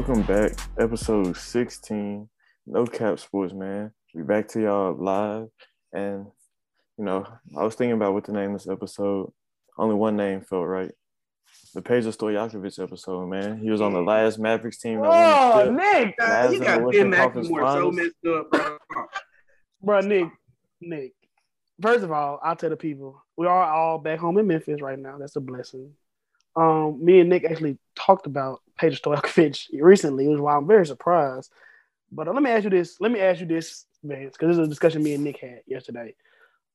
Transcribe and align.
Welcome 0.00 0.22
back, 0.22 0.52
episode 0.78 1.36
16, 1.36 2.26
No 2.66 2.86
Cap 2.86 3.18
Sports, 3.18 3.52
man. 3.52 3.92
We 4.14 4.22
back 4.22 4.48
to 4.48 4.62
y'all 4.62 4.94
live. 4.94 5.48
And, 5.92 6.24
you 6.96 7.04
know, 7.04 7.26
I 7.54 7.64
was 7.64 7.74
thinking 7.74 7.92
about 7.92 8.14
what 8.14 8.24
to 8.24 8.32
name 8.32 8.54
this 8.54 8.66
episode. 8.66 9.30
Only 9.76 9.94
one 9.94 10.16
name 10.16 10.40
felt 10.40 10.66
right. 10.66 10.90
The 11.74 11.82
Peja 11.82 12.16
Stojakovic 12.16 12.82
episode, 12.82 13.26
man. 13.26 13.58
He 13.58 13.70
was 13.70 13.82
on 13.82 13.92
the 13.92 14.00
last 14.00 14.38
Mavericks 14.38 14.78
team. 14.78 15.02
Oh, 15.04 15.70
Nick! 15.70 16.16
Mavs 16.18 16.52
you 16.54 16.60
the 16.60 16.64
got 16.64 16.90
Ben 16.90 17.10
McLemore 17.10 17.74
so 17.74 17.92
messed 17.92 18.14
up, 18.26 18.50
bro. 18.50 18.78
Bro, 19.82 20.00
Nick, 20.00 20.30
Nick. 20.80 21.12
First 21.82 22.04
of 22.04 22.10
all, 22.10 22.40
I'll 22.42 22.56
tell 22.56 22.70
the 22.70 22.76
people 22.76 23.22
we 23.36 23.46
are 23.46 23.70
all 23.70 23.98
back 23.98 24.18
home 24.18 24.38
in 24.38 24.46
Memphis 24.46 24.80
right 24.80 24.98
now. 24.98 25.18
That's 25.18 25.36
a 25.36 25.40
blessing. 25.40 25.92
Um, 26.56 27.04
me 27.04 27.20
and 27.20 27.28
Nick 27.28 27.44
actually 27.44 27.76
talked 27.94 28.26
about 28.26 28.62
Pedro 28.80 28.96
Stojakovic 28.96 29.68
recently, 29.80 30.26
which 30.26 30.36
is 30.36 30.40
why 30.40 30.56
I'm 30.56 30.66
very 30.66 30.86
surprised. 30.86 31.52
But 32.10 32.28
uh, 32.28 32.32
let 32.32 32.42
me 32.42 32.50
ask 32.50 32.64
you 32.64 32.70
this. 32.70 32.96
Let 33.00 33.12
me 33.12 33.20
ask 33.20 33.40
you 33.40 33.46
this, 33.46 33.86
Vance, 34.02 34.32
because 34.32 34.48
this 34.48 34.58
is 34.58 34.66
a 34.66 34.68
discussion 34.68 35.02
me 35.02 35.14
and 35.14 35.24
Nick 35.24 35.38
had 35.38 35.62
yesterday. 35.66 36.14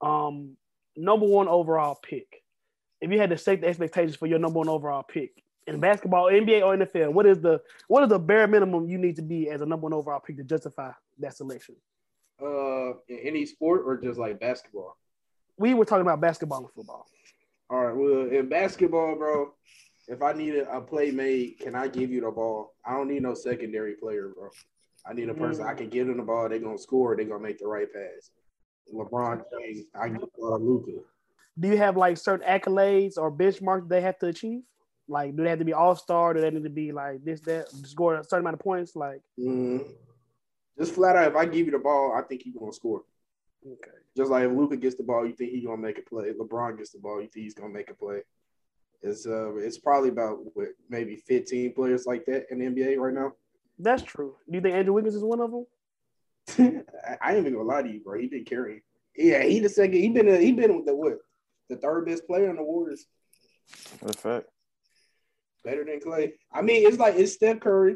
Um, 0.02 0.56
number 0.96 1.26
one 1.26 1.48
overall 1.48 1.96
pick. 2.02 2.44
If 3.02 3.12
you 3.12 3.20
had 3.20 3.32
to 3.32 3.38
set 3.38 3.62
the 3.62 3.68
expectations 3.68 4.16
for 4.16 4.28
your 4.28 4.40
number 4.40 4.60
one 4.60 4.70
overall 4.70 5.04
pick 5.04 5.44
in 5.68 5.80
basketball, 5.80 6.26
NBA 6.26 6.64
or 6.64 6.78
NFL, 6.78 7.12
what 7.12 7.26
is 7.26 7.40
the 7.42 7.62
what 7.88 8.04
is 8.04 8.10
the 8.10 8.20
bare 8.20 8.48
minimum 8.48 8.88
you 8.88 8.98
need 8.98 9.16
to 9.18 9.22
be 9.22 9.50
as 9.50 9.62
a 9.62 9.66
number 9.66 9.86
one 9.86 9.94
overall 9.94 10.20
pick 10.20 10.38
to 10.38 10.44
justify 10.44 10.92
that 11.20 11.36
selection? 11.36 11.76
Uh, 12.42 12.92
in 13.08 13.20
any 13.24 13.46
sport 13.46 13.82
or 13.86 13.98
just 13.98 14.20
like 14.20 14.40
basketball? 14.40 14.96
we 15.58 15.74
were 15.74 15.86
talking 15.86 16.02
about 16.02 16.22
basketball 16.22 16.60
and 16.60 16.72
football. 16.72 17.08
All 17.70 17.86
right. 17.86 17.96
Well, 17.96 18.30
in 18.30 18.50
basketball, 18.50 19.16
bro, 19.16 19.54
if 20.08 20.22
I 20.22 20.34
need 20.34 20.56
a, 20.56 20.82
play 20.82 21.12
made, 21.12 21.60
can 21.60 21.76
I 21.76 21.88
give 21.88 22.12
you 22.12 22.22
the 22.22 22.32
ball? 22.32 22.76
I 22.86 22.92
don't 22.96 23.08
need 23.08 23.24
no 23.24 23.34
secondary 23.34 23.96
player, 23.96 24.32
bro. 24.36 24.50
I 25.08 25.14
need 25.14 25.30
a 25.30 25.34
person 25.34 25.66
I 25.66 25.74
can 25.74 25.90
give 25.90 26.08
them 26.08 26.18
the 26.18 26.24
ball. 26.24 26.50
They're 26.50 26.60
gonna 26.60 26.78
score. 26.78 27.16
They're 27.16 27.26
gonna 27.26 27.44
make 27.44 27.60
the 27.60 27.68
right 27.68 27.88
pass. 27.92 28.32
LeBron 28.94 29.44
James, 29.52 29.86
I 30.00 30.10
get 30.10 30.22
uh, 30.42 30.56
Luka. 30.58 30.92
Do 31.60 31.68
you 31.68 31.78
have 31.78 31.96
like 31.98 32.18
certain 32.18 32.48
accolades 32.48 33.18
or 33.18 33.32
benchmarks 33.32 33.88
they 33.88 34.02
have 34.02 34.18
to 34.20 34.28
achieve? 34.28 34.62
Like, 35.08 35.36
do 35.36 35.44
they 35.44 35.50
have 35.50 35.60
to 35.60 35.66
be 35.66 35.74
all 35.74 35.96
star? 35.96 36.34
Do 36.34 36.42
they 36.42 36.50
need 36.50 36.64
to 36.64 36.70
be 36.70 36.92
like 36.92 37.24
this, 37.24 37.42
that, 37.42 37.70
score 37.70 38.16
a 38.16 38.24
certain 38.24 38.40
amount 38.44 38.56
of 38.56 38.60
points? 38.62 38.96
Like, 38.96 39.22
Mm, 39.40 39.86
just 40.78 40.94
flat 40.94 41.16
out, 41.16 41.28
if 41.28 41.36
I 41.36 41.46
give 41.46 41.68
you 41.68 41.72
the 41.72 41.80
ball, 41.80 42.14
I 42.16 42.22
think 42.24 42.42
he's 42.42 42.56
gonna 42.56 42.74
score. 42.74 43.04
okay, 43.66 43.92
Just 44.18 44.32
like 44.32 44.46
if 44.46 44.52
Luka 44.52 44.76
gets 44.78 44.96
the 44.96 45.04
ball, 45.04 45.26
you 45.28 45.34
think 45.34 45.52
he's 45.52 45.66
gonna 45.66 45.82
make 45.82 46.00
a 46.00 46.02
play. 46.02 46.32
LeBron 46.34 46.78
gets 46.78 46.92
the 46.92 47.00
ball, 47.00 47.22
you 47.22 47.28
think 47.28 47.44
he's 47.44 47.54
gonna 47.54 47.74
make 47.74 47.90
a 47.92 47.94
play. 47.94 48.22
It's 49.06 49.28
uh, 49.28 49.56
it's 49.58 49.78
probably 49.78 50.10
about 50.10 50.40
what 50.56 50.70
maybe 50.90 51.16
15 51.16 51.74
players 51.74 52.06
like 52.08 52.26
that 52.26 52.48
in 52.50 52.58
the 52.58 52.66
NBA 52.66 52.98
right 52.98 53.14
now. 53.14 53.34
that's 53.78 54.02
true. 54.02 54.36
Do 54.50 54.56
you 54.56 54.62
think 54.62 54.76
Andrew 54.76 54.94
Wiggins 54.94 55.16
is 55.16 55.24
one 55.24 55.42
of 55.42 55.52
them? 55.52 55.66
I 56.58 57.18
I 57.22 57.30
ain't 57.32 57.40
even 57.42 57.54
gonna 57.54 57.66
lie 57.66 57.84
to 57.84 57.90
you, 57.90 58.00
bro. 58.00 58.20
He 58.20 58.28
been 58.28 58.46
carrying. 58.46 58.82
Yeah, 59.16 59.44
he 59.44 59.60
the 59.60 59.70
second. 59.70 59.94
He 59.94 60.10
been 60.10 60.28
a, 60.28 60.38
he 60.38 60.52
been 60.52 60.76
with 60.76 60.88
the 60.88 60.96
what? 60.96 61.20
The 61.70 61.78
third 61.78 62.08
best 62.08 62.26
player 62.28 62.50
in 62.50 62.56
the 62.56 62.64
Warriors, 62.64 63.06
That's 64.02 64.16
a 64.16 64.20
fact. 64.20 64.48
better 65.64 65.84
than 65.84 66.00
Clay. 66.00 66.34
I 66.52 66.62
mean, 66.62 66.88
it's 66.88 66.98
like 66.98 67.16
it's 67.16 67.34
Steph 67.34 67.60
Curry. 67.60 67.96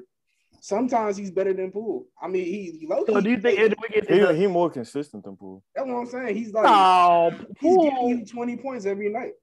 Sometimes 0.61 1.17
he's 1.17 1.31
better 1.31 1.53
than 1.53 1.71
Poole. 1.71 2.07
I 2.21 2.27
mean, 2.27 2.45
he 2.45 2.85
low. 2.88 3.03
So 3.05 3.21
do 3.21 3.29
you 3.29 3.39
think 3.39 3.59
Andrew 3.59 3.77
Wiggins 3.81 4.07
is 4.09 4.29
a 4.29 4.33
He, 4.33 4.41
he 4.41 4.47
more 4.47 4.69
consistent 4.69 5.23
than 5.23 5.38
Poole. 5.38 5.63
That's 5.75 5.88
what 5.88 5.95
I'm 5.95 6.05
saying. 6.05 6.35
He's 6.35 6.53
like 6.53 6.66
no? 6.66 7.31
he's 7.59 7.77
giving 7.77 8.09
you 8.09 8.25
20 8.25 8.57
points 8.57 8.85
every 8.85 9.09
night. 9.09 9.33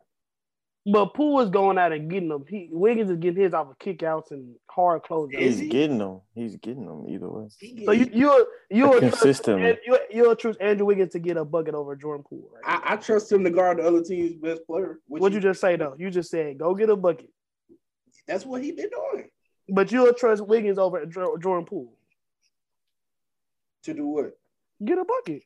But 0.87 1.15
Poole 1.15 1.41
is 1.41 1.51
going 1.51 1.79
out 1.79 1.93
and 1.93 2.09
getting 2.09 2.29
them. 2.29 2.45
He 2.49 2.69
Wiggins 2.71 3.11
is 3.11 3.17
getting 3.19 3.43
his 3.43 3.53
off 3.55 3.69
of 3.71 3.79
kickouts 3.79 4.31
and 4.31 4.55
hard 4.71 5.03
closeouts. 5.03 5.35
Is 5.35 5.55
He's 5.55 5.59
he? 5.61 5.69
getting 5.69 5.99
them. 5.99 6.21
He's 6.35 6.57
getting 6.57 6.87
them 6.87 7.05
either 7.09 7.29
way. 7.29 7.49
So 7.85 7.93
you 7.93 8.09
you're 8.13 8.47
you're 8.71 9.01
Consistently. 9.01 9.77
you're 9.85 9.99
you're 10.11 10.35
trust 10.37 10.61
Andrew 10.61 10.87
Wiggins 10.87 11.13
to 11.13 11.19
get 11.19 11.37
a 11.37 11.45
bucket 11.45 11.75
over 11.75 11.97
Jordan 11.97 12.25
Poole, 12.29 12.49
right? 12.55 12.81
I, 12.85 12.95
I 12.95 12.97
trust 12.97 13.31
him 13.33 13.43
to 13.45 13.51
guard 13.51 13.79
the 13.79 13.83
other 13.87 14.03
team's 14.03 14.35
best 14.35 14.67
player. 14.67 15.01
What'd 15.09 15.33
he- 15.33 15.37
you 15.37 15.43
just 15.43 15.61
say 15.61 15.77
though? 15.77 15.97
You 15.99 16.11
just 16.11 16.31
said 16.31 16.59
go 16.59 16.75
get 16.75 16.89
a 16.91 16.97
bucket. 16.97 17.29
That's 18.29 18.47
what 18.47 18.63
he 18.63 18.73
been 18.73 18.91
doing. 18.91 19.29
But 19.69 19.91
you'll 19.91 20.13
trust 20.15 20.47
Wiggins 20.47 20.79
over 20.79 21.05
Jordan 21.07 21.65
Poole. 21.65 21.93
To 23.85 23.95
do 23.95 24.07
what? 24.07 24.39
Get 24.85 24.99
a 24.99 25.05
bucket. 25.05 25.43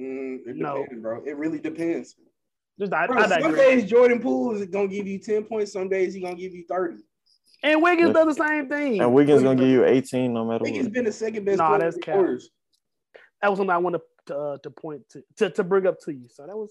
Mm, 0.00 0.46
it 0.46 0.56
No. 0.56 0.82
depends, 0.82 1.02
bro. 1.02 1.22
It 1.24 1.36
really 1.36 1.58
depends. 1.60 2.16
Just 2.78 2.92
I, 2.92 3.06
Bro, 3.06 3.18
I 3.18 3.40
some 3.40 3.54
days 3.54 3.84
Jordan 3.84 4.20
Poole 4.20 4.56
is 4.56 4.66
gonna 4.66 4.88
give 4.88 5.06
you 5.06 5.18
10 5.18 5.44
points, 5.44 5.72
some 5.72 5.88
days 5.88 6.14
he 6.14 6.20
gonna 6.20 6.34
give 6.34 6.52
you 6.52 6.64
30. 6.68 6.96
And 7.62 7.82
Wiggins 7.82 8.08
Yeah. 8.08 8.24
does 8.24 8.36
the 8.36 8.44
same 8.44 8.68
thing. 8.68 9.00
And 9.00 9.14
Wiggins 9.14 9.42
gonna 9.42 9.58
give 9.58 9.68
you 9.68 9.84
18 9.84 10.34
no 10.34 10.44
matter 10.44 10.58
what. 10.58 10.62
Wiggins 10.62 10.86
what. 10.86 10.92
been 10.92 11.04
the 11.04 11.12
second 11.12 11.44
best 11.44 11.58
Nah, 11.58 11.78
that's 11.78 11.96
in 11.96 12.02
cap. 12.02 12.26
That 13.40 13.48
was 13.50 13.58
something 13.58 13.70
I 13.70 13.78
wanted 13.78 14.00
to 14.26 14.36
uh, 14.36 14.58
to 14.58 14.70
point 14.70 15.08
to, 15.10 15.22
to 15.36 15.50
to 15.50 15.64
bring 15.64 15.86
up 15.86 16.00
to 16.00 16.12
you. 16.12 16.28
So 16.28 16.46
that 16.46 16.56
was 16.56 16.70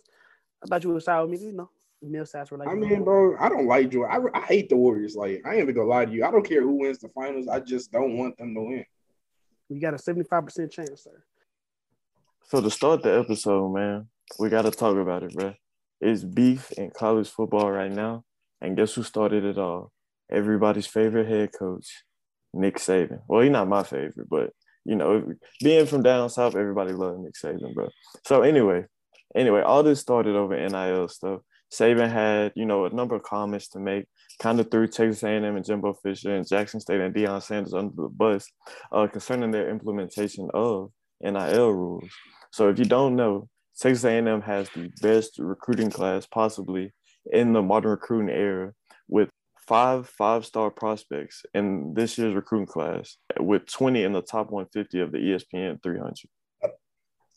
I 0.63 0.67
thought 0.67 0.83
you 0.83 0.91
would 0.91 1.03
side 1.03 1.21
with 1.21 1.31
me, 1.31 1.47
you 1.47 1.53
know. 1.53 1.69
Mill 2.01 2.25
Sats 2.25 2.51
were 2.51 2.57
like, 2.57 2.67
I 2.67 2.73
mean, 2.73 3.03
bro, 3.03 3.37
I 3.39 3.47
don't 3.47 3.65
like 3.65 3.89
Jordan. 3.89 4.29
I, 4.35 4.39
I 4.39 4.41
hate 4.41 4.67
the 4.67 4.75
Warriors. 4.75 5.15
Like, 5.15 5.41
I 5.45 5.53
ain't 5.53 5.61
even 5.61 5.73
gonna 5.75 5.87
lie 5.87 6.03
to 6.03 6.11
you. 6.11 6.25
I 6.25 6.31
don't 6.31 6.45
care 6.45 6.61
who 6.61 6.79
wins 6.79 6.99
the 6.99 7.07
finals. 7.09 7.47
I 7.47 7.61
just 7.61 7.93
don't 7.93 8.17
want 8.17 8.37
them 8.37 8.53
to 8.53 8.61
win. 8.61 8.85
we 9.69 9.79
got 9.79 9.93
a 9.93 9.97
seventy 9.97 10.27
five 10.27 10.43
percent 10.43 10.69
chance, 10.71 11.03
sir. 11.03 11.23
So 12.49 12.59
to 12.61 12.69
start 12.69 13.03
the 13.03 13.19
episode, 13.19 13.69
man, 13.69 14.07
we 14.37 14.49
gotta 14.49 14.69
talk 14.69 14.97
about 14.97 15.23
it, 15.23 15.33
bro. 15.33 15.53
It's 16.03 16.23
beef 16.23 16.71
in 16.73 16.91
college 16.91 17.29
football 17.29 17.71
right 17.71 17.91
now, 17.91 18.23
and 18.61 18.75
guess 18.75 18.93
who 18.93 19.03
started 19.03 19.45
it 19.45 19.57
all? 19.57 19.91
Everybody's 20.29 20.85
favorite 20.85 21.27
head 21.27 21.51
coach, 21.57 22.03
Nick 22.53 22.77
Saban. 22.77 23.21
Well, 23.27 23.41
he's 23.41 23.51
not 23.51 23.69
my 23.69 23.83
favorite, 23.83 24.27
but 24.29 24.51
you 24.83 24.95
know, 24.95 25.33
being 25.63 25.85
from 25.85 26.03
down 26.03 26.29
south, 26.29 26.55
everybody 26.55 26.91
loves 26.91 27.19
Nick 27.19 27.35
Saban, 27.35 27.73
bro. 27.73 27.87
So 28.25 28.41
anyway, 28.41 28.85
anyway, 29.33 29.61
all 29.61 29.81
this 29.81 30.01
started 30.01 30.35
over 30.35 30.55
NIL 30.55 31.07
stuff. 31.07 31.39
Saban 31.71 32.11
had, 32.11 32.51
you 32.55 32.65
know, 32.65 32.85
a 32.85 32.89
number 32.89 33.15
of 33.15 33.23
comments 33.23 33.69
to 33.69 33.79
make, 33.79 34.05
kind 34.39 34.59
of 34.59 34.69
threw 34.69 34.87
Texas 34.87 35.23
A&M 35.23 35.43
and 35.43 35.65
Jimbo 35.65 35.93
Fisher 36.03 36.35
and 36.35 36.47
Jackson 36.47 36.81
State 36.81 36.99
and 36.99 37.15
Deion 37.15 37.41
Sanders 37.41 37.73
under 37.73 37.93
the 37.95 38.09
bus 38.09 38.45
uh, 38.91 39.07
concerning 39.07 39.51
their 39.51 39.69
implementation 39.69 40.49
of 40.53 40.91
NIL 41.21 41.71
rules. 41.71 42.09
So 42.51 42.69
if 42.69 42.77
you 42.77 42.85
don't 42.85 43.15
know, 43.15 43.47
Texas 43.79 44.03
A&M 44.03 44.41
has 44.41 44.69
the 44.69 44.91
best 45.01 45.39
recruiting 45.39 45.89
class 45.89 46.25
possibly 46.25 46.91
in 47.31 47.53
the 47.53 47.61
modern 47.61 47.91
recruiting 47.91 48.29
era 48.29 48.73
with 49.07 49.29
five 49.67 50.07
five-star 50.09 50.71
prospects 50.71 51.45
in 51.53 51.93
this 51.93 52.17
year's 52.17 52.35
recruiting 52.35 52.67
class 52.67 53.17
with 53.39 53.65
20 53.65 54.03
in 54.03 54.13
the 54.13 54.21
top 54.21 54.51
150 54.51 54.99
of 54.99 55.11
the 55.11 55.17
ESPN 55.17 55.81
300. 55.81 56.13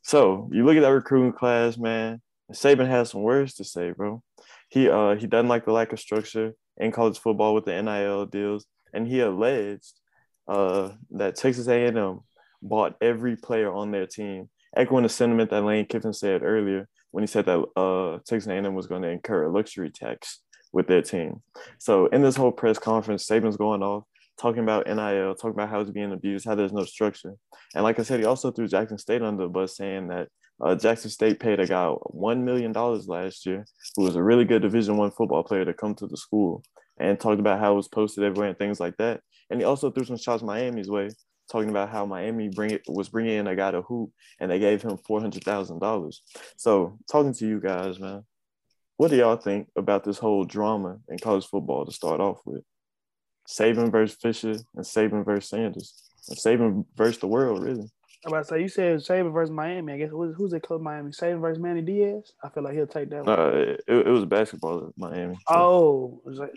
So 0.03 0.49
you 0.53 0.65
look 0.65 0.77
at 0.77 0.83
that 0.83 0.89
recruiting 0.89 1.33
class, 1.33 1.79
man. 1.79 2.21
Saban 2.53 2.87
has 2.87 3.11
some 3.11 3.23
words 3.23 3.55
to 3.55 3.65
say, 3.65 3.91
bro. 3.91 4.23
He 4.69 4.89
uh 4.89 5.17
he 5.17 5.27
doesn't 5.27 5.49
like 5.49 5.65
the 5.65 5.73
lack 5.73 5.93
of 5.93 6.01
structure 6.01 6.53
in 6.77 6.93
college 6.93 7.19
football 7.19 7.55
with 7.55 7.65
the 7.65 7.81
NIL 7.83 8.27
deals, 8.27 8.67
and 8.93 9.07
he 9.07 9.21
alleged 9.21 9.95
uh 10.47 10.91
that 11.11 11.37
Texas 11.37 11.67
A&M 11.67 12.21
bought 12.63 12.95
every 13.01 13.37
player 13.37 13.73
on 13.73 13.91
their 13.91 14.07
team, 14.07 14.49
echoing 14.77 15.03
the 15.03 15.09
sentiment 15.09 15.51
that 15.51 15.65
Lane 15.65 15.87
Kiffin 15.87 16.13
said 16.13 16.43
earlier 16.43 16.89
when 17.11 17.23
he 17.23 17.27
said 17.27 17.47
that 17.47 17.61
uh 17.77 18.19
Texas 18.27 18.49
A&M 18.49 18.75
was 18.75 18.87
going 18.87 19.03
to 19.03 19.09
incur 19.09 19.45
a 19.45 19.53
luxury 19.53 19.91
tax 19.91 20.41
with 20.73 20.87
their 20.87 21.03
team. 21.03 21.43
So 21.79 22.07
in 22.07 22.23
this 22.23 22.37
whole 22.37 22.53
press 22.53 22.79
conference, 22.79 23.27
Saban's 23.27 23.57
going 23.57 23.83
off 23.83 24.05
talking 24.39 24.63
about 24.63 24.87
NIL, 24.87 25.35
talking 25.35 25.51
about 25.51 25.71
how 25.71 25.81
it's 25.81 25.91
being 25.91 26.13
abused, 26.13 26.45
how 26.45 26.55
there's 26.55 26.73
no 26.73 26.85
structure. 26.85 27.35
And 27.75 27.85
like 27.85 27.99
I 27.99 28.03
said, 28.03 28.21
he 28.21 28.27
also 28.27 28.51
threw 28.51 28.69
Jackson 28.69 28.99
State 28.99 29.23
under 29.23 29.45
the 29.45 29.49
bus, 29.49 29.77
saying 29.77 30.09
that 30.09 30.29
uh, 30.61 30.75
Jackson 30.75 31.11
State 31.11 31.41
paid 31.41 31.61
a 31.61 31.67
guy 31.67 31.89
one 31.89 32.45
million 32.45 32.73
dollars 32.73 33.09
last 33.09 33.47
year, 33.47 33.65
who 33.95 34.05
was 34.05 34.17
a 34.17 34.23
really 34.23 34.45
good 34.45 34.63
Division 34.63 34.97
One 34.97 35.11
football 35.11 35.43
player, 35.43 35.65
to 35.65 35.75
come 35.75 35.95
to 35.97 36.07
the 36.07 36.17
school, 36.17 36.63
and 36.99 37.19
talked 37.19 37.41
about 37.41 37.61
how 37.61 37.73
it 37.73 37.77
was 37.77 37.89
posted 37.89 38.25
everywhere 38.25 38.49
and 38.49 38.59
things 38.59 38.81
like 38.81 38.97
that. 38.99 39.21
And 39.51 39.61
he 39.61 39.65
also 39.65 39.91
threw 39.91 40.05
some 40.05 40.17
shots 40.17 40.43
Miami's 40.43 40.91
way, 40.91 41.11
talking 41.51 41.71
about 41.71 41.91
how 41.91 42.05
Miami 42.07 42.49
bring 42.49 42.71
it 42.71 42.83
was 42.89 43.09
bringing 43.09 43.37
in 43.39 43.47
a 43.47 43.57
guy 43.57 43.71
to 43.71 43.83
hoop, 43.83 44.11
and 44.41 44.51
they 44.51 44.59
gave 44.59 44.83
him 44.83 44.97
four 44.99 45.21
hundred 45.21 45.45
thousand 45.45 45.79
dollars. 45.81 46.23
So, 46.57 46.99
talking 47.11 47.35
to 47.35 47.47
you 47.47 47.61
guys, 47.61 47.99
man, 47.99 48.25
what 48.97 49.11
do 49.11 49.17
y'all 49.17 49.37
think 49.37 49.69
about 49.77 50.05
this 50.05 50.19
whole 50.19 50.45
drama 50.45 50.99
in 51.09 51.19
college 51.19 51.47
football 51.47 51.85
to 51.87 51.93
start 51.93 52.21
off 52.21 52.41
with? 52.45 52.63
Saban 53.49 53.93
versus 53.93 54.17
Fisher 54.21 54.57
and 54.75 54.85
Saban 54.85 55.25
versus 55.25 55.51
Sanders. 55.51 55.95
And 56.29 56.37
Saban 56.39 56.85
versus 56.97 57.19
the 57.19 57.29
world, 57.29 57.63
really. 57.63 57.89
I'm 58.25 58.33
about 58.33 58.41
to 58.41 58.45
say 58.49 58.61
you 58.63 58.69
said 58.69 58.99
Saban 58.99 59.33
versus 59.33 59.53
Miami. 59.53 59.93
I 59.93 59.99
guess 59.99 60.11
who's 60.11 60.35
who's 60.37 60.53
called 60.67 60.83
Miami? 60.83 61.11
Saban 61.13 61.41
versus 61.41 61.63
Manny 61.63 61.83
Diaz. 61.83 62.33
I 62.43 62.49
feel 62.49 62.65
like 62.65 62.75
he'll 62.75 62.87
take 62.89 63.09
that 63.11 63.25
one. 63.25 63.39
Uh, 63.39 63.77
it, 63.87 64.07
it 64.07 64.09
was 64.09 64.25
basketball 64.25 64.89
at 64.89 64.93
Miami. 64.97 65.37
so- 65.49 65.55
oh, 65.55 66.23
it 66.27 66.29
was 66.31 66.39
like- 66.41 66.55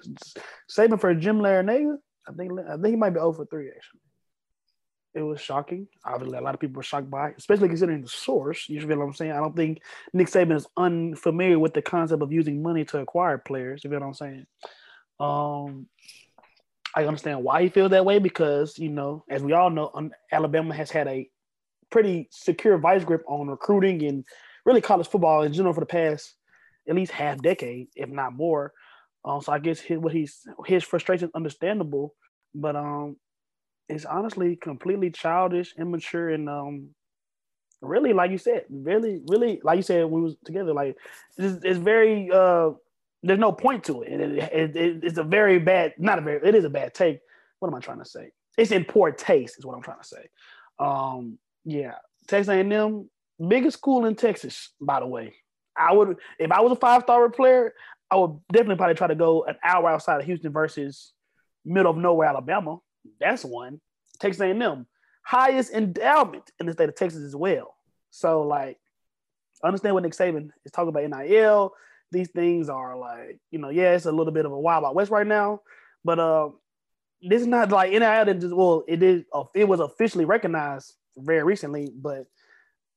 Saban 0.72 1.00
for 1.00 1.14
Jim 1.14 1.40
Larrañaga. 1.40 1.98
I 2.28 2.32
think 2.34 2.52
I 2.68 2.74
think 2.74 2.88
he 2.88 2.96
might 2.96 3.12
be 3.12 3.20
0 3.20 3.34
for 3.34 3.46
three 3.46 3.68
actually. 3.70 4.00
It 5.16 5.22
was 5.22 5.42
shocking. 5.42 5.88
Obviously, 6.06 6.38
a 6.38 6.42
lot 6.42 6.54
of 6.54 6.60
people 6.60 6.78
were 6.78 6.84
shocked 6.84 7.10
by 7.10 7.32
especially 7.38 7.68
considering 7.68 8.02
the 8.02 8.08
source. 8.08 8.70
You 8.70 8.80
feel 8.80 8.98
what 8.98 9.06
I'm 9.06 9.14
saying? 9.14 9.32
I 9.32 9.38
don't 9.38 9.56
think 9.56 9.82
Nick 10.14 10.28
Saban 10.28 10.56
is 10.56 10.68
unfamiliar 10.78 11.58
with 11.58 11.74
the 11.74 11.82
concept 11.82 12.22
of 12.22 12.32
using 12.32 12.62
money 12.62 12.86
to 12.86 13.00
acquire 13.00 13.38
players. 13.38 13.84
You 13.84 13.90
feel 13.90 14.00
what 14.00 14.06
I'm 14.06 14.14
saying? 14.14 14.46
Um, 15.20 15.88
I 16.96 17.06
understand 17.06 17.44
why 17.44 17.64
he 17.64 17.70
feels 17.70 17.92
that 17.92 18.06
way 18.06 18.20
because 18.20 18.78
you 18.78 18.90
know, 18.90 19.24
as 19.30 19.42
we 19.42 19.54
all 19.54 19.70
know, 19.70 20.10
Alabama 20.32 20.76
has 20.76 20.92
had 20.92 21.08
a 21.08 21.28
pretty 21.90 22.28
secure 22.32 22.78
vice 22.78 23.04
grip 23.04 23.24
on 23.28 23.48
recruiting 23.48 24.04
and 24.04 24.24
really 24.66 24.82
college 24.82 25.08
football 25.08 25.42
in 25.42 25.54
general 25.54 25.74
for 25.74 25.80
the 25.80 25.86
past 25.88 26.36
at 26.88 26.96
least 26.96 27.12
half 27.12 27.42
decade, 27.42 27.88
if 27.96 28.10
not 28.10 28.34
more. 28.34 28.74
Um, 29.24 29.42
so 29.42 29.52
I 29.52 29.60
guess 29.60 29.80
his, 29.80 30.00
what 30.00 30.14
he's 30.14 30.48
his 30.66 30.84
frustration 30.84 31.30
is 31.30 31.36
understandable, 31.36 32.16
but 32.56 32.76
um, 32.76 33.18
it's 33.90 34.06
honestly 34.06 34.56
completely 34.56 35.10
childish, 35.10 35.74
immature, 35.78 36.30
and 36.30 36.48
um, 36.48 36.90
really, 37.82 38.14
like 38.14 38.32
you 38.32 38.38
said, 38.38 38.66
really, 38.70 39.22
really, 39.28 39.60
like 39.64 39.78
you 39.78 39.84
said, 39.84 40.06
we 40.06 40.22
was 40.22 40.36
together. 40.46 40.74
Like 40.74 40.96
it's, 41.38 41.64
it's 41.64 41.80
very 41.80 42.30
uh, 42.32 42.72
there's 43.24 43.40
no 43.40 43.52
point 43.52 43.84
to 43.86 44.04
it. 44.04 44.14
It, 44.14 44.38
it, 44.38 44.76
it. 44.76 45.04
It's 45.04 45.18
a 45.18 45.24
very 45.24 45.60
bad, 45.60 45.94
not 45.98 46.20
a 46.20 46.22
very, 46.22 46.48
it 46.48 46.56
is 46.56 46.66
a 46.66 46.70
bad 46.70 46.94
take. 46.94 47.20
What 47.60 47.70
am 47.70 47.76
I 47.76 47.80
trying 47.80 48.00
to 48.00 48.06
say? 48.06 48.32
It's 48.58 48.72
in 48.72 48.86
poor 48.86 49.12
taste, 49.12 49.58
is 49.58 49.66
what 49.66 49.76
I'm 49.76 49.82
trying 49.82 50.02
to 50.02 50.08
say. 50.08 50.30
Um, 50.80 51.38
yeah, 51.66 51.96
Texas 52.28 52.50
A&M, 52.50 53.10
biggest 53.46 53.78
school 53.78 54.06
in 54.06 54.16
Texas, 54.16 54.70
by 54.80 55.00
the 55.00 55.08
way. 55.08 55.34
I 55.76 55.94
would, 55.94 56.18
if 56.38 56.52
I 56.52 56.62
was 56.62 56.72
a 56.72 56.76
five 56.76 57.04
star 57.04 57.30
player, 57.30 57.74
I 58.12 58.18
would 58.18 58.40
definitely 58.52 58.76
probably 58.76 58.96
try 58.96 59.08
to 59.08 59.16
go 59.16 59.46
an 59.46 59.56
hour 59.64 59.90
outside 59.90 60.20
of 60.20 60.26
Houston 60.26 60.52
versus 60.52 61.14
middle 61.66 61.92
of 61.92 61.98
nowhere, 61.98 62.28
Alabama. 62.28 62.78
That's 63.20 63.46
one. 63.46 63.82
Texas 64.20 64.42
A&M, 64.42 64.86
highest 65.24 65.74
endowment 65.74 66.52
in 66.60 66.66
the 66.66 66.74
state 66.74 66.90
of 66.90 66.96
Texas 66.96 67.24
as 67.24 67.36
well. 67.36 67.76
So 68.12 68.42
like, 68.42 68.78
understand 69.64 69.94
what 69.94 70.04
Nick 70.04 70.14
Saban 70.14 70.50
is 70.66 70.72
talking 70.72 70.90
about 70.90 71.10
NIL. 71.10 71.74
These 72.12 72.30
things 72.30 72.70
are 72.70 72.98
like, 72.98 73.40
you 73.52 73.60
know, 73.60 73.70
yeah, 73.70 73.94
it's 73.94 74.06
a 74.06 74.12
little 74.12 74.34
bit 74.34 74.46
of 74.46 74.52
a 74.52 74.60
wild 74.60 74.84
out 74.84 74.96
west 74.96 75.12
right 75.12 75.28
now, 75.28 75.62
but 76.04 76.20
uh, 76.20 76.50
this 77.22 77.42
is 77.42 77.48
not 77.48 77.72
like 77.72 77.92
NIL 77.92 78.02
that 78.02 78.40
just 78.40 78.56
well, 78.56 78.84
it 78.88 79.04
is 79.04 79.24
it 79.54 79.68
was 79.68 79.80
officially 79.80 80.26
recognized 80.26 80.96
very 81.18 81.44
recently, 81.44 81.90
but 81.94 82.26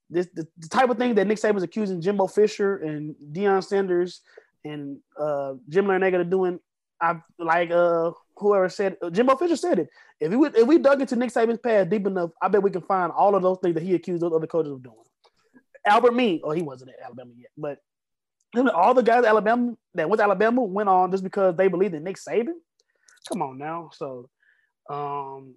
this 0.09 0.29
the, 0.35 0.47
the 0.59 0.69
type 0.69 0.91
of 0.91 0.99
thing 0.99 1.15
that 1.15 1.27
Nick 1.27 1.39
Saban's 1.39 1.63
accusing 1.63 2.01
Jimbo 2.01 2.27
Fisher 2.27 2.77
and 2.77 3.15
Deion 3.33 3.65
Sanders 3.65 4.21
and 4.65 4.99
uh, 5.19 5.55
Jim 5.69 5.87
Larrañaga 5.87 6.21
are 6.21 6.25
doing. 6.25 6.61
I 7.03 7.17
like 7.39 7.71
uh 7.73 8.13
whoever 8.37 8.69
said 8.69 8.97
Jimbo 9.11 9.37
Fisher 9.37 9.57
said 9.57 9.81
it. 9.81 9.89
If 10.21 10.33
we 10.33 10.49
if 10.49 10.67
we 10.67 10.79
dug 10.79 11.01
into 11.01 11.17
Nick 11.17 11.31
Saban's 11.31 11.59
past 11.59 11.91
deep 11.91 12.07
enough, 12.07 12.31
I 12.41 12.49
bet 12.49 12.63
we 12.63 12.71
can 12.71 12.83
find 12.83 13.11
all 13.11 13.35
of 13.35 13.43
those 13.43 13.59
things 13.61 13.75
that 13.75 13.83
he 13.83 13.95
accused 13.95 14.23
those 14.23 14.33
other 14.33 14.47
coaches 14.47 14.73
of 14.73 14.83
doing. 14.83 14.97
Albert 15.85 16.15
Means, 16.15 16.43
oh 16.45 16.53
he 16.53 16.63
wasn't 16.63 16.93
at 16.93 17.05
Alabama 17.05 17.33
yet, 17.37 17.51
but 17.59 17.79
all 18.73 18.95
the 18.95 19.03
guys 19.03 19.25
at 19.25 19.31
Alabama 19.31 19.75
that 19.95 20.09
went 20.09 20.21
to 20.21 20.25
Alabama 20.25 20.63
went 20.63 20.89
on 20.89 21.11
just 21.11 21.25
because 21.25 21.57
they 21.57 21.67
believed 21.67 21.95
in 21.95 22.05
Nick 22.05 22.17
Saban. 22.17 22.55
Come 23.29 23.43
on 23.43 23.59
now, 23.59 23.91
so 23.93 24.29
um, 24.89 25.57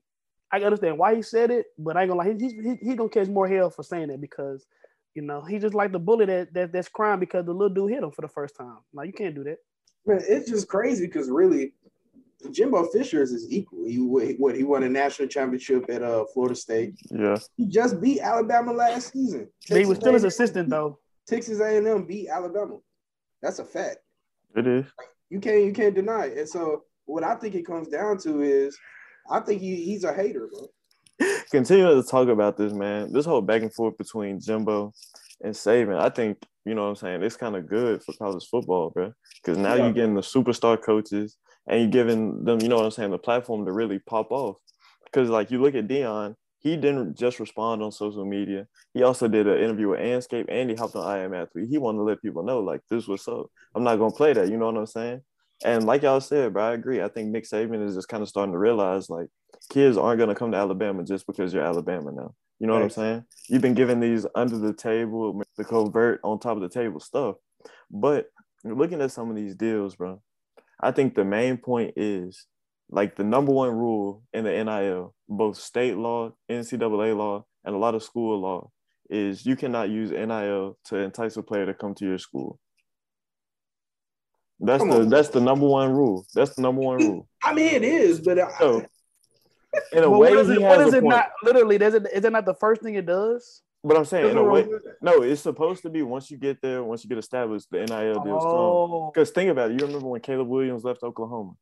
I 0.52 0.62
understand 0.62 0.98
why 0.98 1.16
he 1.16 1.22
said 1.22 1.52
it, 1.52 1.68
but 1.78 1.96
I 1.96 2.02
ain't 2.02 2.10
gonna 2.10 2.24
lie, 2.24 2.34
he's 2.34 2.54
he, 2.54 2.76
he 2.82 2.96
gonna 2.96 3.10
catch 3.10 3.28
more 3.28 3.48
hell 3.48 3.70
for 3.70 3.84
saying 3.84 4.10
it 4.10 4.20
because 4.20 4.66
you 5.14 5.22
know 5.22 5.42
he 5.42 5.60
just 5.60 5.76
like 5.76 5.92
the 5.92 6.00
bully 6.00 6.26
that, 6.26 6.54
that 6.56 6.72
that's 6.72 6.90
crying 6.90 7.20
because 7.20 7.46
the 7.46 7.54
little 7.54 7.74
dude 7.74 7.92
hit 7.92 8.04
him 8.04 8.12
for 8.12 8.24
the 8.24 8.28
first 8.30 8.56
time. 8.56 8.80
Like 8.94 9.08
you 9.08 9.14
can't 9.14 9.36
do 9.36 9.44
that. 9.44 9.58
Man, 10.06 10.22
it's 10.28 10.50
just 10.50 10.68
crazy 10.68 11.08
because 11.08 11.30
really, 11.30 11.74
Jimbo 12.52 12.86
Fisher 12.86 13.22
is 13.24 13.48
equal. 13.50 13.86
He 13.86 13.98
what 13.98 14.56
he 14.56 14.64
won 14.64 14.84
a 14.84 14.90
national 14.90 15.28
championship 15.28 15.86
at 15.90 16.04
uh 16.04 16.26
Florida 16.34 16.56
State. 16.56 16.96
Yeah, 17.10 17.38
he 17.58 17.66
just 17.66 18.00
beat 18.02 18.20
Alabama 18.20 18.72
last 18.72 19.14
season. 19.14 19.50
Texas 19.62 19.78
he 19.78 19.86
was 19.86 19.98
still 19.98 20.14
his 20.14 20.24
assistant 20.24 20.70
though. 20.70 21.00
Texas 21.28 21.60
A&M 21.60 22.06
beat 22.06 22.30
Alabama. 22.30 22.78
That's 23.42 23.60
a 23.60 23.66
fact. 23.66 23.98
It 24.56 24.68
is. 24.68 24.86
You 25.30 25.40
can't 25.40 25.64
you 25.64 25.74
can't 25.74 25.96
deny 25.96 26.26
it. 26.26 26.38
And 26.38 26.50
so 26.50 26.84
what 27.06 27.24
I 27.24 27.36
think 27.36 27.56
it 27.56 27.66
comes 27.66 27.88
down 27.88 28.18
to 28.20 28.42
is 28.42 28.78
I 29.30 29.40
think 29.40 29.62
he, 29.62 29.84
he's 29.84 30.04
a 30.04 30.14
hater, 30.14 30.48
bro. 30.52 31.30
Continuing 31.52 32.02
to 32.02 32.08
talk 32.08 32.28
about 32.28 32.58
this, 32.58 32.74
man. 32.74 33.12
This 33.12 33.26
whole 33.26 33.42
back 33.42 33.62
and 33.62 33.74
forth 33.74 33.98
between 33.98 34.40
Jimbo 34.40 34.94
and 35.42 35.54
Saban. 35.54 36.00
I 36.00 36.10
think 36.10 36.38
you 36.66 36.74
know 36.74 36.84
what 36.84 36.90
I'm 36.90 36.96
saying. 36.96 37.24
It's 37.24 37.38
kind 37.38 37.56
of 37.56 37.68
good 37.68 38.04
for 38.04 38.14
college 38.14 38.48
football, 38.50 38.90
bro. 38.90 39.14
Because 39.36 39.58
now 39.58 39.76
yeah. 39.76 39.84
you're 39.84 39.94
getting 39.94 40.16
the 40.16 40.22
superstar 40.22 40.82
coaches 40.82 41.38
and 41.68 41.80
you're 41.80 41.90
giving 41.90 42.44
them, 42.44 42.60
you 42.60 42.68
know 42.68 42.78
what 42.78 42.86
I'm 42.86 42.92
saying, 42.92 43.12
the 43.12 43.18
platform 43.20 43.66
to 43.66 43.72
really 43.72 44.00
pop 44.00 44.32
off. 44.32 44.58
Because 45.06 45.30
like 45.30 45.52
you 45.52 45.62
look 45.62 45.76
at 45.76 45.88
Deion, 45.88 46.36
he 46.60 46.76
didn't 46.76 47.16
just 47.16 47.40
respond 47.40 47.84
on 47.84 47.92
social 47.92 48.26
media. 48.26 48.66
He 48.96 49.04
also 49.04 49.28
did 49.28 49.48
an 49.48 49.60
interview 49.60 49.90
with 49.90 50.00
Anscape 50.00 50.46
and 50.50 50.70
he 50.70 50.76
hopped 50.76 50.96
on 50.96 51.06
I 51.06 51.20
Am 51.20 51.36
Athlete. 51.36 51.68
He 51.70 51.78
wanted 51.78 52.00
to 52.00 52.04
let 52.04 52.22
people 52.24 52.44
know, 52.44 52.60
like, 52.60 52.82
this 52.90 53.08
was 53.08 53.28
up. 53.28 53.46
I'm 53.76 53.84
not 53.84 53.98
gonna 53.98 54.12
play 54.12 54.34
that. 54.34 54.50
You 54.50 54.58
know 54.58 54.66
what 54.66 54.78
I'm 54.78 54.88
saying? 54.88 55.22
And 55.64 55.86
like 55.86 56.02
y'all 56.02 56.20
said, 56.20 56.54
bro, 56.54 56.64
I 56.64 56.74
agree. 56.74 57.02
I 57.02 57.08
think 57.08 57.30
Nick 57.30 57.46
Saban 57.46 57.86
is 57.86 57.94
just 57.94 58.08
kind 58.08 58.24
of 58.24 58.30
starting 58.30 58.52
to 58.52 58.60
realize 58.60 59.10
like 59.10 59.28
kids 59.70 59.98
aren't 59.98 60.20
gonna 60.20 60.36
come 60.36 60.52
to 60.52 60.58
Alabama 60.58 61.04
just 61.04 61.28
because 61.28 61.54
you're 61.54 61.64
Alabama 61.64 62.12
now. 62.12 62.34
You 62.60 62.68
know 62.68 62.74
right. 62.74 62.80
what 62.80 62.86
I'm 62.86 62.90
saying? 62.90 63.26
You've 63.50 63.62
been 63.62 63.74
given 63.74 64.00
these 64.00 64.26
under 64.34 64.58
the 64.58 64.74
table, 64.74 65.42
the 65.58 65.66
covert 65.66 66.22
on 66.24 66.40
top 66.40 66.56
of 66.56 66.62
the 66.62 66.70
table 66.70 67.00
stuff. 67.00 67.36
But 67.92 68.28
looking 68.64 69.02
at 69.02 69.12
some 69.12 69.30
of 69.30 69.36
these 69.36 69.56
deals, 69.56 69.96
bro, 69.96 70.22
I 70.82 70.92
think 70.92 71.16
the 71.16 71.26
main 71.26 71.58
point 71.58 71.94
is 71.96 72.46
like 72.90 73.16
the 73.16 73.24
number 73.24 73.52
one 73.52 73.72
rule 73.72 74.24
in 74.34 74.46
the 74.46 74.64
NIL, 74.64 75.14
both 75.28 75.58
state 75.58 75.98
law, 75.98 76.32
NCAA 76.50 77.18
law, 77.18 77.46
and 77.64 77.76
a 77.76 77.78
lot 77.78 77.96
of 77.96 78.04
school 78.04 78.40
law, 78.40 78.70
is 79.10 79.46
you 79.46 79.56
cannot 79.56 79.90
use 79.90 80.12
NIL 80.12 80.78
to 80.86 80.96
entice 80.98 81.38
a 81.38 81.44
player 81.44 81.66
to 81.66 81.74
come 81.74 81.94
to 81.96 82.06
your 82.06 82.18
school. 82.18 82.60
That's 84.60 84.82
Come 84.82 84.90
the 84.90 85.00
on. 85.02 85.10
that's 85.10 85.30
the 85.30 85.42
number 85.42 85.68
one 85.68 85.92
rule. 85.92 86.26
That's 86.34 86.56
the 86.56 86.62
number 86.62 86.82
one 86.82 86.98
rule. 86.98 87.28
I 87.44 87.54
mean, 87.54 87.74
it 87.74 87.84
is, 87.84 88.22
but 88.22 88.40
I, 88.40 88.58
so, 88.58 88.86
in 89.92 90.04
a 90.04 90.10
way, 90.10 90.32
what 90.32 90.40
is 90.40 90.50
it, 90.50 90.62
what 90.62 90.82
is 90.82 90.94
it 90.94 91.04
not? 91.04 91.30
Literally, 91.44 91.76
is 91.78 91.94
it 91.94 92.08
is 92.14 92.26
it 92.26 92.32
not 92.32 92.46
the 92.46 92.54
first 92.56 92.82
thing 92.82 92.96
it 92.96 93.06
does? 93.06 93.62
But 93.84 93.98
I'm 93.98 94.06
saying, 94.06 94.32
in 94.32 94.38
a 94.38 94.44
way, 94.44 94.68
no, 95.02 95.22
it's 95.22 95.42
supposed 95.42 95.84
to 95.84 95.90
be 95.90 96.02
once 96.02 96.32
you 96.32 96.38
get 96.38 96.60
there, 96.60 96.84
once 96.84 97.04
you 97.04 97.10
get 97.10 97.20
established, 97.20 97.68
the 97.70 97.86
NIL 97.86 98.24
deals 98.24 98.44
oh. 98.44 98.88
come. 98.88 99.12
Because 99.14 99.30
think 99.30 99.52
about 99.52 99.70
it, 99.70 99.80
you 99.80 99.86
remember 99.86 100.08
when 100.08 100.22
Caleb 100.22 100.48
Williams 100.48 100.84
left 100.84 101.04
Oklahoma? 101.04 101.54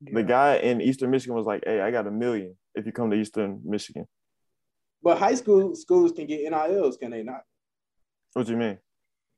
Yeah. 0.00 0.14
The 0.14 0.22
guy 0.22 0.56
in 0.56 0.80
Eastern 0.80 1.10
Michigan 1.10 1.34
was 1.34 1.46
like, 1.46 1.64
"Hey, 1.66 1.80
I 1.80 1.90
got 1.90 2.06
a 2.06 2.10
million 2.10 2.56
if 2.74 2.86
you 2.86 2.92
come 2.92 3.10
to 3.10 3.16
Eastern 3.16 3.60
Michigan." 3.64 4.06
But 5.02 5.18
high 5.18 5.34
school 5.34 5.74
schools 5.74 6.12
can 6.12 6.26
get 6.26 6.48
NILs, 6.50 6.96
can 6.98 7.10
they 7.10 7.22
not? 7.22 7.42
What 8.34 8.46
do 8.46 8.52
you 8.52 8.58
mean? 8.58 8.78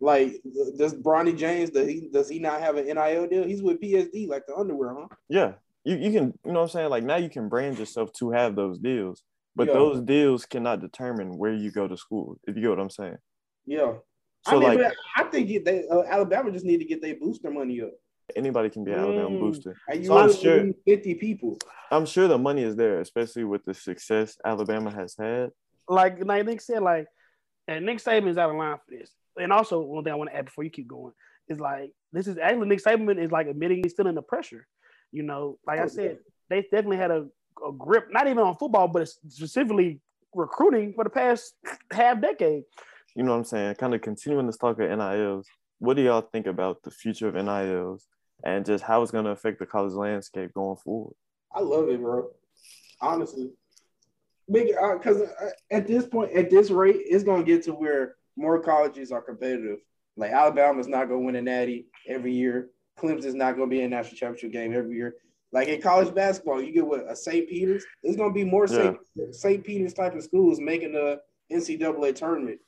Like, 0.01 0.43
does 0.77 0.95
Bronny 0.95 1.37
James 1.37 1.71
does 1.71 1.89
he 1.89 2.09
does 2.13 2.29
he 2.29 2.41
not 2.41 2.61
have 2.61 2.77
an 2.77 2.87
NIL 2.87 3.27
deal? 3.29 3.45
He's 3.45 3.63
with 3.63 3.81
PSD, 3.81 4.29
like 4.29 4.47
the 4.47 4.57
underwear, 4.57 4.95
huh? 4.99 5.07
Yeah, 5.29 5.53
you 5.85 5.97
you 5.97 6.13
can 6.13 6.39
you 6.45 6.53
know 6.53 6.61
what 6.61 6.63
I'm 6.63 6.69
saying. 6.69 6.91
Like 6.91 7.05
now 7.05 7.17
you 7.17 7.29
can 7.29 7.49
brand 7.49 7.79
yourself 7.79 8.13
to 8.15 8.31
have 8.31 8.57
those 8.57 8.79
deals, 8.79 9.23
but 9.57 9.69
yeah. 9.69 9.75
those 9.75 10.01
deals 10.01 10.47
cannot 10.47 10.81
determine 10.81 11.37
where 11.39 11.53
you 11.53 11.71
go 11.71 11.89
to 11.89 11.97
school. 11.97 12.39
If 12.47 12.57
you 12.57 12.63
get 12.63 12.71
what 12.71 12.81
I'm 12.81 12.91
saying. 12.91 13.17
Yeah. 13.67 13.95
So 14.47 14.57
I 14.57 14.71
mean, 14.71 14.83
like, 14.83 14.93
I 15.17 15.23
think 15.25 15.65
they, 15.65 15.85
uh, 15.89 16.03
Alabama 16.03 16.51
just 16.51 16.65
need 16.65 16.79
to 16.79 16.85
get 16.85 17.01
their 17.01 17.15
booster 17.15 17.49
money 17.49 17.81
up. 17.81 17.93
Anybody 18.35 18.71
can 18.71 18.83
be 18.83 18.91
an 18.91 18.99
Alabama 18.99 19.31
mm. 19.31 19.39
booster. 19.39 19.77
So 20.03 20.19
I'm 20.19 20.33
sure 20.33 20.67
50 20.85 21.15
people. 21.15 21.59
I'm 21.93 22.07
sure 22.07 22.27
the 22.27 22.39
money 22.39 22.65
is 22.65 22.75
there, 22.75 23.01
especially 23.01 23.45
with 23.45 23.65
the 23.65 23.75
success 23.75 24.37
Alabama 24.45 24.91
has 24.91 25.15
had. 25.17 25.51
Like 25.89 26.25
like 26.25 26.47
Nick 26.47 26.61
said, 26.61 26.83
like 26.83 27.07
and 27.69 27.87
Nick 27.87 27.99
Saban's 27.99 28.39
out 28.39 28.51
of 28.51 28.57
line 28.57 28.79
for 28.79 28.97
this 28.97 29.13
and 29.37 29.53
also 29.53 29.81
one 29.81 30.05
thing 30.05 30.13
I 30.13 30.17
want 30.17 30.31
to 30.31 30.37
add 30.37 30.47
before 30.47 30.65
you 30.65 30.71
keep 30.71 30.89
going 30.89 31.13
is 31.49 31.61
like 31.61 31.93
this 32.13 32.27
is 32.27 32.39
actually 32.39 32.69
Nick 32.69 32.83
Saban 32.83 33.23
is 33.23 33.33
like 33.33 33.47
admitting 33.47 33.81
he's 33.83 33.93
still 33.93 34.07
in 34.07 34.15
the 34.15 34.23
pressure. 34.23 34.67
You 35.13 35.23
know, 35.23 35.59
like 35.67 35.79
I 35.79 35.85
oh, 35.85 35.89
said, 35.89 36.19
they 36.49 36.63
definitely 36.63 36.97
had 36.97 37.11
a, 37.11 37.27
a 37.67 37.73
grip, 37.73 38.09
not 38.11 38.27
even 38.27 38.39
on 38.39 38.57
football, 38.57 38.89
but 38.89 39.09
specifically 39.09 40.01
recruiting 40.35 40.95
for 40.95 41.05
the 41.05 41.11
past 41.11 41.55
half 41.93 42.21
decade. 42.21 42.65
You 43.15 43.23
know 43.25 43.33
what 43.33 43.39
I'm 43.39 43.45
saying? 43.45 43.75
Kind 43.77 43.95
of 43.95 44.01
continuing 44.01 44.47
this 44.47 44.57
talk 44.57 44.81
of 44.81 44.91
NILs. 44.91 45.47
What 45.79 45.97
do 45.97 46.03
y'all 46.03 46.23
think 46.23 46.47
about 46.47 46.83
the 46.83 46.91
future 46.91 47.29
of 47.29 47.35
NILs 47.35 48.07
and 48.45 48.65
just 48.65 48.85
how 48.85 49.03
it's 49.03 49.11
going 49.11 49.25
to 49.27 49.31
affect 49.31 49.59
the 49.59 49.67
college 49.67 49.93
landscape 49.93 50.55
going 50.55 50.77
forward? 50.77 51.15
I 51.55 51.61
love 51.61 51.89
it, 51.89 52.01
bro. 52.01 52.31
Honestly, 53.01 53.51
because 54.51 55.21
uh, 55.21 55.27
uh, 55.45 55.49
at 55.71 55.87
this 55.87 56.07
point, 56.07 56.33
at 56.33 56.51
this 56.51 56.71
rate, 56.71 56.97
it's 56.99 57.25
going 57.25 57.45
to 57.45 57.47
get 57.47 57.65
to 57.65 57.73
where 57.73 58.17
more 58.37 58.61
colleges 58.61 59.13
are 59.13 59.23
competitive. 59.23 59.79
Like 60.17 60.33
Alabama's 60.33 60.89
not 60.89 61.09
going 61.09 61.21
to 61.21 61.27
win 61.27 61.37
a 61.37 61.43
natty 61.43 61.87
every 62.09 62.33
year. 62.33 62.69
Clemson's 62.99 63.35
not 63.35 63.57
going 63.57 63.69
to 63.69 63.75
be 63.75 63.81
in 63.81 63.93
a 63.93 63.97
national 63.97 64.17
championship 64.17 64.53
game 64.53 64.75
every 64.75 64.97
year. 64.97 65.15
Like 65.53 65.69
in 65.69 65.83
college 65.83 66.15
basketball, 66.15 66.63
you 66.63 66.73
get 66.73 66.87
what 66.87 67.11
a 67.11 67.15
St. 67.15 67.49
Peter's. 67.49 67.85
There's 68.03 68.17
going 68.17 68.31
to 68.31 68.35
be 68.35 68.45
more 68.45 68.67
yeah. 68.67 68.93
St. 69.33 69.63
Peter's 69.63 69.93
type 69.93 70.15
of 70.15 70.23
schools 70.23 70.61
making 70.61 70.93
the 70.93 71.21
NCAA 71.53 72.15
tournament. 72.15 72.59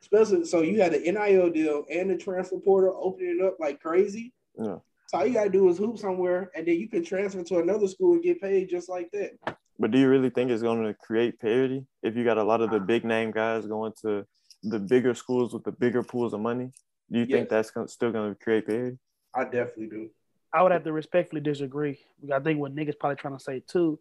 Especially 0.00 0.44
so 0.44 0.62
you 0.62 0.82
had 0.82 0.92
the 0.92 0.98
NIL 0.98 1.50
deal 1.50 1.84
and 1.88 2.10
the 2.10 2.16
transfer 2.16 2.58
portal 2.58 2.98
opening 3.00 3.40
up 3.44 3.58
like 3.60 3.80
crazy. 3.80 4.32
Yeah. 4.58 4.78
So 5.06 5.18
all 5.18 5.26
you 5.26 5.34
gotta 5.34 5.50
do 5.50 5.68
is 5.68 5.78
hoop 5.78 5.98
somewhere, 5.98 6.50
and 6.56 6.66
then 6.66 6.80
you 6.80 6.88
can 6.88 7.04
transfer 7.04 7.44
to 7.44 7.58
another 7.58 7.86
school 7.86 8.14
and 8.14 8.22
get 8.22 8.40
paid 8.40 8.68
just 8.68 8.88
like 8.88 9.10
that. 9.12 9.56
But 9.78 9.92
do 9.92 9.98
you 9.98 10.08
really 10.08 10.30
think 10.30 10.50
it's 10.50 10.62
going 10.62 10.82
to 10.84 10.94
create 10.94 11.38
parity 11.38 11.86
if 12.02 12.16
you 12.16 12.24
got 12.24 12.38
a 12.38 12.42
lot 12.42 12.60
of 12.60 12.70
the 12.70 12.80
big 12.80 13.04
name 13.04 13.30
guys 13.30 13.66
going 13.66 13.92
to 14.02 14.26
the 14.62 14.78
bigger 14.78 15.14
schools 15.14 15.52
with 15.52 15.64
the 15.64 15.72
bigger 15.72 16.02
pools 16.02 16.32
of 16.32 16.40
money, 16.40 16.70
do 17.10 17.18
you 17.18 17.26
yes. 17.28 17.36
think 17.36 17.48
that's 17.48 17.92
still 17.92 18.12
going 18.12 18.34
to 18.34 18.38
create 18.40 18.66
parity? 18.66 18.98
I 19.34 19.44
definitely 19.44 19.88
do. 19.88 20.10
I 20.52 20.62
would 20.62 20.72
have 20.72 20.84
to 20.84 20.92
respectfully 20.92 21.40
disagree. 21.40 21.98
I 22.32 22.38
think 22.40 22.58
what 22.58 22.74
Nick 22.74 22.88
is 22.88 22.94
probably 22.94 23.16
trying 23.16 23.36
to 23.36 23.42
say 23.42 23.62
too 23.66 23.98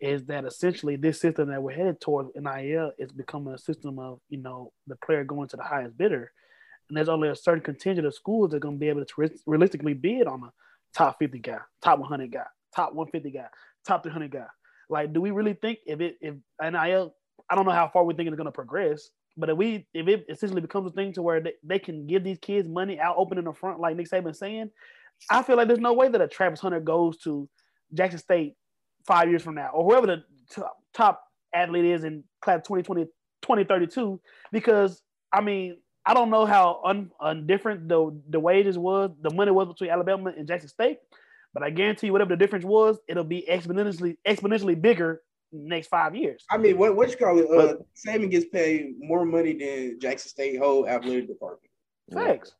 is 0.00 0.24
that 0.24 0.46
essentially 0.46 0.96
this 0.96 1.20
system 1.20 1.50
that 1.50 1.62
we're 1.62 1.74
headed 1.74 2.00
towards 2.00 2.30
NIL 2.34 2.92
is 2.98 3.12
becoming 3.12 3.52
a 3.52 3.58
system 3.58 3.98
of 3.98 4.20
you 4.30 4.38
know 4.38 4.72
the 4.86 4.96
player 4.96 5.24
going 5.24 5.48
to 5.48 5.56
the 5.56 5.62
highest 5.62 5.96
bidder, 5.98 6.32
and 6.88 6.96
there's 6.96 7.08
only 7.08 7.28
a 7.28 7.36
certain 7.36 7.62
contingent 7.62 8.06
of 8.06 8.14
schools 8.14 8.50
that 8.50 8.56
are 8.56 8.60
going 8.60 8.76
to 8.76 8.80
be 8.80 8.88
able 8.88 9.04
to 9.04 9.30
realistically 9.46 9.94
bid 9.94 10.26
on 10.26 10.42
a 10.42 10.52
top 10.94 11.18
50 11.18 11.38
guy, 11.38 11.58
top 11.82 11.98
100 11.98 12.32
guy, 12.32 12.44
top 12.74 12.94
150 12.94 13.30
guy, 13.36 13.46
top 13.86 14.02
300 14.02 14.30
guy. 14.30 14.46
Like, 14.88 15.12
do 15.12 15.20
we 15.20 15.30
really 15.30 15.54
think 15.54 15.80
if 15.86 16.00
it 16.00 16.16
if 16.20 16.34
NIL? 16.60 17.14
I 17.48 17.54
don't 17.54 17.66
know 17.66 17.72
how 17.72 17.88
far 17.88 18.04
we 18.04 18.14
think 18.14 18.28
it's 18.28 18.36
going 18.36 18.46
to 18.46 18.52
progress, 18.52 19.10
but 19.36 19.50
if 19.50 19.56
we 19.56 19.86
if 19.94 20.08
it 20.08 20.26
essentially 20.28 20.60
becomes 20.60 20.86
a 20.88 20.94
thing 20.94 21.12
to 21.14 21.22
where 21.22 21.40
they, 21.40 21.52
they 21.62 21.78
can 21.78 22.06
give 22.06 22.24
these 22.24 22.38
kids 22.38 22.68
money 22.68 22.98
out 22.98 23.16
open 23.18 23.38
in 23.38 23.44
the 23.44 23.52
front, 23.52 23.80
like 23.80 23.96
Nick 23.96 24.08
Saban 24.08 24.34
saying, 24.34 24.70
I 25.30 25.42
feel 25.42 25.56
like 25.56 25.68
there's 25.68 25.80
no 25.80 25.92
way 25.92 26.08
that 26.08 26.20
a 26.20 26.28
Travis 26.28 26.60
Hunter 26.60 26.80
goes 26.80 27.18
to 27.18 27.48
Jackson 27.94 28.18
State 28.18 28.54
five 29.06 29.28
years 29.28 29.42
from 29.42 29.54
now, 29.54 29.70
or 29.72 29.84
whoever 29.84 30.06
the 30.06 30.24
t- 30.54 30.62
top 30.94 31.22
athlete 31.54 31.84
is 31.84 32.04
in 32.04 32.24
class 32.40 32.58
2020, 32.58 33.04
2032, 33.42 34.20
because 34.52 35.02
I 35.32 35.40
mean, 35.40 35.78
I 36.04 36.14
don't 36.14 36.30
know 36.30 36.46
how 36.46 36.80
un, 36.84 37.10
undifferent 37.20 37.88
the, 37.88 38.18
the 38.28 38.40
wages 38.40 38.78
was, 38.78 39.10
the 39.20 39.32
money 39.32 39.50
was 39.50 39.68
between 39.68 39.90
Alabama 39.90 40.32
and 40.36 40.46
Jackson 40.46 40.68
State, 40.68 40.98
but 41.52 41.62
I 41.62 41.70
guarantee 41.70 42.08
you, 42.08 42.12
whatever 42.12 42.30
the 42.30 42.36
difference 42.36 42.64
was, 42.64 42.98
it'll 43.08 43.24
be 43.24 43.46
exponentially 43.48 44.16
exponentially 44.26 44.80
bigger 44.80 45.22
next 45.52 45.88
five 45.88 46.14
years. 46.14 46.44
I 46.50 46.56
mean, 46.56 46.78
what 46.78 46.96
what 46.96 47.10
you 47.10 47.16
call 47.16 47.38
it? 47.38 47.46
Uh, 47.50 47.76
Saban 48.06 48.30
gets 48.30 48.46
paid 48.46 48.94
more 48.98 49.24
money 49.24 49.52
than 49.52 50.00
Jackson 50.00 50.28
State 50.28 50.58
whole 50.58 50.88
athletic 50.88 51.28
department. 51.28 51.70
Thanks. 52.12 52.52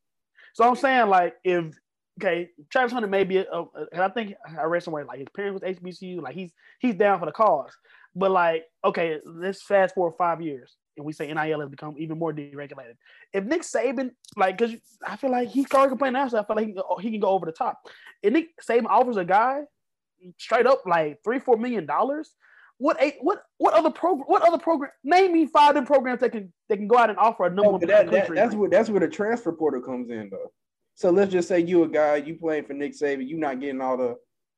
So 0.54 0.68
I'm 0.68 0.76
saying, 0.76 1.08
like, 1.08 1.34
if 1.44 1.74
okay, 2.20 2.50
Travis 2.70 2.92
Hunter 2.92 3.08
may 3.08 3.24
be, 3.24 3.38
a, 3.38 3.44
a, 3.44 3.66
and 3.92 4.02
I 4.02 4.08
think 4.08 4.34
I 4.58 4.64
read 4.64 4.82
somewhere 4.82 5.04
like 5.04 5.18
his 5.18 5.28
parents 5.34 5.60
was 5.62 5.76
HBCU, 5.76 6.22
like 6.22 6.34
he's 6.34 6.52
he's 6.80 6.94
down 6.94 7.18
for 7.18 7.26
the 7.26 7.32
cause. 7.32 7.72
But 8.14 8.30
like, 8.32 8.64
okay, 8.84 9.18
let's 9.24 9.62
fast 9.62 9.94
forward 9.94 10.14
five 10.18 10.42
years, 10.42 10.76
and 10.96 11.06
we 11.06 11.12
say 11.12 11.32
NIL 11.32 11.60
has 11.60 11.68
become 11.68 11.94
even 11.98 12.18
more 12.18 12.32
deregulated. 12.32 12.96
If 13.32 13.44
Nick 13.44 13.62
Saban, 13.62 14.10
like, 14.36 14.58
because 14.58 14.74
I 15.06 15.16
feel 15.16 15.30
like 15.30 15.48
he's 15.48 15.66
already 15.72 15.90
complaining 15.90 16.14
now, 16.14 16.28
so 16.28 16.38
I 16.38 16.44
feel 16.44 16.56
like 16.56 16.66
he 16.66 16.72
can, 16.72 16.82
go, 16.82 16.98
he 17.00 17.10
can 17.10 17.20
go 17.20 17.28
over 17.28 17.46
the 17.46 17.52
top. 17.52 17.78
If 18.22 18.32
Nick 18.32 18.48
Saban 18.68 18.86
offers 18.86 19.16
a 19.16 19.24
guy 19.24 19.60
straight 20.38 20.66
up 20.66 20.82
like 20.86 21.18
three, 21.24 21.38
four 21.38 21.56
million 21.56 21.86
dollars, 21.86 22.34
what 22.80 22.96
eight, 22.98 23.16
what 23.20 23.42
what 23.58 23.74
other 23.74 23.90
program? 23.90 24.24
What 24.26 24.40
other 24.42 24.56
program? 24.58 24.90
Name 25.04 25.34
me 25.34 25.46
five 25.46 25.70
different 25.70 25.86
programs 25.88 26.20
that 26.20 26.32
can 26.32 26.50
that 26.70 26.78
can 26.78 26.88
go 26.88 26.96
out 26.96 27.10
and 27.10 27.18
offer 27.18 27.44
a 27.44 27.50
number 27.50 27.62
Oh, 27.66 27.70
one. 27.72 27.80
that, 27.82 28.10
that, 28.10 28.34
that's 28.34 28.54
where 28.54 28.70
that's 28.70 28.88
where 28.88 29.00
the 29.00 29.08
transfer 29.08 29.52
portal 29.52 29.82
comes 29.82 30.08
in 30.08 30.30
though. 30.30 30.50
So 30.94 31.10
let's 31.10 31.30
just 31.30 31.46
say 31.46 31.60
you 31.60 31.82
a 31.84 31.88
guy, 31.88 32.16
you 32.16 32.36
playing 32.36 32.64
for 32.64 32.72
Nick 32.72 32.92
Saban, 32.98 33.28
you 33.28 33.36
not 33.36 33.60
getting 33.60 33.82
all 33.82 33.98
the 33.98 34.16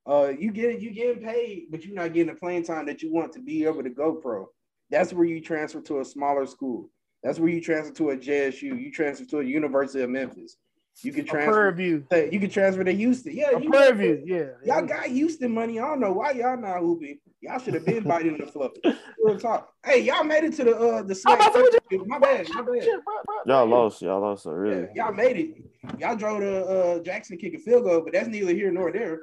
uh 0.09 0.29
you 0.39 0.53
get 0.53 0.81
you 0.81 0.93
getting 0.93 1.23
paid, 1.25 1.67
but 1.71 1.85
you're 1.85 1.97
not 1.97 2.13
getting 2.13 2.33
the 2.33 2.39
playing 2.39 2.63
time 2.65 2.87
that 2.87 3.03
you 3.03 3.13
want 3.13 3.33
to 3.33 3.41
be 3.43 3.65
able 3.65 3.83
to 3.83 3.91
go 3.91 4.15
pro. 4.15 4.49
That's 4.89 5.13
where 5.13 5.25
you 5.27 5.41
transfer 5.41 5.81
to 5.81 5.99
a 6.01 6.05
smaller 6.05 6.47
school. 6.47 6.91
That's 7.25 7.41
where 7.41 7.51
you 7.51 7.61
transfer 7.61 7.93
to 7.95 8.11
a 8.11 8.17
JSU. 8.17 8.63
You 8.63 8.93
transfer 8.93 9.25
to 9.27 9.41
a 9.41 9.45
University 9.45 10.03
of 10.03 10.11
Memphis. 10.11 10.57
You 11.03 11.13
can 11.13 11.23
a 11.23 11.25
transfer. 11.25 11.53
Prairie 11.53 11.75
View. 11.75 12.07
You 12.31 12.39
can 12.41 12.51
transfer 12.51 12.85
to 12.85 12.93
Houston. 12.93 13.35
Yeah, 13.35 13.59
you 13.59 13.71
Prairie 13.71 13.97
View. 13.97 14.23
Yeah. 14.25 14.75
Y'all 14.75 14.87
got 14.87 15.07
Houston 15.07 15.53
money. 15.53 15.81
I 15.81 15.87
don't 15.87 16.01
know 16.01 16.13
why 16.13 16.33
y'all 16.33 16.57
not 16.57 16.81
hooping. 16.81 17.19
Y'all 17.41 17.59
should 17.59 17.75
have 17.75 17.85
been 17.85 18.05
biting 18.05 18.39
the 18.39 18.47
fluff. 18.47 18.71
Real 19.19 19.39
talk. 19.39 19.73
Hey, 19.85 20.03
y'all 20.03 20.23
made 20.23 20.45
it 20.45 20.55
to 20.55 20.65
the 20.65 20.77
uh 20.77 21.03
the 21.03 21.21
I'm 21.27 21.35
about 21.41 22.07
My 22.07 22.19
bad. 22.19 22.47
My 22.51 22.63
bad. 22.63 22.85
Shit, 22.85 23.05
bro, 23.05 23.15
bro. 23.25 23.37
Y'all 23.47 23.67
lost. 23.67 24.01
Y'all 24.03 24.21
lost. 24.21 24.45
So 24.45 24.53
really. 24.53 24.89
Yeah, 24.95 25.07
y'all 25.07 25.15
made 25.15 25.37
it. 25.37 25.99
Y'all 25.99 26.15
drove 26.15 26.41
to 26.41 26.65
uh, 26.65 26.99
Jackson 27.01 27.37
kick 27.37 27.55
a 27.55 27.59
field 27.59 27.85
goal, 27.85 28.03
but 28.03 28.13
that's 28.13 28.29
neither 28.29 28.53
here 28.55 28.71
nor 28.71 28.93
there. 28.93 29.19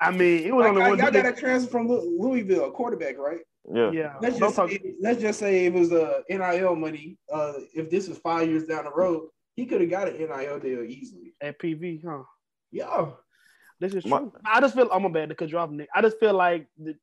I 0.00 0.10
mean, 0.12 0.44
it 0.46 0.54
was 0.54 0.64
Like, 0.64 0.70
only 0.70 0.80
one. 0.90 0.98
y'all 0.98 1.10
got 1.10 1.26
a 1.26 1.32
transfer 1.32 1.70
from 1.70 1.88
Louisville, 1.88 2.66
a 2.66 2.70
quarterback, 2.70 3.18
right? 3.18 3.40
yeah. 3.74 3.90
yeah. 3.90 4.14
Let's 4.22 4.38
just 4.38 4.56
say, 4.56 4.80
let's 5.00 5.20
just 5.20 5.38
say 5.38 5.66
it 5.66 5.72
was 5.74 5.92
uh, 5.92 6.20
NIL 6.30 6.76
money. 6.76 7.18
Uh, 7.32 7.54
if 7.74 7.90
this 7.90 8.08
was 8.08 8.16
five 8.18 8.48
years 8.48 8.64
down 8.64 8.84
the 8.84 8.92
road, 8.92 9.28
he 9.58 9.66
could 9.66 9.80
have 9.80 9.90
got 9.90 10.06
an 10.08 10.16
NIL 10.18 10.60
deal 10.60 10.82
easily. 10.84 11.34
at 11.40 11.58
PV, 11.58 12.00
huh? 12.06 12.22
Yeah, 12.70 13.06
This 13.80 13.92
is 13.94 14.06
My- 14.06 14.18
true. 14.18 14.32
I 14.44 14.60
just 14.60 14.74
feel 14.76 14.88
I'm 14.92 15.04
a 15.04 15.10
bad 15.10 15.30
to 15.30 15.34
cut 15.34 15.50
you 15.50 15.58
off, 15.58 15.70
Nick. 15.70 15.88
I 15.94 16.00
just 16.00 16.18
feel 16.20 16.32
like 16.34 16.66
the, 16.78 16.94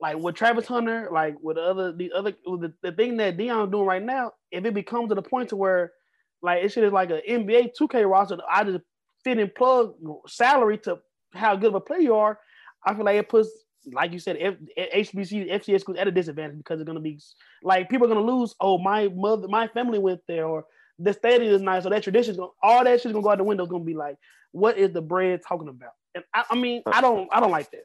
like 0.00 0.16
with 0.16 0.34
Travis 0.34 0.66
Hunter, 0.66 1.08
like 1.12 1.36
with 1.42 1.56
the 1.56 1.62
other 1.62 1.92
the 1.92 2.10
other 2.12 2.32
with 2.46 2.62
the, 2.62 2.72
the 2.82 2.92
thing 2.92 3.18
that 3.18 3.36
Deion's 3.36 3.70
doing 3.70 3.84
right 3.86 4.02
now, 4.02 4.32
if 4.50 4.64
it 4.64 4.72
becomes 4.74 5.10
to 5.10 5.14
the 5.14 5.22
point 5.22 5.50
to 5.50 5.56
where 5.56 5.92
like 6.40 6.64
it 6.64 6.70
should 6.72 6.84
is 6.84 6.92
like 6.92 7.10
an 7.10 7.20
NBA 7.28 7.72
2K 7.78 8.08
roster, 8.10 8.38
I 8.50 8.64
just 8.64 8.80
fit 9.24 9.38
and 9.38 9.54
plug 9.54 9.94
salary 10.26 10.78
to 10.78 10.98
how 11.34 11.54
good 11.56 11.68
of 11.68 11.74
a 11.74 11.80
player 11.80 12.00
you 12.00 12.14
are. 12.14 12.38
I 12.84 12.94
feel 12.94 13.04
like 13.04 13.16
it 13.18 13.28
puts, 13.28 13.48
like 13.92 14.12
you 14.12 14.18
said, 14.18 14.36
F, 14.40 14.54
HBC, 14.76 15.50
FCS 15.52 15.80
schools 15.82 15.98
at 15.98 16.08
a 16.08 16.10
disadvantage 16.10 16.56
because 16.58 16.80
it's 16.80 16.86
gonna 16.86 17.00
be 17.00 17.20
like 17.62 17.88
people 17.90 18.06
are 18.06 18.14
gonna 18.14 18.26
lose. 18.32 18.54
Oh, 18.58 18.78
my 18.78 19.08
mother, 19.08 19.48
my 19.48 19.68
family 19.68 19.98
went 19.98 20.20
there, 20.26 20.46
or 20.46 20.64
the 21.02 21.12
stadium 21.12 21.52
is 21.52 21.62
nice, 21.62 21.82
so 21.82 21.90
that 21.90 22.02
tradition's 22.02 22.36
gonna 22.36 22.50
all 22.62 22.84
that 22.84 23.00
shit's 23.00 23.12
gonna 23.12 23.22
go 23.22 23.30
out 23.30 23.38
the 23.38 23.44
window. 23.44 23.66
Gonna 23.66 23.84
be 23.84 23.94
like, 23.94 24.16
what 24.52 24.78
is 24.78 24.92
the 24.92 25.02
bread 25.02 25.40
talking 25.46 25.68
about? 25.68 25.92
And 26.14 26.24
I, 26.34 26.44
I 26.50 26.54
mean, 26.54 26.82
I 26.86 27.00
don't, 27.00 27.28
I 27.32 27.40
don't 27.40 27.50
like 27.50 27.70
that. 27.70 27.84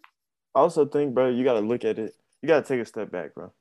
I 0.53 0.59
also 0.59 0.85
think, 0.85 1.13
bro, 1.13 1.29
you 1.29 1.43
gotta 1.43 1.61
look 1.61 1.85
at 1.85 1.97
it. 1.97 2.13
You 2.41 2.47
gotta 2.47 2.65
take 2.65 2.81
a 2.81 2.85
step 2.85 3.11
back, 3.11 3.33
bro. 3.33 3.51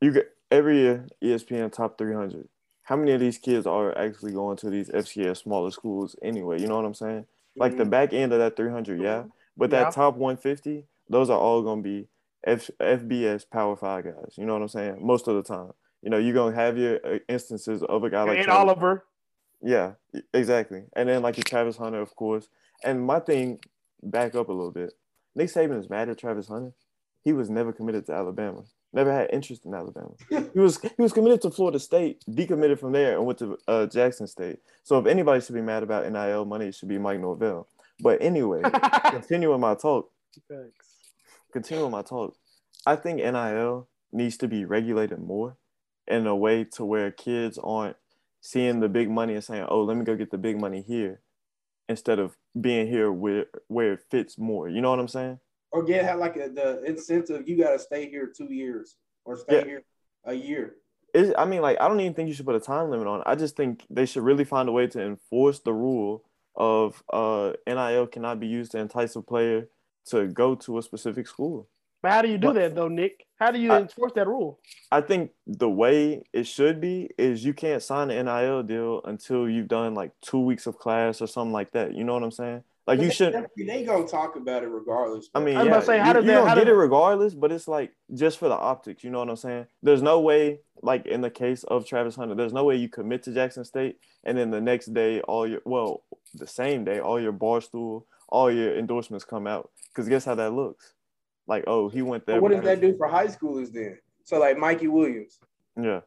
You 0.00 0.12
get 0.12 0.30
every 0.50 0.78
year 0.78 1.06
ESPN 1.22 1.72
top 1.72 1.98
300. 1.98 2.48
How 2.82 2.96
many 2.96 3.12
of 3.12 3.20
these 3.20 3.38
kids 3.38 3.66
are 3.66 3.96
actually 3.98 4.32
going 4.32 4.56
to 4.58 4.70
these 4.70 4.88
FCS 4.88 5.42
smaller 5.42 5.70
schools 5.70 6.16
anyway? 6.22 6.60
You 6.60 6.68
know 6.68 6.76
what 6.76 6.86
I'm 6.86 6.94
saying? 6.94 7.26
Like 7.56 7.76
the 7.76 7.82
mm-hmm. 7.82 7.90
back 7.90 8.12
end 8.12 8.32
of 8.32 8.38
that 8.38 8.56
300, 8.56 9.00
yeah. 9.00 9.24
But 9.56 9.70
Yeah. 9.70 9.84
that 9.84 9.92
top 9.92 10.16
150, 10.16 10.86
those 11.08 11.30
are 11.30 11.38
all 11.38 11.62
gonna 11.62 11.82
be 11.82 12.08
F- 12.44 12.70
FBS 12.80 13.48
Power 13.50 13.76
Five 13.76 14.04
guys. 14.04 14.34
You 14.36 14.46
know 14.46 14.54
what 14.54 14.62
I'm 14.62 14.68
saying? 14.68 14.98
Most 15.04 15.28
of 15.28 15.34
the 15.34 15.42
time, 15.42 15.72
you 16.02 16.10
know, 16.10 16.18
you're 16.18 16.34
gonna 16.34 16.54
have 16.54 16.76
your 16.78 16.98
uh, 17.04 17.18
instances 17.28 17.82
of 17.82 18.04
a 18.04 18.10
guy 18.10 18.22
like 18.22 18.38
and 18.38 18.44
Travis- 18.44 18.60
Oliver, 18.60 19.04
yeah, 19.62 19.92
exactly. 20.32 20.84
And 20.94 21.08
then 21.08 21.22
like 21.22 21.36
your 21.36 21.44
Travis 21.44 21.76
Hunter, 21.76 22.00
of 22.00 22.14
course. 22.14 22.48
And 22.84 23.04
my 23.04 23.20
thing, 23.20 23.58
back 24.02 24.34
up 24.34 24.48
a 24.48 24.52
little 24.52 24.70
bit. 24.70 24.92
Nick 25.34 25.48
Saban 25.48 25.78
is 25.78 25.90
mad 25.90 26.08
at 26.08 26.18
Travis 26.18 26.48
Hunter. 26.48 26.72
He 27.24 27.32
was 27.32 27.50
never 27.50 27.72
committed 27.72 28.06
to 28.06 28.12
Alabama. 28.12 28.62
Never 28.92 29.12
had 29.12 29.30
interest 29.32 29.66
in 29.66 29.74
Alabama. 29.74 30.12
He 30.54 30.60
was 30.60 30.80
he 30.80 31.02
was 31.02 31.12
committed 31.12 31.42
to 31.42 31.50
Florida 31.50 31.78
State, 31.78 32.24
decommitted 32.28 32.78
from 32.78 32.92
there, 32.92 33.16
and 33.16 33.26
went 33.26 33.38
to 33.40 33.58
uh, 33.68 33.86
Jackson 33.86 34.26
State. 34.26 34.60
So 34.82 34.98
if 34.98 35.06
anybody 35.06 35.40
should 35.44 35.54
be 35.54 35.60
mad 35.60 35.82
about 35.82 36.10
NIL 36.10 36.44
money, 36.44 36.66
it 36.66 36.74
should 36.74 36.88
be 36.88 36.98
Mike 36.98 37.20
Norvell. 37.20 37.68
But 38.00 38.22
anyway, 38.22 38.62
continuing 39.10 39.60
my 39.60 39.74
talk, 39.74 40.10
Thanks. 40.48 40.86
continuing 41.52 41.90
my 41.90 42.02
talk, 42.02 42.34
I 42.86 42.96
think 42.96 43.18
NIL 43.18 43.88
needs 44.12 44.36
to 44.38 44.48
be 44.48 44.64
regulated 44.64 45.18
more 45.18 45.56
in 46.08 46.26
a 46.26 46.34
way 46.36 46.64
to 46.64 46.84
where 46.84 47.10
kids 47.10 47.58
aren't 47.62 47.96
seeing 48.40 48.80
the 48.80 48.88
big 48.88 49.10
money 49.10 49.34
and 49.34 49.44
saying, 49.44 49.66
"Oh, 49.68 49.82
let 49.82 49.96
me 49.96 50.04
go 50.04 50.16
get 50.16 50.30
the 50.30 50.38
big 50.38 50.60
money 50.60 50.82
here," 50.82 51.20
instead 51.88 52.18
of 52.18 52.36
being 52.60 52.86
here 52.88 53.12
where 53.12 53.46
where 53.68 53.92
it 53.94 54.00
fits 54.10 54.38
more. 54.38 54.68
You 54.68 54.80
know 54.80 54.90
what 54.90 54.98
I'm 55.00 55.08
saying? 55.08 55.38
or 55.70 55.82
get 55.82 56.02
have 56.02 56.18
like 56.18 56.34
a, 56.38 56.48
the 56.48 56.82
incentive. 56.84 57.46
You 57.46 57.62
got 57.62 57.72
to 57.72 57.78
stay 57.78 58.08
here 58.08 58.26
two 58.26 58.50
years 58.50 58.96
or 59.26 59.36
stay 59.36 59.58
Yeah. 59.58 59.64
here 59.64 59.82
a 60.24 60.32
year. 60.32 60.76
It's, 61.12 61.30
I 61.36 61.44
mean, 61.44 61.60
like 61.60 61.78
I 61.78 61.88
don't 61.88 62.00
even 62.00 62.14
think 62.14 62.28
you 62.28 62.34
should 62.34 62.46
put 62.46 62.54
a 62.54 62.60
time 62.60 62.88
limit 62.90 63.06
on. 63.06 63.20
it. 63.20 63.24
I 63.26 63.34
just 63.34 63.54
think 63.54 63.84
they 63.90 64.06
should 64.06 64.22
really 64.22 64.44
find 64.44 64.66
a 64.68 64.72
way 64.72 64.86
to 64.86 65.02
enforce 65.02 65.60
the 65.60 65.74
rule 65.74 66.24
of 66.56 67.02
uh, 67.12 67.52
NIL 67.66 68.06
cannot 68.06 68.40
be 68.40 68.46
used 68.46 68.72
to 68.72 68.78
entice 68.78 69.14
a 69.14 69.20
player 69.20 69.68
to 70.06 70.26
go 70.28 70.54
to 70.54 70.78
a 70.78 70.82
specific 70.82 71.28
school. 71.28 71.68
But 72.02 72.12
how 72.12 72.22
do 72.22 72.28
you 72.30 72.38
do 72.38 72.46
What? 72.48 72.54
that 72.56 72.74
though, 72.74 72.88
Nick? 72.88 73.26
How 73.38 73.50
do 73.50 73.58
you 73.58 73.72
I- 73.72 73.80
enforce 73.80 74.12
that 74.14 74.26
rule? 74.26 74.58
I 74.90 75.00
think 75.00 75.30
the 75.46 75.68
way 75.68 76.22
it 76.32 76.46
should 76.46 76.80
be 76.80 77.10
is 77.18 77.44
you 77.44 77.54
can't 77.54 77.82
sign 77.82 78.10
an 78.10 78.26
NIL 78.26 78.62
deal 78.62 79.00
until 79.04 79.48
you've 79.48 79.68
done 79.68 79.94
like 79.94 80.12
two 80.22 80.40
weeks 80.40 80.66
of 80.66 80.78
class 80.78 81.20
or 81.22 81.26
something 81.26 81.52
like 81.52 81.72
that. 81.72 81.94
You 81.94 82.04
know 82.04 82.14
what 82.14 82.22
I'm 82.22 82.30
saying? 82.30 82.64
Like 82.86 83.00
you 83.00 83.08
They- 83.08 83.14
should. 83.14 83.34
They, 83.56 83.64
they 83.64 83.84
gonna 83.84 84.06
talk 84.08 84.36
about 84.36 84.62
it 84.62 84.68
regardless. 84.68 85.28
I 85.34 85.40
mean, 85.40 85.56
I 85.56 85.58
was 85.60 85.66
yeah, 85.66 85.70
about 85.72 85.80
to 85.80 85.86
say, 85.86 85.98
how 85.98 86.06
you, 86.08 86.12
does 86.14 86.24
you 86.24 86.30
that- 86.30 86.34
gonna 86.38 86.48
how 86.48 86.54
get 86.54 86.64
does- 86.64 86.72
it 86.72 86.76
regardless, 86.76 87.34
but 87.34 87.52
it's 87.52 87.68
like 87.68 87.92
just 88.14 88.38
for 88.38 88.48
the 88.48 88.56
optics. 88.56 89.04
You 89.04 89.10
know 89.10 89.18
what 89.18 89.28
I'm 89.28 89.36
saying? 89.36 89.66
There's 89.82 90.02
no 90.02 90.20
way, 90.20 90.60
like 90.82 91.06
in 91.06 91.20
the 91.20 91.30
case 91.30 91.64
of 91.64 91.84
Travis 91.86 92.16
Hunter, 92.16 92.34
there's 92.34 92.52
no 92.54 92.64
way 92.64 92.76
you 92.76 92.88
commit 92.88 93.22
to 93.24 93.32
Jackson 93.34 93.64
State 93.64 93.98
and 94.24 94.36
then 94.38 94.50
the 94.50 94.60
next 94.60 94.86
day, 94.94 95.20
all 95.22 95.46
your 95.46 95.60
well, 95.64 96.02
the 96.34 96.46
same 96.46 96.84
day, 96.84 96.98
all 96.98 97.20
your 97.20 97.32
bar 97.32 97.60
stool, 97.60 98.06
all 98.30 98.50
your 98.50 98.74
endorsements 98.76 99.24
come 99.24 99.46
out. 99.46 99.70
Because 99.90 100.08
guess 100.08 100.24
how 100.24 100.34
that 100.36 100.52
looks? 100.54 100.94
Like, 101.48 101.64
oh, 101.66 101.88
he 101.88 102.02
went 102.02 102.26
there. 102.26 102.36
But 102.36 102.42
what 102.42 102.52
does 102.52 102.62
that 102.64 102.80
do 102.80 102.96
for 102.96 103.08
high 103.08 103.26
schoolers 103.26 103.72
then? 103.72 103.98
So 104.22 104.38
like 104.38 104.58
Mikey 104.58 104.88
Williams. 104.88 105.40
Yeah. 105.80 106.00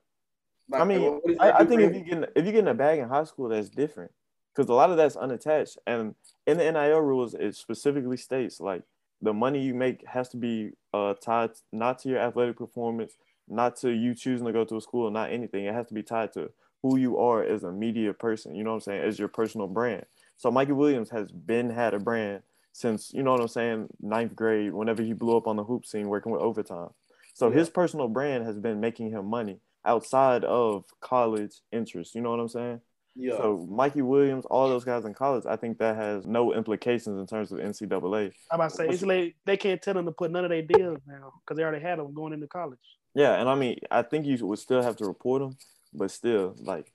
Like, 0.70 0.82
I 0.82 0.86
mean, 0.86 1.20
I, 1.40 1.52
I 1.52 1.66
think 1.66 1.82
if 1.82 1.94
you 1.94 2.02
get 2.02 2.18
in, 2.18 2.28
if 2.36 2.46
you 2.46 2.52
get 2.52 2.60
in 2.60 2.68
a 2.68 2.74
bag 2.74 3.00
in 3.00 3.10
high 3.10 3.26
school, 3.26 3.50
that's 3.50 3.68
different 3.68 4.12
because 4.54 4.70
a 4.70 4.74
lot 4.74 4.92
of 4.92 4.98
that's 4.98 5.16
unattached. 5.16 5.78
And 5.88 6.16
in 6.46 6.58
the 6.58 6.72
NIL 6.72 7.00
rules, 7.00 7.34
it 7.34 7.56
specifically 7.56 8.18
states 8.18 8.62
like 8.62 8.84
the 9.22 9.34
money 9.34 9.62
you 9.62 9.74
make 9.74 10.06
has 10.08 10.30
to 10.30 10.38
be 10.38 10.72
uh, 10.94 11.16
tied 11.16 11.52
not 11.72 12.00
to 12.00 12.10
your 12.10 12.20
athletic 12.20 12.58
performance, 12.58 13.18
not 13.50 13.76
to 13.78 13.90
you 13.90 14.14
choosing 14.14 14.46
to 14.46 14.54
go 14.54 14.64
to 14.64 14.78
a 14.78 14.82
school, 14.82 15.10
not 15.10 15.32
anything. 15.32 15.66
It 15.66 15.74
has 15.74 15.88
to 15.88 15.94
be 15.94 16.04
tied 16.04 16.32
to 16.34 16.52
who 16.84 16.98
you 16.98 17.18
are 17.18 17.44
as 17.44 17.64
a 17.64 17.72
media 17.72 18.14
person. 18.14 18.56
You 18.56 18.64
know 18.64 18.72
what 18.72 18.76
I'm 18.76 18.82
saying? 18.82 19.04
As 19.04 19.20
your 19.20 19.28
personal 19.28 19.68
brand. 19.68 20.06
So 20.38 20.52
Mikey 20.52 20.72
Williams 20.72 21.10
has 21.10 21.32
been 21.32 21.70
had 21.70 21.94
a 21.94 22.00
brand 22.00 22.44
since 22.74 23.12
you 23.14 23.24
know 23.24 23.32
what 23.32 23.42
I'm 23.42 23.48
saying, 23.48 23.88
ninth 24.00 24.36
grade. 24.36 24.74
Whenever 24.74 25.04
he 25.04 25.14
blew 25.14 25.38
up 25.38 25.48
on 25.48 25.56
the 25.56 25.64
hoop 25.64 25.86
scene, 25.86 26.08
working 26.08 26.32
with 26.32 26.42
overtime. 26.42 26.90
So 27.34 27.50
yeah. 27.50 27.60
his 27.60 27.70
personal 27.70 28.08
brand 28.08 28.46
has 28.46 28.58
been 28.58 28.80
making 28.80 29.12
him 29.12 29.26
money 29.26 29.60
outside 29.86 30.44
of 30.44 30.86
college 31.00 31.54
interest. 31.72 32.16
You 32.16 32.22
know 32.22 32.32
what 32.32 32.40
I'm 32.40 32.50
saying? 32.50 32.82
Yeah. 33.16 33.38
So 33.38 33.68
Mikey 33.70 34.02
Williams, 34.02 34.46
all 34.46 34.70
those 34.70 34.86
guys 34.86 35.04
in 35.06 35.14
college, 35.14 35.46
I 35.46 35.58
think 35.58 35.80
that 35.80 35.96
has 35.98 36.26
no 36.26 36.54
implications 36.54 37.20
in 37.20 37.28
terms 37.28 37.52
of 37.52 37.60
NCAA. 37.60 38.32
I'm 38.50 38.56
about 38.60 38.70
to 38.70 38.76
say 38.76 38.88
it's 38.88 39.02
like 39.02 39.36
they 39.46 39.58
can't 39.58 39.82
tell 39.82 39.94
them 39.94 40.06
to 40.06 40.12
put 40.12 40.32
none 40.32 40.46
of 40.46 40.50
their 40.50 40.62
deals 40.62 41.00
now 41.06 41.34
because 41.44 41.58
they 41.58 41.64
already 41.64 41.84
had 41.84 42.00
them 42.00 42.14
going 42.14 42.34
into 42.34 42.48
college. 42.48 42.80
Yeah, 43.14 43.40
and 43.40 43.50
I 43.50 43.56
mean, 43.56 43.78
I 43.90 44.04
think 44.04 44.26
you 44.26 44.46
would 44.46 44.60
still 44.60 44.82
have 44.82 44.96
to 44.98 45.06
report 45.06 45.42
them, 45.42 45.58
but 45.94 46.12
still, 46.12 46.56
like, 46.60 46.90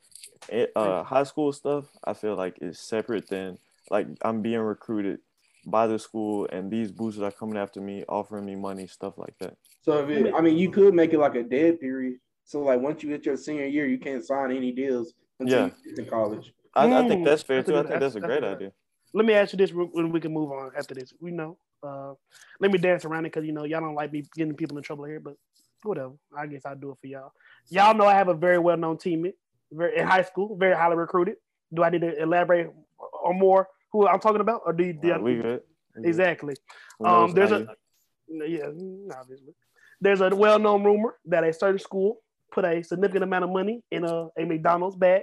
it, 0.49 0.73
uh, 0.75 1.03
high 1.03 1.25
school 1.25 1.53
stuff, 1.53 1.85
I 2.03 2.15
feel 2.15 2.35
like 2.37 2.59
is 2.63 2.79
separate 2.79 3.29
than 3.29 3.59
like 3.91 4.07
I'm 4.23 4.43
being 4.43 4.61
recruited 4.61 5.21
by 5.67 5.87
the 5.87 5.99
school 5.99 6.49
and 6.53 6.71
these 6.71 6.93
boosters 6.93 7.23
are 7.23 7.33
coming 7.33 7.59
after 7.59 7.81
me, 7.81 8.05
offering 8.09 8.47
me 8.47 8.55
money, 8.55 8.87
stuff 8.87 9.19
like 9.19 9.35
that. 9.41 9.57
So, 9.83 10.09
it, 10.09 10.33
I 10.35 10.41
mean, 10.41 10.57
you 10.57 10.71
could 10.71 10.95
make 10.95 11.13
it 11.13 11.19
like 11.19 11.35
a 11.35 11.43
dead 11.43 11.81
period. 11.81 12.19
So, 12.45 12.63
like, 12.63 12.81
once 12.81 13.03
you 13.03 13.11
hit 13.11 13.27
your 13.27 13.37
senior 13.37 13.67
year, 13.67 13.87
you 13.87 13.99
can't 13.99 14.25
sign 14.25 14.53
any 14.53 14.71
deals 14.71 15.15
until 15.41 15.59
yeah. 15.59 15.71
you 15.85 15.95
get 15.95 16.05
to 16.05 16.11
college. 16.11 16.53
I, 16.75 16.93
I 16.93 17.09
think 17.09 17.25
that's 17.25 17.43
fair 17.43 17.63
too. 17.63 17.75
I 17.75 17.79
think 17.79 18.01
that's, 18.01 18.15
that's 18.15 18.17
a 18.17 18.21
great 18.21 18.45
idea. 18.45 18.73
Let 19.15 19.25
me 19.25 19.33
ask 19.33 19.53
you 19.53 19.57
this 19.57 19.73
when 19.73 20.13
we 20.13 20.21
can 20.21 20.33
move 20.33 20.53
on 20.53 20.73
after 20.77 20.95
this. 20.95 21.13
We 21.21 21.31
know. 21.31 21.59
Uh, 21.83 22.13
let 22.61 22.71
me 22.71 22.79
dance 22.79 23.05
around 23.05 23.25
it 23.25 23.33
because 23.33 23.47
you 23.47 23.53
know 23.53 23.65
y'all 23.65 23.81
don't 23.81 23.95
like 23.95 24.13
me 24.13 24.25
getting 24.35 24.55
people 24.55 24.77
in 24.77 24.83
trouble 24.83 25.05
here, 25.05 25.21
but 25.21 25.35
whatever. 25.83 26.13
I 26.37 26.47
guess 26.47 26.67
I'll 26.67 26.77
do 26.77 26.91
it 26.91 26.99
for 27.01 27.07
y'all. 27.07 27.33
Y'all 27.69 27.95
know 27.95 28.07
I 28.07 28.15
have 28.15 28.29
a 28.29 28.35
very 28.35 28.59
well 28.59 28.77
known 28.77 28.97
teammate 28.97 29.35
very, 29.73 29.99
in 29.99 30.07
high 30.07 30.23
school, 30.23 30.57
very 30.57 30.77
highly 30.77 30.97
recruited. 30.97 31.37
Do 31.73 31.83
I 31.83 31.91
need 31.91 32.03
to 32.03 32.21
elaborate 32.23 32.69
on 33.25 33.39
more 33.39 33.69
who 33.93 34.07
I'm 34.07 34.21
talking 34.21 34.41
about, 34.41 34.63
or 34.65 34.73
do 34.73 34.85
you? 34.85 34.93
Do 34.93 35.13
uh, 35.13 35.19
we 35.19 35.37
good. 35.37 35.61
Exactly. 36.05 36.55
Um, 37.05 37.33
there's 37.33 37.53
a 37.53 37.69
yeah, 38.29 38.67
obviously. 39.19 39.55
There's 40.01 40.21
a 40.21 40.35
well 40.35 40.59
known 40.59 40.85
rumor 40.85 41.17
that 41.27 41.45
a 41.45 41.53
certain 41.53 41.79
school 41.79 42.19
put 42.53 42.65
a 42.65 42.83
significant 42.83 43.25
amount 43.25 43.45
of 43.45 43.51
money 43.51 43.83
in 43.91 44.05
a, 44.05 44.29
a 44.39 44.45
McDonald's 44.45 44.97
bag, 44.97 45.23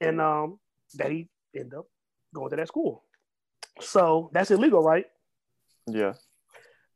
and 0.00 0.20
um, 0.20 0.58
that 0.94 1.10
he 1.10 1.28
ended 1.56 1.74
up 1.74 1.86
going 2.34 2.50
to 2.50 2.56
that 2.56 2.68
school. 2.68 3.04
So 3.80 4.30
that's 4.32 4.50
illegal, 4.50 4.82
right? 4.82 5.06
Yeah. 5.86 6.14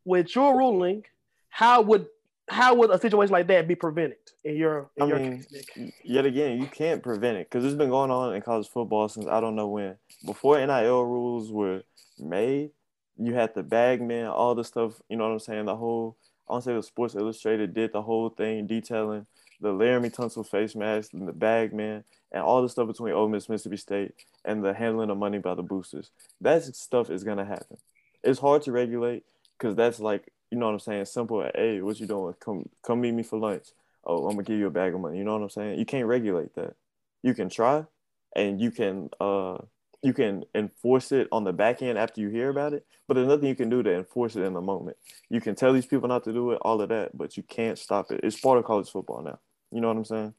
With 0.05 0.35
your 0.35 0.57
ruling, 0.57 1.05
how 1.49 1.83
would 1.83 2.07
how 2.49 2.75
would 2.75 2.91
a 2.91 2.99
situation 2.99 3.33
like 3.33 3.49
that 3.49 3.67
be 3.67 3.75
prevented 3.75 4.19
in 4.45 4.57
your 4.57 4.91
in 4.97 5.03
I 5.03 5.07
your 5.07 5.19
mean, 5.19 5.43
case, 5.43 5.93
yet 6.05 6.27
again, 6.27 6.61
you 6.61 6.67
can't 6.67 7.03
prevent 7.03 7.39
it 7.39 7.51
because 7.51 7.65
it's 7.65 7.75
been 7.75 7.91
going 7.91 8.11
on 8.11 8.35
in 8.35 8.43
college 8.43 8.69
football 8.69 9.09
since 9.09 9.27
I 9.27 9.41
don't 9.41 9.57
know 9.57 9.69
when. 9.69 9.97
Before 10.25 10.59
NIL 10.59 11.05
rules 11.05 11.51
were 11.51 11.83
made, 12.19 12.71
you 13.17 13.35
had 13.35 13.55
the 13.55 13.63
bagman, 13.63 14.27
all 14.27 14.55
the 14.55 14.65
stuff, 14.65 15.01
you 15.09 15.17
know 15.17 15.25
what 15.25 15.33
I'm 15.33 15.39
saying? 15.41 15.65
The 15.65 15.77
whole 15.77 16.17
I 16.49 16.55
don't 16.55 16.63
say 16.63 16.75
the 16.75 16.83
Sports 16.83 17.17
Illustrated 17.17 17.75
did 17.75 17.93
the 17.93 18.03
whole 18.03 18.29
thing 18.29 18.67
detailing 18.67 19.27
the 19.61 19.73
Laremy 19.73 20.15
Tunsil 20.15 20.47
face 20.47 20.77
mask 20.77 21.13
and 21.15 21.27
the 21.27 21.33
bagman 21.33 22.05
and 22.31 22.43
all 22.43 22.63
the 22.63 22.69
stuff 22.69 22.87
between 22.87 23.15
Ole 23.15 23.29
Miss, 23.29 23.49
Mississippi 23.49 23.79
State, 23.79 24.13
and 24.45 24.63
the 24.65 24.75
handling 24.75 25.11
of 25.11 25.17
money 25.19 25.39
by 25.39 25.55
the 25.55 25.63
boosters. 25.63 26.11
That 26.41 26.63
stuff 26.63 27.11
is 27.11 27.25
gonna 27.25 27.45
happen. 27.45 27.79
It's 28.23 28.39
hard 28.39 28.63
to 28.63 28.73
regulate 28.73 29.25
because 29.59 29.75
that's 29.75 29.99
like 29.99 30.33
you 30.51 30.59
know 30.59 30.67
what 30.67 30.73
I'm 30.73 30.81
saying. 30.81 31.05
Simple. 31.07 31.49
Hey, 31.55 31.81
what 31.81 32.01
you 32.01 32.07
doing? 32.07 32.35
Come 32.41 32.69
come 32.83 33.01
meet 33.01 33.13
me 33.13 33.23
for 33.23 33.39
lunch. 33.39 33.67
Oh, 34.05 34.27
I'm 34.27 34.33
gonna 34.33 34.45
give 34.45 34.59
you 34.59 34.67
a 34.67 34.71
bag 34.71 34.95
of 34.95 35.01
money. 35.01 35.19
You 35.19 35.25
know 35.25 35.35
what 35.35 35.43
I'm 35.43 35.51
saying? 35.51 35.79
You 35.79 35.85
can't 35.85 36.07
regulate 36.07 36.55
that. 36.55 36.75
You 37.23 37.35
can 37.35 37.49
try, 37.49 37.85
and 38.35 38.61
you 38.61 38.71
can 38.71 39.11
uh 39.21 39.59
you 40.03 40.13
can 40.13 40.45
enforce 40.55 41.11
it 41.11 41.27
on 41.33 41.45
the 41.45 41.53
back 41.53 41.83
end 41.83 41.99
after 41.99 42.21
you 42.21 42.29
hear 42.29 42.49
about 42.49 42.73
it, 42.73 42.87
but 43.09 43.15
there's 43.15 43.27
nothing 43.27 43.49
you 43.49 43.57
can 43.57 43.69
do 43.69 43.83
to 43.83 43.93
enforce 43.93 44.37
it 44.37 44.43
in 44.43 44.53
the 44.53 44.61
moment. 44.61 44.97
You 45.31 45.41
can 45.41 45.57
tell 45.57 45.73
these 45.73 45.87
people 45.87 46.07
not 46.09 46.23
to 46.25 46.33
do 46.33 46.53
it, 46.53 46.59
all 46.63 46.81
of 46.81 46.91
that, 46.91 47.17
but 47.17 47.37
you 47.37 47.43
can't 47.43 47.79
stop 47.79 48.13
it. 48.13 48.21
It's 48.23 48.39
part 48.39 48.59
of 48.59 48.65
college 48.65 48.89
football 48.89 49.23
now. 49.23 49.41
You 49.73 49.81
know 49.81 49.89
what 49.89 49.97
I'm 49.97 50.05
saying? 50.05 50.35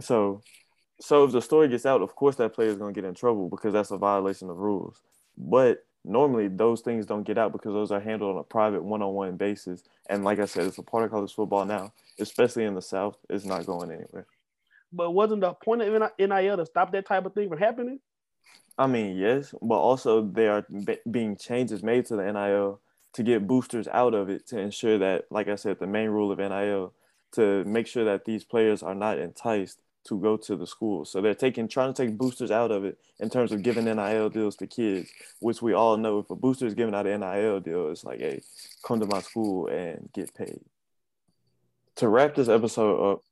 So 0.00 0.42
so 1.00 1.24
if 1.24 1.32
the 1.32 1.42
story 1.42 1.68
gets 1.68 1.86
out, 1.86 2.02
of 2.02 2.14
course 2.14 2.36
that 2.36 2.54
player 2.54 2.68
is 2.68 2.76
going 2.76 2.94
to 2.94 3.00
get 3.00 3.06
in 3.06 3.14
trouble 3.14 3.48
because 3.48 3.72
that's 3.72 3.90
a 3.90 3.98
violation 3.98 4.48
of 4.48 4.56
rules. 4.56 5.02
But 5.36 5.84
normally 6.04 6.48
those 6.48 6.80
things 6.80 7.06
don't 7.06 7.24
get 7.24 7.38
out 7.38 7.52
because 7.52 7.72
those 7.72 7.90
are 7.90 8.00
handled 8.00 8.34
on 8.34 8.40
a 8.40 8.44
private 8.44 8.82
one-on-one 8.82 9.36
basis. 9.36 9.82
And 10.08 10.24
like 10.24 10.38
I 10.38 10.44
said, 10.44 10.66
it's 10.66 10.78
a 10.78 10.82
part 10.82 11.04
of 11.04 11.10
college 11.10 11.34
football 11.34 11.64
now, 11.64 11.92
especially 12.18 12.64
in 12.64 12.74
the 12.74 12.82
South. 12.82 13.16
It's 13.30 13.44
not 13.44 13.66
going 13.66 13.90
anywhere. 13.90 14.26
But 14.92 15.10
wasn't 15.12 15.40
the 15.40 15.54
point 15.54 15.82
of 15.82 16.12
NIL 16.18 16.56
to 16.56 16.66
stop 16.66 16.92
that 16.92 17.06
type 17.06 17.26
of 17.26 17.34
thing 17.34 17.48
from 17.48 17.58
happening? 17.58 18.00
I 18.76 18.86
mean, 18.86 19.16
yes, 19.16 19.54
but 19.62 19.78
also 19.78 20.22
there 20.22 20.52
are 20.52 20.66
being 21.10 21.36
changes 21.36 21.82
made 21.82 22.06
to 22.06 22.16
the 22.16 22.32
NIL 22.32 22.80
to 23.14 23.22
get 23.22 23.46
boosters 23.46 23.88
out 23.88 24.14
of 24.14 24.28
it 24.28 24.46
to 24.48 24.58
ensure 24.58 24.98
that, 24.98 25.24
like 25.30 25.48
I 25.48 25.54
said, 25.54 25.78
the 25.78 25.86
main 25.86 26.10
rule 26.10 26.32
of 26.32 26.38
NIL 26.38 26.92
to 27.32 27.64
make 27.64 27.86
sure 27.86 28.04
that 28.04 28.24
these 28.24 28.44
players 28.44 28.82
are 28.82 28.94
not 28.94 29.18
enticed 29.18 29.80
to 30.06 30.18
go 30.20 30.36
to 30.36 30.56
the 30.56 30.66
school. 30.66 31.04
So 31.04 31.20
they're 31.20 31.34
taking 31.34 31.68
trying 31.68 31.92
to 31.92 32.06
take 32.06 32.18
boosters 32.18 32.50
out 32.50 32.70
of 32.70 32.84
it 32.84 32.98
in 33.20 33.30
terms 33.30 33.52
of 33.52 33.62
giving 33.62 33.84
NIL 33.84 34.28
deals 34.30 34.56
to 34.56 34.66
kids, 34.66 35.10
which 35.40 35.62
we 35.62 35.72
all 35.72 35.96
know 35.96 36.18
if 36.18 36.30
a 36.30 36.36
booster 36.36 36.66
is 36.66 36.74
giving 36.74 36.94
out 36.94 37.06
an 37.06 37.20
NIL 37.20 37.60
deal, 37.60 37.90
it's 37.90 38.04
like, 38.04 38.20
hey, 38.20 38.40
come 38.84 39.00
to 39.00 39.06
my 39.06 39.20
school 39.20 39.68
and 39.68 40.10
get 40.12 40.34
paid. 40.34 40.60
To 41.96 42.08
wrap 42.08 42.34
this 42.34 42.48
episode 42.48 43.12
up, 43.12 43.24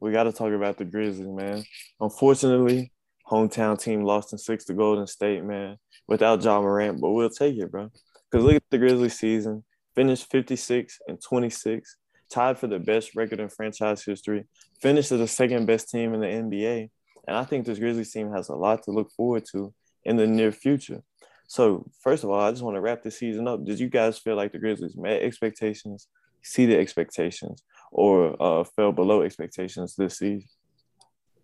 we 0.00 0.12
got 0.12 0.24
to 0.24 0.32
talk 0.32 0.52
about 0.52 0.76
the 0.76 0.84
Grizzlies, 0.84 1.26
man. 1.26 1.64
Unfortunately, 2.00 2.92
hometown 3.26 3.80
team 3.80 4.02
lost 4.02 4.32
in 4.32 4.38
six 4.38 4.64
to 4.66 4.74
Golden 4.74 5.06
State, 5.06 5.44
man, 5.44 5.78
without 6.06 6.42
Ja 6.42 6.60
Morant, 6.60 7.00
but 7.00 7.10
we'll 7.10 7.30
take 7.30 7.56
it, 7.56 7.70
bro. 7.70 7.90
Because 8.30 8.44
look 8.44 8.56
at 8.56 8.62
the 8.70 8.78
Grizzlies 8.78 9.18
season, 9.18 9.64
finished 9.94 10.30
56 10.30 10.98
and 11.08 11.20
26 11.20 11.96
tied 12.30 12.58
for 12.58 12.66
the 12.66 12.78
best 12.78 13.14
record 13.14 13.40
in 13.40 13.48
franchise 13.48 14.04
history, 14.04 14.44
finished 14.80 15.12
as 15.12 15.18
the 15.18 15.28
second 15.28 15.66
best 15.66 15.90
team 15.90 16.14
in 16.14 16.20
the 16.20 16.26
NBA. 16.26 16.90
And 17.26 17.36
I 17.36 17.44
think 17.44 17.66
this 17.66 17.78
Grizzlies 17.78 18.12
team 18.12 18.32
has 18.32 18.48
a 18.48 18.54
lot 18.54 18.82
to 18.84 18.90
look 18.90 19.10
forward 19.12 19.44
to 19.52 19.72
in 20.04 20.16
the 20.16 20.26
near 20.26 20.52
future. 20.52 21.02
So, 21.46 21.90
first 22.00 22.24
of 22.24 22.30
all, 22.30 22.40
I 22.40 22.50
just 22.50 22.62
want 22.62 22.76
to 22.76 22.80
wrap 22.80 23.02
this 23.02 23.18
season 23.18 23.48
up. 23.48 23.64
Did 23.64 23.80
you 23.80 23.88
guys 23.88 24.18
feel 24.18 24.36
like 24.36 24.52
the 24.52 24.58
Grizzlies 24.58 24.96
met 24.96 25.22
expectations, 25.22 26.08
exceeded 26.40 26.78
expectations, 26.78 27.62
or 27.90 28.36
uh, 28.42 28.64
fell 28.64 28.92
below 28.92 29.22
expectations 29.22 29.94
this 29.96 30.18
season? 30.18 30.48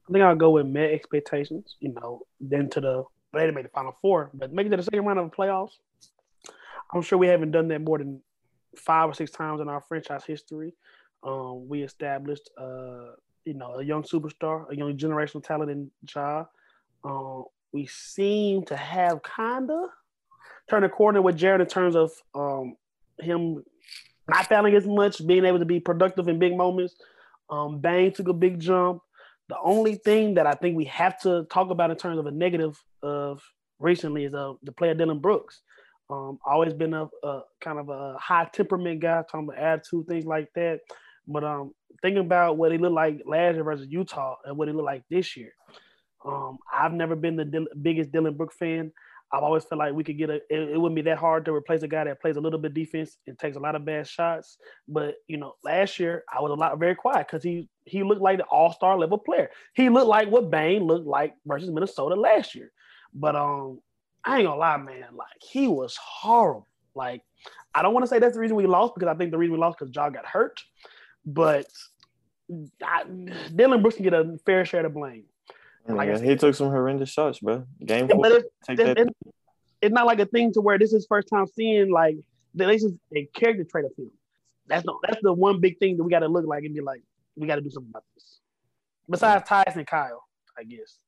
I 0.08 0.12
think 0.12 0.22
I'll 0.22 0.36
go 0.36 0.50
with 0.50 0.66
met 0.66 0.90
expectations. 0.90 1.76
You 1.80 1.94
know, 1.94 2.22
then 2.40 2.68
to 2.70 2.80
the 2.80 3.04
they 3.32 3.40
didn't 3.40 3.54
make 3.54 3.64
the 3.64 3.70
final 3.70 3.96
four, 4.00 4.30
but 4.34 4.52
making 4.52 4.72
it 4.72 4.76
to 4.76 4.82
the 4.82 4.84
second 4.84 5.04
round 5.04 5.18
of 5.18 5.30
the 5.30 5.36
playoffs. 5.36 5.72
I'm 6.92 7.02
sure 7.02 7.18
we 7.18 7.26
haven't 7.26 7.50
done 7.50 7.68
that 7.68 7.80
more 7.80 7.98
than 7.98 8.20
five 8.78 9.08
or 9.08 9.14
six 9.14 9.30
times 9.30 9.60
in 9.60 9.68
our 9.68 9.80
franchise 9.80 10.24
history. 10.24 10.74
Um, 11.22 11.68
we 11.68 11.82
established, 11.82 12.50
uh, 12.58 13.12
you 13.44 13.54
know, 13.54 13.74
a 13.74 13.84
young 13.84 14.02
superstar, 14.02 14.70
a 14.70 14.76
young 14.76 14.96
generational 14.96 15.44
talent 15.44 15.70
in 15.70 15.90
Ja. 16.14 16.44
Um, 17.02 17.44
we 17.72 17.87
seem 17.87 18.64
to 18.66 18.76
have 18.76 19.22
kind 19.22 19.70
of 19.70 19.88
turned 20.68 20.84
a 20.84 20.88
corner 20.88 21.20
with 21.20 21.38
Jaren 21.38 21.60
in 21.60 21.66
terms 21.66 21.96
of 21.96 22.12
um, 22.34 22.76
him 23.20 23.64
not 24.28 24.46
fouling 24.46 24.74
as 24.74 24.87
much, 24.87 25.26
being 25.26 25.44
able 25.44 25.58
to 25.58 25.64
be 25.64 25.80
productive 25.80 26.28
in 26.28 26.38
big 26.38 26.56
moments. 26.56 26.94
Um, 27.50 27.80
Bane 27.80 28.12
took 28.12 28.28
a 28.28 28.32
big 28.32 28.58
jump. 28.60 29.02
The 29.48 29.56
only 29.62 29.96
thing 29.96 30.34
that 30.34 30.46
I 30.46 30.52
think 30.52 30.76
we 30.76 30.87
have 30.87 31.20
to 31.22 31.44
talk 31.50 31.70
about 31.70 31.90
in 31.90 31.96
terms 31.96 32.18
of 32.18 32.26
a 32.26 32.30
negative 32.30 32.82
of 33.02 33.42
recently 33.78 34.24
is 34.24 34.34
uh, 34.34 34.54
the 34.62 34.72
player 34.72 34.94
Dillon 34.94 35.18
Brooks. 35.18 35.60
Um, 36.10 36.38
always 36.44 36.74
been 36.74 36.92
a, 36.94 37.08
a, 37.22 37.40
kind 37.62 37.78
of 37.78 37.88
a 37.88 38.16
high 38.18 38.48
temperament 38.52 39.00
guy, 39.00 39.22
talking 39.22 39.48
about 39.48 39.58
attitude, 39.58 40.06
things 40.06 40.26
like 40.26 40.48
that. 40.54 40.80
But 41.26 41.44
um, 41.44 41.72
thinking 42.02 42.20
about 42.20 42.58
what 42.58 42.72
he 42.72 42.78
looked 42.78 42.94
like 42.94 43.22
last 43.26 43.54
year 43.54 43.64
versus 43.64 43.86
Utah 43.88 44.36
and 44.44 44.56
what 44.56 44.68
he 44.68 44.74
looked 44.74 44.86
like 44.86 45.04
this 45.08 45.36
year, 45.36 45.52
um, 46.24 46.58
I've 46.72 46.92
never 46.92 47.16
been 47.16 47.36
the 47.36 47.44
Dil- 47.44 47.68
biggest 47.80 48.12
Dillon 48.12 48.36
Brook 48.36 48.52
fan. 48.52 48.92
I've 49.32 49.42
always 49.42 49.64
felt 49.64 49.80
like 49.80 49.94
we 49.94 50.04
could 50.04 50.18
get 50.18 50.30
a. 50.30 50.34
It, 50.48 50.70
it, 50.70 50.80
wouldn't 50.80 50.94
be 50.94 51.02
that 51.02 51.18
hard 51.18 51.44
to 51.46 51.54
replace 51.54 51.82
a 51.82 51.88
guy 51.88 52.04
that 52.04 52.20
plays 52.20 52.36
a 52.36 52.40
little 52.40 52.58
bit 52.58 52.72
defense 52.72 53.16
and 53.26 53.36
takes 53.38 53.56
a 53.56 53.60
lot 53.60 53.74
of 53.74 53.84
bad 53.84 54.06
shots. 54.06 54.58
But 54.86 55.16
you 55.26 55.38
know, 55.38 55.54
last 55.64 55.98
year 55.98 56.22
I 56.32 56.40
was 56.40 56.52
a 56.52 56.54
lot 56.54 56.78
very 56.78 56.94
quiet 56.94 57.26
because 57.26 57.42
he 57.42 57.68
he 57.84 58.04
looked 58.04 58.20
like 58.22 58.38
the 58.38 58.44
All 58.44 58.72
Star 58.72 58.96
level 58.96 59.18
player. 59.18 59.50
He 59.74 59.88
looked 59.88 60.06
like 60.06 60.30
what 60.30 60.50
Bane 60.50 60.84
looked 60.84 61.06
like 61.06 61.34
versus 61.46 61.70
Minnesota 61.70 62.14
last 62.14 62.54
year. 62.54 62.70
But 63.12 63.34
um, 63.34 63.80
I 64.24 64.38
ain't 64.38 64.46
gonna 64.46 64.58
lie, 64.58 64.76
man. 64.78 65.04
Like 65.12 65.40
he 65.40 65.68
was 65.68 65.96
horrible. 65.96 66.68
Like 66.94 67.22
I 67.74 67.82
don't 67.82 67.92
want 67.92 68.04
to 68.04 68.08
say 68.08 68.18
that's 68.18 68.34
the 68.34 68.40
reason 68.40 68.56
we 68.56 68.66
lost 68.66 68.94
because 68.94 69.08
I 69.08 69.14
think 69.14 69.30
the 69.30 69.38
reason 69.38 69.52
we 69.52 69.58
lost 69.58 69.78
because 69.78 69.94
Ja 69.94 70.08
got 70.08 70.26
hurt. 70.26 70.62
But 71.26 71.66
I, 72.82 73.04
Dillon 73.54 73.82
Brooks 73.82 73.96
can 73.96 74.04
get 74.04 74.14
a 74.14 74.38
fair 74.44 74.64
share 74.64 74.84
of 74.84 74.94
blame. 74.94 75.24
Like 75.87 76.08
yeah, 76.08 76.18
he 76.18 76.37
took 76.37 76.54
some 76.54 76.68
horrendous 76.68 77.10
shots, 77.10 77.40
bro. 77.40 77.66
Game 77.84 78.08
yeah, 78.08 78.16
but 78.18 78.32
it's, 78.32 78.48
it's, 78.68 79.10
it's, 79.82 79.92
not 79.92 80.06
like 80.06 80.18
a 80.18 80.24
thing 80.24 80.50
to 80.54 80.62
where 80.62 80.78
this 80.78 80.94
is 80.94 81.06
first 81.06 81.28
time 81.28 81.46
seeing 81.46 81.90
like 81.90 82.16
this 82.54 82.84
is 82.84 82.92
a 83.14 83.26
character 83.34 83.64
trait 83.64 83.84
of 83.84 83.92
him. 83.98 84.10
That's 84.66 84.84
no, 84.87 84.98
that's 85.06 85.20
the 85.20 85.32
one 85.32 85.60
big 85.60 85.78
thing 85.78 85.98
that 85.98 86.04
we 86.04 86.10
got 86.10 86.20
to 86.20 86.28
look 86.28 86.46
like 86.46 86.64
and 86.64 86.74
be 86.74 86.80
like, 86.80 87.02
we 87.37 87.46
got 87.46 87.56
to 87.56 87.60
do 87.60 87.68
something 87.68 87.90
about 87.90 88.04
this. 88.14 88.40
Besides 89.10 89.46
Tyson 89.46 89.80
and 89.80 89.87
Kyle, 89.87 90.24
I 90.58 90.64
guess. 90.64 90.98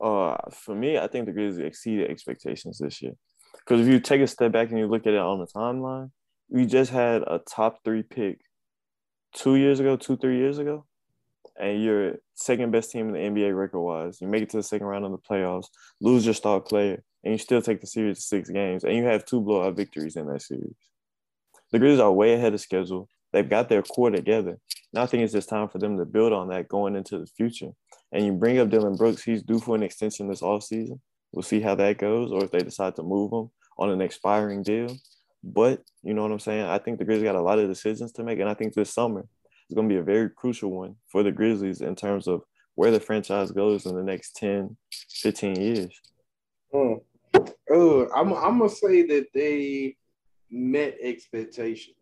Uh, 0.00 0.36
for 0.52 0.74
me, 0.74 0.98
I 0.98 1.06
think 1.06 1.26
the 1.26 1.32
Grizzlies 1.32 1.66
exceeded 1.66 2.10
expectations 2.10 2.78
this 2.78 3.02
year. 3.02 3.12
Because 3.58 3.80
if 3.80 3.92
you 3.92 4.00
take 4.00 4.20
a 4.20 4.26
step 4.26 4.52
back 4.52 4.70
and 4.70 4.78
you 4.78 4.86
look 4.86 5.06
at 5.06 5.14
it 5.14 5.18
on 5.18 5.40
the 5.40 5.46
timeline, 5.46 6.10
we 6.48 6.66
just 6.66 6.90
had 6.90 7.22
a 7.22 7.40
top 7.46 7.84
three 7.84 8.02
pick 8.02 8.40
two 9.34 9.56
years 9.56 9.80
ago, 9.80 9.96
two 9.96 10.16
three 10.16 10.38
years 10.38 10.58
ago, 10.58 10.86
and 11.60 11.82
you're 11.82 12.16
second 12.34 12.70
best 12.70 12.90
team 12.90 13.14
in 13.14 13.34
the 13.34 13.40
NBA 13.40 13.56
record 13.56 13.80
wise. 13.80 14.20
You 14.20 14.28
make 14.28 14.42
it 14.42 14.50
to 14.50 14.58
the 14.58 14.62
second 14.62 14.86
round 14.86 15.04
of 15.04 15.10
the 15.10 15.18
playoffs, 15.18 15.66
lose 16.00 16.24
your 16.24 16.34
star 16.34 16.60
player, 16.60 17.02
and 17.24 17.32
you 17.32 17.38
still 17.38 17.60
take 17.60 17.80
the 17.80 17.86
series 17.86 18.18
to 18.18 18.22
six 18.22 18.48
games, 18.48 18.84
and 18.84 18.94
you 18.94 19.04
have 19.04 19.24
two 19.24 19.40
blowout 19.40 19.76
victories 19.76 20.16
in 20.16 20.26
that 20.28 20.42
series. 20.42 20.76
The 21.72 21.78
Grizzlies 21.78 22.00
are 22.00 22.12
way 22.12 22.34
ahead 22.34 22.54
of 22.54 22.60
schedule. 22.60 23.08
They've 23.32 23.48
got 23.48 23.68
their 23.68 23.82
core 23.82 24.10
together. 24.10 24.58
I 24.96 25.06
think 25.06 25.22
it's 25.22 25.32
just 25.32 25.48
time 25.48 25.68
for 25.68 25.78
them 25.78 25.98
to 25.98 26.04
build 26.04 26.32
on 26.32 26.48
that 26.48 26.68
going 26.68 26.96
into 26.96 27.18
the 27.18 27.26
future. 27.26 27.70
And 28.12 28.24
you 28.24 28.32
bring 28.32 28.58
up 28.58 28.70
Dillon 28.70 28.96
Brooks, 28.96 29.22
he's 29.22 29.42
due 29.42 29.58
for 29.58 29.74
an 29.74 29.82
extension 29.82 30.28
this 30.28 30.40
offseason. 30.40 31.00
We'll 31.32 31.42
see 31.42 31.60
how 31.60 31.74
that 31.74 31.98
goes, 31.98 32.32
or 32.32 32.42
if 32.44 32.50
they 32.50 32.60
decide 32.60 32.96
to 32.96 33.02
move 33.02 33.32
him 33.32 33.50
on 33.78 33.90
an 33.90 34.00
expiring 34.00 34.62
deal. 34.62 34.96
But 35.44 35.82
you 36.02 36.14
know 36.14 36.22
what 36.22 36.32
I'm 36.32 36.38
saying? 36.38 36.64
I 36.64 36.78
think 36.78 36.98
the 36.98 37.04
Grizzlies 37.04 37.24
got 37.24 37.36
a 37.36 37.42
lot 37.42 37.58
of 37.58 37.68
decisions 37.68 38.12
to 38.12 38.24
make. 38.24 38.40
And 38.40 38.48
I 38.48 38.54
think 38.54 38.72
this 38.72 38.92
summer 38.92 39.26
is 39.68 39.74
going 39.74 39.88
to 39.88 39.94
be 39.94 40.00
a 40.00 40.04
very 40.04 40.30
crucial 40.30 40.70
one 40.70 40.96
for 41.06 41.22
the 41.22 41.32
Grizzlies 41.32 41.82
in 41.82 41.94
terms 41.94 42.26
of 42.26 42.42
where 42.74 42.90
the 42.90 43.00
franchise 43.00 43.50
goes 43.50 43.84
in 43.86 43.94
the 43.94 44.02
next 44.02 44.36
10, 44.36 44.76
15 45.10 45.60
years. 45.60 46.00
Oh, 47.70 48.08
I'm, 48.14 48.32
I'm 48.32 48.58
going 48.58 48.70
to 48.70 48.76
say 48.76 49.06
that 49.06 49.26
they 49.34 49.96
met 50.50 50.96
expectations 51.02 51.96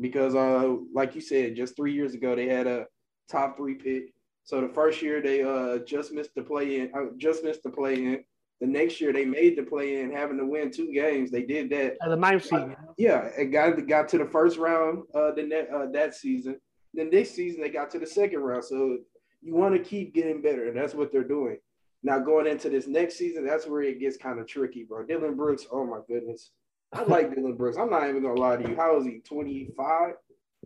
because, 0.00 0.34
uh, 0.34 0.76
like 0.94 1.14
you 1.14 1.20
said, 1.20 1.56
just 1.56 1.76
three 1.76 1.92
years 1.92 2.14
ago, 2.14 2.34
they 2.34 2.46
had 2.46 2.66
a 2.66 2.86
top 3.28 3.56
three 3.56 3.74
pick. 3.74 4.12
So 4.44 4.60
the 4.60 4.68
first 4.68 5.02
year 5.02 5.20
they 5.20 5.42
uh, 5.42 5.78
just 5.78 6.12
missed 6.12 6.34
the 6.34 6.42
play 6.42 6.80
in, 6.80 6.92
uh, 6.94 7.06
just 7.16 7.42
missed 7.42 7.62
the 7.62 7.70
play 7.70 7.94
in. 7.94 8.24
The 8.60 8.66
next 8.66 9.00
year 9.00 9.12
they 9.12 9.24
made 9.24 9.58
the 9.58 9.64
play 9.64 10.00
in, 10.00 10.10
having 10.12 10.38
to 10.38 10.46
win 10.46 10.70
two 10.70 10.92
games. 10.92 11.30
They 11.30 11.42
did 11.42 11.68
that 11.70 11.96
as 12.02 12.12
a 12.12 12.16
ninth 12.16 12.44
seed. 12.44 12.74
Yeah, 12.96 13.28
it 13.36 13.46
got 13.46 13.86
got 13.86 14.08
to 14.10 14.18
the 14.18 14.24
first 14.24 14.56
round 14.56 15.02
uh, 15.14 15.32
the 15.32 15.42
net, 15.42 15.68
uh, 15.74 15.86
that 15.92 16.14
season. 16.14 16.58
Then 16.94 17.10
this 17.10 17.34
season 17.34 17.60
they 17.60 17.68
got 17.68 17.90
to 17.90 17.98
the 17.98 18.06
second 18.06 18.38
round. 18.40 18.64
So 18.64 18.98
you 19.42 19.54
want 19.54 19.74
to 19.74 19.82
keep 19.82 20.14
getting 20.14 20.40
better, 20.40 20.68
and 20.68 20.76
that's 20.76 20.94
what 20.94 21.12
they're 21.12 21.24
doing. 21.24 21.58
Now 22.02 22.18
going 22.18 22.46
into 22.46 22.70
this 22.70 22.86
next 22.86 23.16
season, 23.16 23.44
that's 23.44 23.66
where 23.66 23.82
it 23.82 24.00
gets 24.00 24.16
kind 24.16 24.38
of 24.38 24.46
tricky, 24.46 24.84
bro. 24.84 25.04
Dillon 25.04 25.34
Brooks, 25.34 25.66
oh 25.70 25.84
my 25.84 25.98
goodness, 26.08 26.52
I 26.92 27.02
like 27.04 27.34
Dillon 27.34 27.56
Brooks. 27.56 27.76
I'm 27.76 27.90
not 27.90 28.08
even 28.08 28.22
gonna 28.22 28.40
lie 28.40 28.56
to 28.56 28.68
you. 28.68 28.76
How 28.76 28.96
is 28.98 29.04
he? 29.04 29.20
25? 29.20 30.14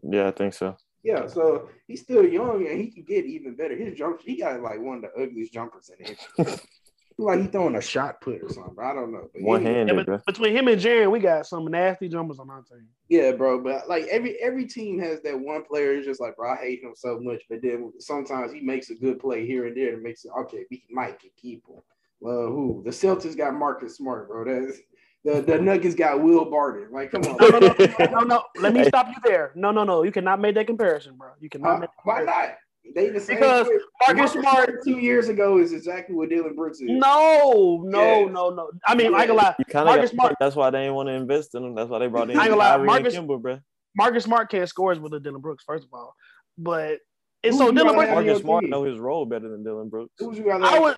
Yeah, 0.03 0.29
I 0.29 0.31
think 0.31 0.55
so. 0.55 0.77
Yeah, 1.03 1.27
so 1.27 1.69
he's 1.87 2.03
still 2.03 2.27
young 2.27 2.67
and 2.67 2.79
he 2.79 2.91
can 2.91 3.05
get 3.05 3.25
even 3.25 3.57
better. 3.57 3.75
His 3.75 3.97
jump, 3.97 4.21
he 4.23 4.37
got 4.37 4.61
like 4.61 4.81
one 4.81 4.97
of 4.97 5.03
the 5.03 5.23
ugliest 5.23 5.53
jumpers 5.53 5.91
in 5.99 6.07
it. 6.07 6.61
like 7.19 7.41
he 7.41 7.47
throwing 7.47 7.77
a 7.77 7.81
shot 7.81 8.21
put 8.21 8.43
or 8.43 8.49
something. 8.49 8.77
I 8.83 8.93
don't 8.93 9.13
know. 9.13 9.29
But 9.33 9.43
One 9.43 9.65
hand. 9.65 9.89
Yeah, 9.89 10.19
between 10.27 10.57
him 10.57 10.69
and 10.69 10.81
Jaren, 10.81 11.11
we 11.11 11.19
got 11.19 11.47
some 11.47 11.67
nasty 11.67 12.09
jumpers 12.09 12.39
on 12.39 12.51
our 12.51 12.63
team. 12.63 12.87
Yeah, 13.09 13.33
bro. 13.33 13.63
But 13.63 13.89
like 13.89 14.05
every 14.11 14.37
every 14.41 14.67
team 14.67 14.99
has 15.01 15.21
that 15.23 15.39
one 15.39 15.65
player. 15.65 15.95
It's 15.95 16.07
just 16.07 16.21
like, 16.21 16.37
bro, 16.37 16.53
I 16.53 16.57
hate 16.57 16.83
him 16.83 16.93
so 16.95 17.19
much. 17.21 17.43
But 17.49 17.63
then 17.63 17.93
sometimes 17.99 18.53
he 18.53 18.61
makes 18.61 18.91
a 18.91 18.95
good 18.95 19.21
play 19.21 19.47
here 19.47 19.67
and 19.67 19.77
there 19.77 19.95
and 19.95 20.03
makes 20.03 20.25
it 20.25 20.33
okay. 20.41 20.65
We 20.71 20.85
might 20.91 21.19
can 21.21 21.31
keep 21.37 21.67
him. 21.67 21.81
Well, 22.21 22.49
who 22.49 22.83
the 22.85 22.91
Celtics 22.91 23.37
got 23.37 23.55
Marcus 23.55 23.97
Smart, 23.97 24.29
bro. 24.29 24.45
That's 24.45 24.79
the, 25.25 25.43
the 25.43 25.59
Nuggets 25.59 25.95
got 25.95 26.23
Will 26.23 26.45
Barton. 26.45 26.91
Like, 26.93 27.11
come 27.11 27.23
on. 27.23 27.37
no, 27.41 27.59
no, 27.59 27.75
no, 27.79 28.05
no, 28.07 28.21
no. 28.21 28.43
Let 28.59 28.73
me 28.73 28.85
stop 28.85 29.09
you 29.09 29.17
there. 29.25 29.53
No, 29.55 29.71
no, 29.71 29.85
no. 29.85 30.03
You 30.03 30.13
cannot 30.13 30.41
make 30.41 30.55
that 30.55 30.67
comparison, 30.67 31.17
bro. 31.17 31.31
You 31.41 31.51
cannot. 31.51 31.85
Uh, 31.85 31.87
why 32.05 32.23
not? 32.23 32.57
They 32.95 33.11
the 33.11 33.21
same 33.21 33.37
because 33.37 33.69
Marcus, 34.09 34.33
Smart 34.33 34.83
two 34.85 34.99
years 34.99 35.29
ago 35.29 35.59
is 35.59 35.73
exactly 35.73 36.15
what 36.17 36.29
Dillon 36.29 36.57
Brooks 36.57 36.81
is. 36.81 36.89
No, 36.91 37.83
no, 37.85 38.21
yes. 38.21 38.31
no, 38.33 38.51
no. 38.51 38.71
I 38.87 38.95
mean, 38.95 39.13
yeah. 39.13 39.19
I 39.19 39.27
can 39.27 39.37
lie. 39.37 39.55
Marcus 39.75 40.11
Smart. 40.11 40.35
That's 40.41 40.57
why 40.57 40.71
they 40.71 40.81
didn't 40.81 40.95
want 40.95 41.09
to 41.09 41.13
invest 41.13 41.55
in 41.55 41.65
him. 41.65 41.75
That's 41.75 41.89
why 41.91 41.99
they 42.01 42.09
brought 42.09 42.31
in. 42.31 42.39
I 42.39 42.49
can 42.49 42.59
lie. 42.59 42.77
Marcus, 42.79 43.15
Kimber, 43.15 43.39
bro. 43.39 43.61
Marcus 43.95 44.25
Smart 44.25 44.51
can't 44.51 44.69
score 44.69 44.93
as 44.93 44.99
well 44.99 45.15
as 45.15 45.23
Dillon 45.23 45.41
Brooks. 45.41 45.63
First 45.65 45.85
of 45.85 45.91
all, 45.93 46.15
but 46.59 46.99
it's 47.43 47.57
so 47.57 47.71
Dillon 47.71 47.95
Brooks. 47.95 48.11
Marcus 48.11 48.41
Smart 48.41 48.65
know 48.65 48.85
his 48.85 48.99
role 48.99 49.27
better 49.27 49.49
than 49.49 49.63
Dillon 49.63 49.89
Brooks. 49.89 50.13
Who's 50.19 50.39
you 50.39 50.49
rather 50.49 50.65
I 50.65 50.79
would, 50.79 50.97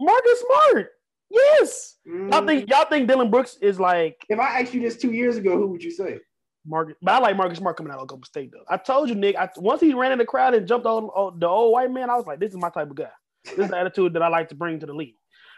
Marcus 0.00 0.44
Smart. 0.46 0.90
Yes. 1.30 1.96
Mm. 2.08 2.32
Y'all 2.32 2.46
think 2.46 2.70
y'all 2.70 2.86
think 2.86 3.08
Dillon 3.08 3.30
Brooks 3.30 3.56
is 3.60 3.78
like? 3.78 4.24
If 4.28 4.38
I 4.38 4.60
asked 4.60 4.74
you 4.74 4.80
this 4.80 4.96
two 4.96 5.12
years 5.12 5.36
ago, 5.36 5.56
who 5.56 5.68
would 5.68 5.82
you 5.82 5.90
say? 5.90 6.18
Marcus, 6.66 6.96
but 7.00 7.12
I 7.14 7.18
like 7.18 7.36
Marcus 7.36 7.58
Smart 7.58 7.76
coming 7.76 7.92
out 7.92 7.98
of 7.98 8.04
Oklahoma 8.04 8.26
State 8.26 8.50
though. 8.52 8.64
I 8.68 8.76
told 8.76 9.08
you, 9.08 9.14
Nick. 9.14 9.36
I, 9.36 9.48
once 9.56 9.80
he 9.80 9.94
ran 9.94 10.12
in 10.12 10.18
the 10.18 10.24
crowd 10.24 10.54
and 10.54 10.66
jumped 10.66 10.86
on, 10.86 11.04
on, 11.04 11.38
the 11.38 11.46
old 11.46 11.72
white 11.72 11.90
man, 11.90 12.10
I 12.10 12.16
was 12.16 12.26
like, 12.26 12.40
this 12.40 12.50
is 12.50 12.58
my 12.58 12.70
type 12.70 12.90
of 12.90 12.96
guy. 12.96 13.10
This 13.44 13.58
is 13.58 13.70
the 13.70 13.76
attitude 13.78 14.14
that 14.14 14.22
I 14.22 14.28
like 14.28 14.50
to 14.50 14.54
bring 14.54 14.80
to 14.80 14.86
the 14.86 14.92
league. 14.92 15.14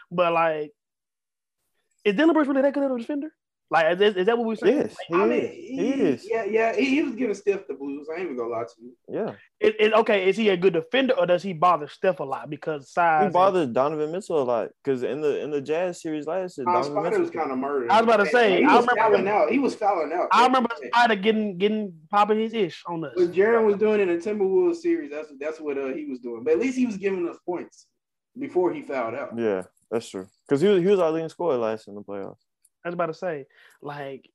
But 0.09 0.33
like, 0.33 0.71
is 2.05 2.15
Dillon 2.15 2.33
Brooks 2.33 2.47
really 2.47 2.61
that 2.61 2.73
good 2.73 2.83
of 2.83 2.91
a 2.91 2.97
defender? 2.97 3.31
Like, 3.71 4.01
is, 4.01 4.17
is 4.17 4.25
that 4.25 4.37
what 4.37 4.45
we 4.45 4.57
saying? 4.57 4.77
Yes, 4.79 4.95
he, 5.07 5.15
I 5.15 5.25
mean, 5.25 5.31
is. 5.31 5.51
he, 5.51 5.77
he 5.77 5.91
is. 5.93 6.27
Yeah, 6.29 6.43
yeah. 6.43 6.75
He, 6.75 6.85
he 6.87 7.03
was 7.03 7.15
giving 7.15 7.33
Steph 7.33 7.67
the 7.69 7.73
blues. 7.73 8.05
I 8.11 8.15
ain't 8.19 8.25
even 8.25 8.35
gonna 8.35 8.49
lie 8.49 8.63
to 8.63 8.81
you. 8.81 8.91
Yeah. 9.07 9.31
It, 9.61 9.75
it, 9.79 9.93
okay, 9.93 10.27
is 10.27 10.35
he 10.35 10.49
a 10.49 10.57
good 10.57 10.73
defender 10.73 11.13
or 11.17 11.25
does 11.25 11.41
he 11.41 11.53
bother 11.53 11.87
Steph 11.87 12.19
a 12.19 12.23
lot 12.25 12.49
because 12.49 12.91
size? 12.91 13.27
He 13.27 13.31
bothers 13.31 13.67
and... 13.67 13.73
Donovan 13.73 14.11
Mitchell 14.11 14.41
a 14.41 14.43
lot 14.43 14.69
because 14.83 15.03
in 15.03 15.21
the 15.21 15.41
in 15.41 15.51
the 15.51 15.61
Jazz 15.61 16.01
series 16.01 16.27
last 16.27 16.57
year, 16.57 16.65
Donovan 16.65 16.91
Spider 16.91 17.01
Mitchell 17.01 17.21
was 17.21 17.29
kind 17.31 17.51
of 17.51 17.57
murdered. 17.59 17.91
I 17.91 18.01
was 18.01 18.13
about 18.13 18.25
to 18.25 18.29
say, 18.29 18.57
he 18.57 18.65
I 18.65 18.75
was 18.75 18.85
fouling 18.97 19.27
out. 19.29 19.49
He 19.49 19.59
was 19.59 19.75
fouling 19.75 20.11
out. 20.11 20.27
I 20.33 20.45
remember 20.47 20.69
Spider 20.87 21.15
getting 21.15 21.57
getting 21.57 21.93
popping 22.09 22.39
his 22.39 22.53
ish 22.53 22.83
on 22.89 23.05
us. 23.05 23.13
What 23.15 23.31
Jaren 23.31 23.65
was 23.65 23.77
doing 23.77 24.01
in 24.01 24.09
the 24.09 24.17
Timberwolves 24.17 24.81
series, 24.81 25.11
that's 25.11 25.29
that's 25.39 25.61
what 25.61 25.77
uh, 25.77 25.93
he 25.93 26.07
was 26.07 26.19
doing. 26.19 26.43
But 26.43 26.53
at 26.53 26.59
least 26.59 26.77
he 26.77 26.85
was 26.85 26.97
giving 26.97 27.25
us 27.29 27.37
points 27.45 27.87
before 28.37 28.73
he 28.73 28.81
fouled 28.81 29.15
out. 29.15 29.29
Yeah, 29.37 29.63
that's 29.89 30.09
true. 30.09 30.27
Because 30.45 30.59
he 30.59 30.67
was 30.67 30.81
he 30.81 30.87
was 30.87 30.99
our 30.99 31.11
leading 31.11 31.29
scorer 31.29 31.55
last 31.55 31.87
in 31.87 31.95
the 31.95 32.01
playoffs. 32.01 32.35
I 32.83 32.89
was 32.89 32.93
about 32.93 33.07
to 33.07 33.13
say, 33.13 33.45
like 33.81 34.29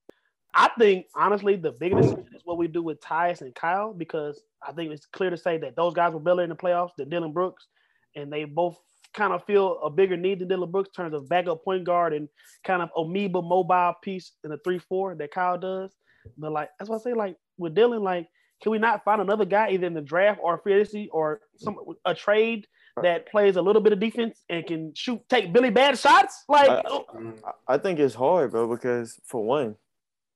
I 0.55 0.71
think 0.79 1.07
honestly, 1.15 1.57
the 1.57 1.73
biggest 1.73 2.15
is 2.35 2.43
what 2.45 2.59
we 2.59 2.67
do 2.69 2.83
with 2.83 3.01
Tyus 3.01 3.43
and 3.43 3.55
Kyle 3.55 3.93
because 3.93 4.41
I 4.67 4.73
think 4.73 4.93
it's 4.93 5.07
clear 5.07 5.31
to 5.31 5.37
say 5.37 5.59
that 5.59 5.77
those 5.77 5.95
guys 5.95 6.13
were 6.13 6.21
better 6.21 6.43
in 6.43 6.49
the 6.49 6.57
playoffs 6.57 6.93
than 6.97 7.11
Dillon 7.11 7.33
Brooks, 7.33 7.67
and 8.15 8.33
they 8.33 8.45
both 8.45 8.79
kind 9.13 9.33
of 9.33 9.45
feel 9.45 9.79
a 9.83 9.91
bigger 9.91 10.17
need 10.17 10.39
than 10.39 10.49
Dillon 10.49 10.71
Brooks 10.71 10.91
in 10.97 11.05
terms 11.05 11.15
of 11.15 11.29
backup 11.29 11.65
point 11.65 11.85
guard 11.85 12.13
and 12.13 12.29
kind 12.65 12.83
of 12.83 12.91
amoeba 12.97 13.43
mobile 13.43 13.95
piece 14.03 14.33
in 14.45 14.51
the 14.51 14.59
three 14.65 14.79
four 14.79 15.15
that 15.15 15.31
Kyle 15.31 15.59
does. 15.59 15.95
But 16.39 16.53
like 16.53 16.71
that's 16.79 16.89
what 16.89 17.01
I 17.01 17.05
say, 17.05 17.13
like 17.13 17.37
with 17.59 17.75
Dillon, 17.75 18.03
like 18.03 18.29
can 18.63 18.73
we 18.73 18.79
not 18.79 19.05
find 19.05 19.21
another 19.21 19.45
guy 19.45 19.71
either 19.71 19.87
in 19.87 19.95
the 19.95 20.01
draft 20.01 20.41
or 20.43 20.59
free 20.59 20.75
agency 20.75 21.09
or 21.13 21.41
some 21.59 21.77
a 22.05 22.15
trade 22.15 22.67
that 23.03 23.31
plays 23.31 23.57
a 23.57 23.63
little 23.63 23.83
bit 23.83 23.93
of 23.93 24.01
defense 24.01 24.43
and 24.49 24.67
can 24.67 24.95
shoot, 24.95 25.21
take 25.29 25.53
Billy 25.53 25.71
bad 25.71 25.99
shots? 25.99 26.45
Like 26.49 26.69
I, 26.69 26.83
oh. 26.87 27.35
I 27.69 27.79
think 27.79 27.99
it's 27.99 28.15
hard, 28.15 28.53
bro, 28.53 28.69
because 28.69 29.21
for 29.25 29.45
one, 29.45 29.77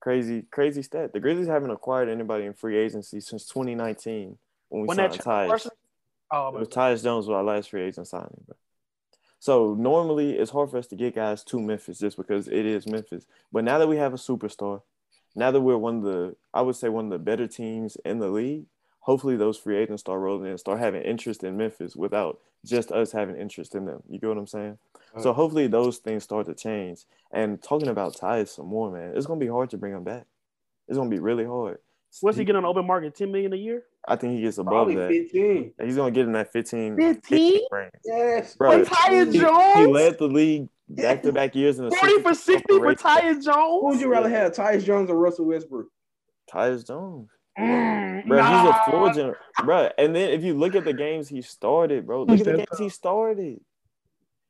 Crazy, 0.00 0.46
crazy 0.50 0.82
stat. 0.82 1.12
The 1.12 1.20
Grizzlies 1.20 1.46
haven't 1.46 1.70
acquired 1.70 2.08
anybody 2.08 2.46
in 2.46 2.54
free 2.54 2.78
agency 2.78 3.20
since 3.20 3.44
2019 3.46 4.38
when 4.70 4.82
we 4.82 4.88
when 4.88 4.96
signed 4.96 5.12
Tyus. 5.12 5.68
Oh, 6.32 6.48
it 6.48 6.58
was 6.58 6.68
Tyus 6.68 7.02
Jones 7.02 7.26
was 7.26 7.34
our 7.34 7.44
last 7.44 7.68
free 7.68 7.82
agent 7.82 8.06
signing, 8.06 8.42
bro. 8.46 8.56
So 9.40 9.74
normally 9.74 10.38
it's 10.38 10.50
hard 10.50 10.70
for 10.70 10.78
us 10.78 10.86
to 10.88 10.96
get 10.96 11.14
guys 11.14 11.44
to 11.44 11.60
Memphis 11.60 11.98
just 11.98 12.16
because 12.16 12.48
it 12.48 12.64
is 12.64 12.86
Memphis. 12.86 13.26
But 13.52 13.64
now 13.64 13.78
that 13.78 13.88
we 13.88 13.98
have 13.98 14.14
a 14.14 14.18
superstar, 14.18 14.80
now 15.36 15.50
that 15.50 15.60
we're 15.60 15.76
one 15.76 15.98
of 15.98 16.02
the, 16.04 16.36
I 16.54 16.62
would 16.62 16.76
say 16.76 16.88
one 16.88 17.06
of 17.06 17.10
the 17.10 17.18
better 17.18 17.46
teams 17.46 17.96
in 18.04 18.20
the 18.20 18.28
league, 18.28 18.64
hopefully 19.00 19.36
those 19.36 19.58
free 19.58 19.76
agents 19.76 20.02
start 20.02 20.20
rolling 20.20 20.44
in 20.44 20.50
and 20.50 20.60
start 20.60 20.78
having 20.78 21.02
interest 21.02 21.42
in 21.44 21.56
Memphis 21.56 21.96
without 21.96 22.38
just 22.64 22.92
us 22.92 23.12
having 23.12 23.36
interest 23.36 23.74
in 23.74 23.86
them. 23.86 24.02
You 24.08 24.18
get 24.18 24.28
what 24.28 24.38
I'm 24.38 24.46
saying? 24.46 24.78
So 25.18 25.32
hopefully 25.32 25.66
those 25.66 25.98
things 25.98 26.22
start 26.22 26.46
to 26.46 26.54
change. 26.54 27.04
And 27.32 27.60
talking 27.62 27.88
about 27.88 28.14
Tyus 28.14 28.50
some 28.50 28.66
more, 28.66 28.92
man, 28.92 29.12
it's 29.16 29.26
gonna 29.26 29.40
be 29.40 29.48
hard 29.48 29.70
to 29.70 29.78
bring 29.78 29.92
him 29.92 30.04
back. 30.04 30.24
It's 30.88 30.96
gonna 30.96 31.10
be 31.10 31.18
really 31.18 31.44
hard. 31.44 31.78
What's 32.20 32.36
he, 32.36 32.42
he 32.42 32.44
get 32.44 32.56
on 32.56 32.64
open 32.64 32.86
market? 32.86 33.14
Ten 33.14 33.32
million 33.32 33.52
a 33.52 33.56
year? 33.56 33.84
I 34.06 34.16
think 34.16 34.34
he 34.34 34.42
gets 34.42 34.58
above 34.58 34.72
Probably 34.72 34.96
that. 34.96 35.08
15. 35.08 35.72
He's 35.82 35.96
gonna 35.96 36.10
get 36.10 36.26
in 36.26 36.32
that 36.32 36.52
15. 36.52 36.96
15? 36.96 37.60
Yes. 38.04 38.56
Bro, 38.56 38.84
Tyus 38.84 39.32
Jones. 39.32 39.76
He 39.78 39.86
led 39.86 40.18
the 40.18 40.26
league 40.26 40.68
back 40.88 41.22
to 41.22 41.32
back 41.32 41.54
years 41.54 41.78
in 41.78 41.88
the 41.88 41.96
40 41.96 42.22
for 42.22 42.34
60 42.34 42.78
for 42.78 42.94
Tyus 42.94 43.44
Jones. 43.44 43.46
Who 43.46 43.86
would 43.86 44.00
you 44.00 44.10
rather 44.10 44.28
have, 44.28 44.52
Tyus 44.52 44.84
Jones 44.84 45.10
or 45.10 45.16
Russell 45.16 45.46
Westbrook? 45.46 45.86
Tyus 46.52 46.86
Jones. 46.86 47.28
Mm, 47.60 48.26
bro, 48.26 48.38
nah. 48.38 48.62
he's 48.62 48.70
a 48.70 48.90
floor 48.90 49.12
general, 49.12 49.34
bro. 49.64 49.90
And 49.98 50.14
then 50.14 50.30
if 50.30 50.42
you 50.42 50.54
look 50.54 50.74
at 50.74 50.84
the 50.84 50.92
games 50.92 51.28
he 51.28 51.42
started, 51.42 52.06
bro, 52.06 52.24
look 52.24 52.40
at 52.40 52.44
the 52.44 52.56
games 52.56 52.78
he 52.78 52.88
started. 52.88 53.60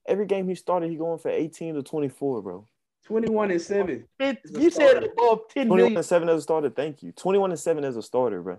Every 0.06 0.26
game 0.26 0.48
he 0.48 0.54
started, 0.54 0.90
he 0.90 0.96
going 0.96 1.18
for 1.18 1.30
18 1.30 1.74
to 1.74 1.82
24, 1.82 2.42
bro. 2.42 2.66
21 3.04 3.50
and 3.50 3.60
7. 3.60 4.04
You 4.18 4.70
said 4.70 5.04
above 5.04 5.40
10 5.50 5.66
21 5.66 5.76
million. 5.76 5.96
and 5.96 6.06
7 6.06 6.28
as 6.28 6.38
a 6.38 6.42
starter. 6.42 6.70
Thank 6.70 7.02
you. 7.02 7.12
21 7.12 7.50
and 7.50 7.58
7 7.58 7.84
as 7.84 7.96
a 7.96 8.02
starter, 8.02 8.40
bro. 8.42 8.58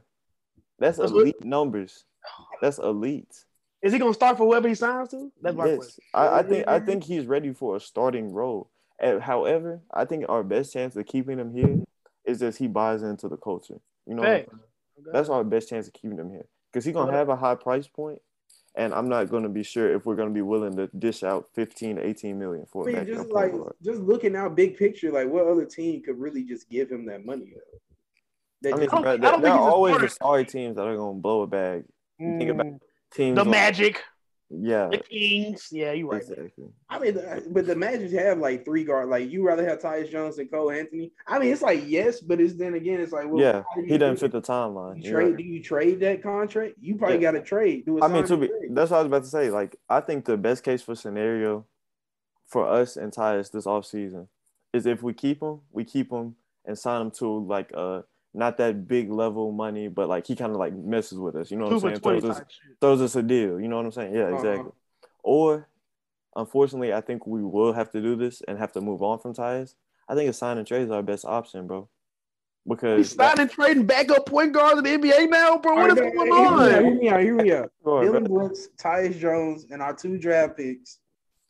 That's 0.79 0.99
elite 0.99 1.43
numbers. 1.43 2.05
That's 2.61 2.77
elite. 2.77 3.45
Is 3.81 3.93
he 3.93 3.99
gonna 3.99 4.13
start 4.13 4.37
for 4.37 4.45
whoever 4.45 4.67
he 4.67 4.75
signs 4.75 5.09
to? 5.09 5.31
That's 5.41 5.55
my 5.55 5.67
yes. 5.67 5.77
question. 5.77 6.03
I, 6.13 6.39
I 6.39 6.43
think 6.43 6.67
I 6.67 6.79
think 6.79 7.03
he's 7.03 7.25
ready 7.25 7.53
for 7.53 7.75
a 7.75 7.79
starting 7.79 8.31
role. 8.31 8.69
And, 8.99 9.21
however, 9.21 9.81
I 9.91 10.05
think 10.05 10.25
our 10.29 10.43
best 10.43 10.73
chance 10.73 10.95
of 10.95 11.05
keeping 11.07 11.39
him 11.39 11.53
here 11.53 11.79
is 12.25 12.39
that 12.39 12.55
he 12.55 12.67
buys 12.67 13.01
into 13.01 13.27
the 13.27 13.37
culture. 13.37 13.79
You 14.11 14.17
know, 14.17 14.23
hey. 14.23 14.45
that's 15.13 15.29
our 15.29 15.41
best 15.45 15.69
chance 15.69 15.87
of 15.87 15.93
keeping 15.93 16.17
him 16.19 16.29
here 16.29 16.45
because 16.69 16.83
he's 16.83 16.93
gonna 16.93 17.13
have 17.13 17.29
a 17.29 17.35
high 17.37 17.55
price 17.55 17.87
point, 17.87 18.21
And 18.75 18.93
I'm 18.93 19.07
not 19.07 19.29
going 19.29 19.43
to 19.43 19.49
be 19.49 19.63
sure 19.63 19.93
if 19.95 20.05
we're 20.05 20.17
going 20.17 20.27
to 20.27 20.33
be 20.33 20.41
willing 20.41 20.75
to 20.75 20.87
dish 20.87 21.23
out 21.23 21.47
15, 21.55 21.97
18 21.97 22.37
million 22.37 22.65
for 22.65 22.85
I 22.87 22.91
a 22.91 22.95
mean, 22.95 23.05
backup 23.05 23.15
just 23.23 23.29
like 23.31 23.51
guard. 23.53 23.73
just 23.81 24.01
looking 24.01 24.35
out 24.35 24.53
big 24.55 24.75
picture, 24.77 25.11
like 25.13 25.29
what 25.29 25.47
other 25.47 25.65
team 25.65 26.01
could 26.03 26.19
really 26.19 26.43
just 26.43 26.69
give 26.69 26.89
him 26.91 27.05
that 27.05 27.25
money? 27.25 27.53
Though? 27.55 27.79
That 28.63 28.73
I 28.73 28.77
mean, 28.79 28.89
just- 28.89 29.05
I 29.05 29.15
there, 29.17 29.31
think 29.31 29.43
there 29.43 29.51
are 29.53 29.69
always 29.71 29.97
the 29.97 30.09
sorry 30.09 30.43
teams 30.45 30.75
that 30.75 30.85
are 30.85 30.97
going 30.97 31.15
to 31.17 31.21
blow 31.21 31.41
a 31.43 31.47
bag. 31.47 31.85
Think 32.19 32.49
about 32.49 32.65
Mm, 32.65 32.79
Teams 33.13 33.35
the 33.37 33.43
like- 33.45 33.51
Magic, 33.51 34.03
Yeah, 34.53 34.87
the 34.89 34.97
Kings. 34.97 35.69
Yeah, 35.71 35.93
you 35.93 36.09
right. 36.11 36.21
exactly. 36.21 36.65
I 36.89 36.99
mean, 36.99 37.13
the- 37.13 37.47
but 37.51 37.65
the 37.65 37.75
Magic 37.75 38.11
have 38.11 38.37
like 38.39 38.65
three 38.65 38.83
guard. 38.83 39.09
Like 39.09 39.29
you 39.31 39.45
rather 39.47 39.67
have 39.67 39.79
Tyus 39.79 40.09
Jones 40.11 40.37
and 40.39 40.51
Cole 40.51 40.71
Anthony. 40.71 41.11
I 41.27 41.39
mean, 41.39 41.53
it's 41.53 41.61
like 41.61 41.83
yes, 41.87 42.19
but 42.19 42.41
it's 42.41 42.55
then 42.55 42.73
again, 42.73 42.99
it's 42.99 43.13
like 43.13 43.27
well, 43.29 43.41
yeah, 43.41 43.63
do 43.75 43.83
he 43.85 43.97
doesn't 43.97 44.15
do 44.15 44.19
fit 44.21 44.31
the 44.31 44.41
timeline. 44.41 45.03
You 45.03 45.11
trade? 45.11 45.23
right. 45.25 45.37
Do 45.37 45.43
you 45.43 45.63
trade 45.63 45.99
that 46.01 46.21
contract? 46.21 46.75
You 46.81 46.95
probably 46.95 47.15
Yeah. 47.17 47.21
got 47.21 47.31
to 47.31 47.41
trade. 47.41 47.85
Do 47.85 47.99
a 47.99 48.03
I 48.03 48.07
mean, 48.09 48.25
to 48.25 48.37
be 48.37 48.47
trade. 48.47 48.75
that's 48.75 48.91
what 48.91 48.97
I 48.97 48.99
was 49.01 49.07
about 49.07 49.23
to 49.23 49.29
say. 49.29 49.49
Like, 49.49 49.77
I 49.89 50.01
think 50.01 50.25
the 50.25 50.37
best 50.37 50.63
case 50.63 50.81
for 50.81 50.95
scenario 50.95 51.65
for 52.47 52.67
us 52.67 52.97
and 52.97 53.13
Tyus 53.13 53.51
this 53.51 53.65
offseason 53.65 54.27
is 54.73 54.85
if 54.85 55.01
we 55.01 55.13
keep 55.13 55.41
him, 55.41 55.61
we 55.71 55.85
keep 55.85 56.11
him 56.11 56.35
and 56.65 56.77
sign 56.77 57.01
him 57.01 57.11
to 57.11 57.27
like 57.45 57.71
uh 57.73 58.01
not 58.33 58.57
that 58.57 58.87
big 58.87 59.11
level 59.11 59.51
money, 59.51 59.87
but 59.87 60.07
like 60.07 60.25
he 60.25 60.35
kind 60.35 60.51
of 60.51 60.57
like 60.57 60.73
messes 60.73 61.19
with 61.19 61.35
us. 61.35 61.51
You 61.51 61.57
know 61.57 61.65
what 61.65 61.81
Two 61.81 61.87
I'm 61.87 61.95
saying? 62.01 62.21
Throws 62.21 62.25
us, 62.25 62.41
throws 62.79 63.01
us 63.01 63.15
a 63.15 63.23
deal. 63.23 63.59
You 63.59 63.67
know 63.67 63.77
what 63.77 63.85
I'm 63.85 63.91
saying? 63.91 64.13
Yeah, 64.15 64.23
Uh-huh. 64.27 64.35
exactly. 64.35 64.71
Or 65.23 65.67
unfortunately, 66.35 66.93
I 66.93 67.01
think 67.01 67.27
we 67.27 67.43
will 67.43 67.73
have 67.73 67.91
to 67.91 68.01
do 68.01 68.15
this 68.15 68.41
and 68.47 68.57
have 68.57 68.71
to 68.73 68.81
move 68.81 69.01
on 69.01 69.19
from 69.19 69.33
Tyus. 69.33 69.75
I 70.07 70.15
think 70.15 70.29
a 70.29 70.33
sign 70.33 70.57
and 70.57 70.65
trade 70.67 70.83
is 70.83 70.91
our 70.91 71.03
best 71.03 71.25
option, 71.25 71.67
bro. 71.67 71.87
We 72.63 72.75
Because 72.75 73.11
signing 73.11 73.49
trading 73.49 73.85
backup 73.87 74.27
point 74.27 74.53
guards 74.53 74.77
in 74.77 74.83
the 74.83 75.09
NBA 75.09 75.29
now, 75.29 75.57
bro. 75.57 75.73
What 75.75 75.89
All 75.91 75.97
is 75.97 75.99
going 76.13 76.31
on? 76.31 76.69
Hear 76.69 76.93
me 76.93 77.09
out. 77.09 77.21
Hear 77.21 77.35
me 77.35 77.51
out. 77.53 77.71
Dillon. 77.83 78.23
Brooks, 78.25 78.69
Tyus 78.77 79.17
Jones, 79.19 79.65
and 79.71 79.81
our 79.81 79.95
two 79.95 80.17
draft 80.19 80.57
picks 80.57 80.99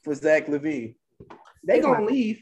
for 0.04 0.15
Zach 0.15 0.48
LaVine. 0.48 0.96
They 1.65 1.80
gonna 1.82 2.06
leave. 2.06 2.41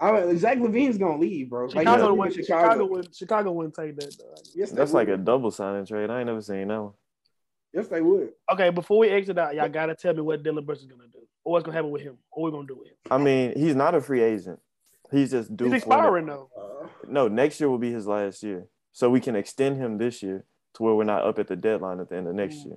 I 0.00 0.12
mean, 0.12 0.38
Zach 0.38 0.58
LaVine's 0.58 0.96
gonna 0.98 1.18
leave, 1.18 1.50
bro. 1.50 1.66
Like, 1.66 1.72
Chicago, 1.72 1.90
he's 1.92 2.02
leaving 2.02 2.18
wouldn't, 2.18 2.34
Chicago. 2.36 2.62
Chicago, 2.68 2.84
wouldn't, 2.86 3.14
Chicago 3.14 3.52
wouldn't 3.52 3.74
take 3.74 3.96
that. 3.96 4.16
Though. 4.18 4.34
Yes, 4.54 4.70
they 4.70 4.76
that's 4.76 4.92
like 4.92 5.08
a 5.08 5.16
double 5.16 5.50
signing 5.50 5.84
trade. 5.84 6.08
I 6.10 6.18
ain't 6.20 6.26
never 6.26 6.40
seen 6.40 6.68
that 6.68 6.82
one. 6.82 6.92
Yes, 7.72 7.88
they 7.88 8.00
would. 8.00 8.30
Okay, 8.50 8.70
before 8.70 8.98
we 8.98 9.08
exit 9.10 9.38
out, 9.38 9.54
y'all 9.54 9.68
gotta 9.68 9.94
tell 9.94 10.14
me 10.14 10.22
what 10.22 10.42
Dillon 10.42 10.64
Brooks 10.64 10.80
is 10.80 10.86
gonna 10.86 11.06
do, 11.12 11.18
or 11.44 11.52
what's 11.52 11.64
gonna 11.64 11.76
happen 11.76 11.90
with 11.90 12.02
him, 12.02 12.16
or 12.30 12.44
we're 12.44 12.50
gonna 12.50 12.66
do 12.66 12.76
with 12.76 12.88
him. 12.88 12.94
I 13.10 13.18
mean, 13.18 13.52
he's 13.56 13.74
not 13.76 13.94
a 13.94 14.00
free 14.00 14.22
agent. 14.22 14.58
He's 15.12 15.30
just 15.32 15.54
due 15.56 15.64
He's 15.70 15.84
for 15.84 15.92
an- 15.92 15.98
expiring 15.98 16.26
though. 16.26 16.48
Uh, 16.56 16.86
No, 17.06 17.28
next 17.28 17.60
year 17.60 17.68
will 17.68 17.78
be 17.78 17.92
his 17.92 18.06
last 18.06 18.42
year. 18.42 18.66
So 18.92 19.10
we 19.10 19.20
can 19.20 19.36
extend 19.36 19.76
him 19.76 19.98
this 19.98 20.22
year 20.22 20.44
to 20.74 20.82
where 20.82 20.94
we're 20.94 21.04
not 21.04 21.24
up 21.24 21.38
at 21.38 21.46
the 21.48 21.56
deadline 21.56 22.00
at 22.00 22.08
the 22.08 22.16
end 22.16 22.26
of 22.26 22.34
next 22.34 22.64
year. 22.64 22.76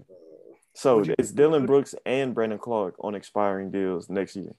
So 0.76 1.02
you- 1.04 1.16
it's 1.18 1.32
Dillon 1.32 1.66
Brooks 1.66 1.96
and 2.06 2.34
Brandon 2.36 2.58
Clarke 2.60 2.96
on 3.00 3.16
expiring 3.16 3.72
deals 3.72 4.10
next 4.10 4.36
year. 4.36 4.54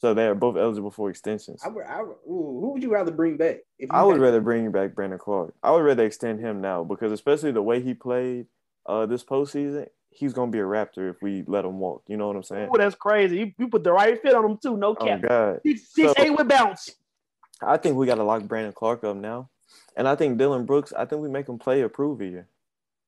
So 0.00 0.12
they 0.12 0.26
are 0.26 0.34
both 0.34 0.56
eligible 0.56 0.90
for 0.90 1.08
extensions. 1.08 1.62
I 1.64 1.68
would, 1.68 1.84
I 1.86 2.02
would, 2.02 2.16
ooh, 2.28 2.58
who 2.60 2.72
would 2.72 2.82
you 2.82 2.92
rather 2.92 3.10
bring 3.12 3.36
back? 3.36 3.58
If 3.78 3.90
I 3.90 4.02
would 4.02 4.16
had- 4.16 4.22
rather 4.22 4.40
bring 4.40 4.70
back 4.70 4.94
Brandon 4.94 5.18
Clarke. 5.18 5.54
I 5.62 5.70
would 5.70 5.82
rather 5.84 6.04
extend 6.04 6.40
him 6.40 6.60
now 6.60 6.84
because 6.84 7.10
especially 7.12 7.52
the 7.52 7.62
way 7.62 7.80
he 7.80 7.94
played 7.94 8.46
uh 8.86 9.06
this 9.06 9.24
postseason, 9.24 9.88
he's 10.10 10.32
gonna 10.34 10.50
be 10.50 10.58
a 10.58 10.62
Raptor 10.64 11.10
if 11.10 11.22
we 11.22 11.42
let 11.46 11.64
him 11.64 11.78
walk. 11.78 12.02
You 12.06 12.16
know 12.18 12.26
what 12.26 12.36
I'm 12.36 12.42
saying? 12.42 12.68
Oh, 12.72 12.76
that's 12.76 12.94
crazy. 12.96 13.38
You, 13.38 13.52
you 13.58 13.68
put 13.68 13.82
the 13.84 13.92
right 13.92 14.20
fit 14.20 14.34
on 14.34 14.44
him 14.44 14.58
too. 14.58 14.76
No 14.76 14.94
cap. 14.94 15.20
Oh 15.24 15.28
cap. 15.28 15.28
God. 15.28 15.60
Six, 15.64 15.88
six 15.94 16.12
So- 16.12 16.22
eight 16.22 16.30
with 16.36 16.48
bounce. 16.48 16.90
I 17.62 17.76
think 17.78 17.96
we 17.96 18.06
gotta 18.06 18.24
lock 18.24 18.42
Brandon 18.42 18.72
Clarke 18.72 19.04
up 19.04 19.16
now. 19.16 19.48
And 19.96 20.06
I 20.08 20.16
think 20.16 20.36
Dillon 20.38 20.66
Brooks, 20.66 20.92
I 20.92 21.04
think 21.06 21.22
we 21.22 21.28
make 21.28 21.48
him 21.48 21.58
play 21.58 21.80
a 21.82 21.88
prove 21.88 22.20
here. 22.20 22.48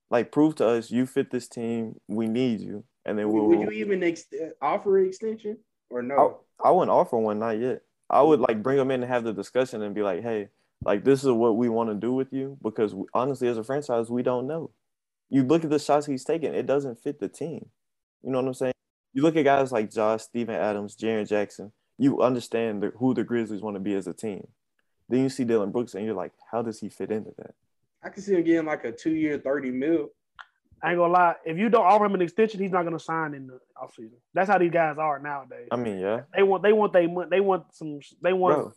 Like 0.09 0.31
prove 0.33 0.55
to 0.57 0.67
us 0.69 0.91
you 0.91 1.05
fit 1.05 1.31
this 1.31 1.49
team, 1.49 2.01
we 2.09 2.27
need 2.29 2.61
you. 2.61 2.85
And 3.05 3.19
then 3.19 3.29
Would, 3.29 3.35
we'll 3.43 3.59
would 3.59 3.61
you 3.61 3.71
even 3.73 4.03
ex- 4.05 4.25
offer 4.63 4.99
an 4.99 5.07
extension 5.09 5.59
or 5.91 6.01
no? 6.01 6.41
I 6.63 6.71
wouldn't 6.71 6.91
offer 6.91 7.19
one, 7.19 7.39
not 7.39 7.59
yet. 7.59 7.83
I 8.09 8.23
would 8.23 8.41
like 8.41 8.63
bring 8.63 8.77
them 8.77 8.91
in 8.91 9.03
and 9.03 9.11
have 9.11 9.25
the 9.25 9.33
discussion 9.33 9.83
and 9.83 9.95
be 9.95 10.03
like, 10.03 10.23
hey, 10.23 10.49
like 10.85 11.05
this 11.05 11.25
is 11.25 11.31
what 11.31 11.57
we 11.57 11.69
want 11.69 11.91
to 11.91 11.95
do 11.95 12.13
with 12.13 12.33
you 12.33 12.59
because 12.63 12.95
we, 12.95 13.05
honestly, 13.13 13.49
as 13.49 13.59
a 13.59 13.65
franchise, 13.65 14.11
we 14.11 14.23
don't 14.23 14.47
know. 14.47 14.71
You 15.29 15.43
look 15.43 15.65
at 15.65 15.71
the 15.71 15.79
shots 15.79 16.07
he's 16.07 16.25
taking, 16.25 16.55
it 16.55 16.67
doesn't 16.67 17.03
fit 17.03 17.19
the 17.19 17.29
team. 17.29 17.67
You 18.23 18.31
know 18.31 18.41
what 18.41 18.49
I'm 18.49 18.55
saying? 18.55 18.75
You 19.13 19.23
look 19.23 19.37
at 19.37 19.45
guys 19.45 19.73
like 19.73 19.91
Josh, 19.91 20.23
Steven 20.23 20.55
Adams, 20.55 20.97
Jaren 20.97 21.29
Jackson. 21.29 21.73
You 21.99 22.23
understand 22.23 22.83
the, 22.83 22.93
who 22.99 23.15
the 23.15 23.25
Grizzlies 23.25 23.63
want 23.63 23.75
to 23.77 23.81
be 23.81 23.95
as 23.95 24.07
a 24.07 24.13
team. 24.13 24.47
Then 25.09 25.21
you 25.21 25.29
see 25.29 25.45
Dillon 25.45 25.73
Brooks 25.73 25.95
and 25.95 26.05
you're 26.05 26.15
like, 26.15 26.33
how 26.51 26.63
does 26.63 26.81
he 26.81 26.89
fit 26.89 27.11
into 27.11 27.33
that? 27.39 27.55
I 28.03 28.09
can 28.11 28.23
see 28.23 28.35
him 28.35 28.45
getting 28.45 28.67
like 28.67 28.85
a 28.85 28.93
two 28.93 29.15
year, 29.15 29.39
30 29.39 29.71
mil. 29.71 30.11
I 30.83 30.91
ain't 30.91 30.99
gonna 30.99 31.13
lie. 31.13 31.35
If 31.45 31.57
you 31.57 31.69
don't 31.69 31.85
offer 31.87 32.05
him 32.05 32.15
an 32.15 32.23
extension, 32.23 32.61
he's 32.61 32.71
not 32.71 32.85
gonna 32.85 32.99
sign 32.99 33.35
in 33.35 33.47
the 33.47 33.59
offseason. 33.81 34.19
That's 34.35 34.49
how 34.51 34.59
these 34.59 34.71
guys 34.71 34.97
are 34.99 35.19
nowadays. 35.19 35.69
I 35.71 35.77
mean, 35.77 35.99
yeah, 35.99 36.23
They 36.35 36.43
want 36.43 36.63
they 36.63 36.73
want 36.73 36.93
they 36.93 37.07
want 37.07 37.31
they 37.31 37.41
want 37.41 37.75
some 37.75 38.01
they 38.23 38.33
want 38.33 38.57
bro. 38.57 38.73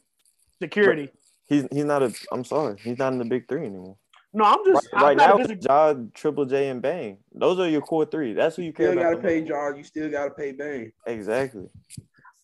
security. 0.62 1.10
He's 1.48 1.68
he's 1.72 1.86
not 1.86 2.04
a. 2.04 2.14
I'm 2.32 2.44
sorry, 2.46 2.78
he's 2.82 2.98
not 2.98 3.12
in 3.14 3.20
the 3.20 3.26
big 3.26 3.48
three 3.48 3.66
anymore. 3.66 3.98
No, 4.32 4.44
I'm 4.46 4.60
Right, 4.60 4.66
just 4.74 4.88
I'm 4.94 5.04
right 5.04 5.18
now, 5.18 5.38
disagree- 5.38 5.58
Ja, 5.68 5.94
Triple 6.14 6.46
J, 6.46 6.70
and 6.70 6.82
Bane. 6.82 7.18
Those 7.34 7.60
are 7.60 7.68
your 7.68 7.82
core 7.82 8.06
three. 8.06 8.34
That's 8.34 8.56
who 8.56 8.62
you 8.62 8.72
care 8.74 8.92
Still 8.92 9.00
about. 9.00 9.12
Still 9.14 9.16
got 9.16 9.22
to 9.22 9.28
pay 9.28 9.40
most. 9.42 9.48
John. 9.50 9.78
You 9.78 9.84
still 9.84 10.12
got 10.12 10.24
to 10.26 10.30
pay 10.32 10.52
Bane. 10.52 10.92
Exactly. 11.08 11.68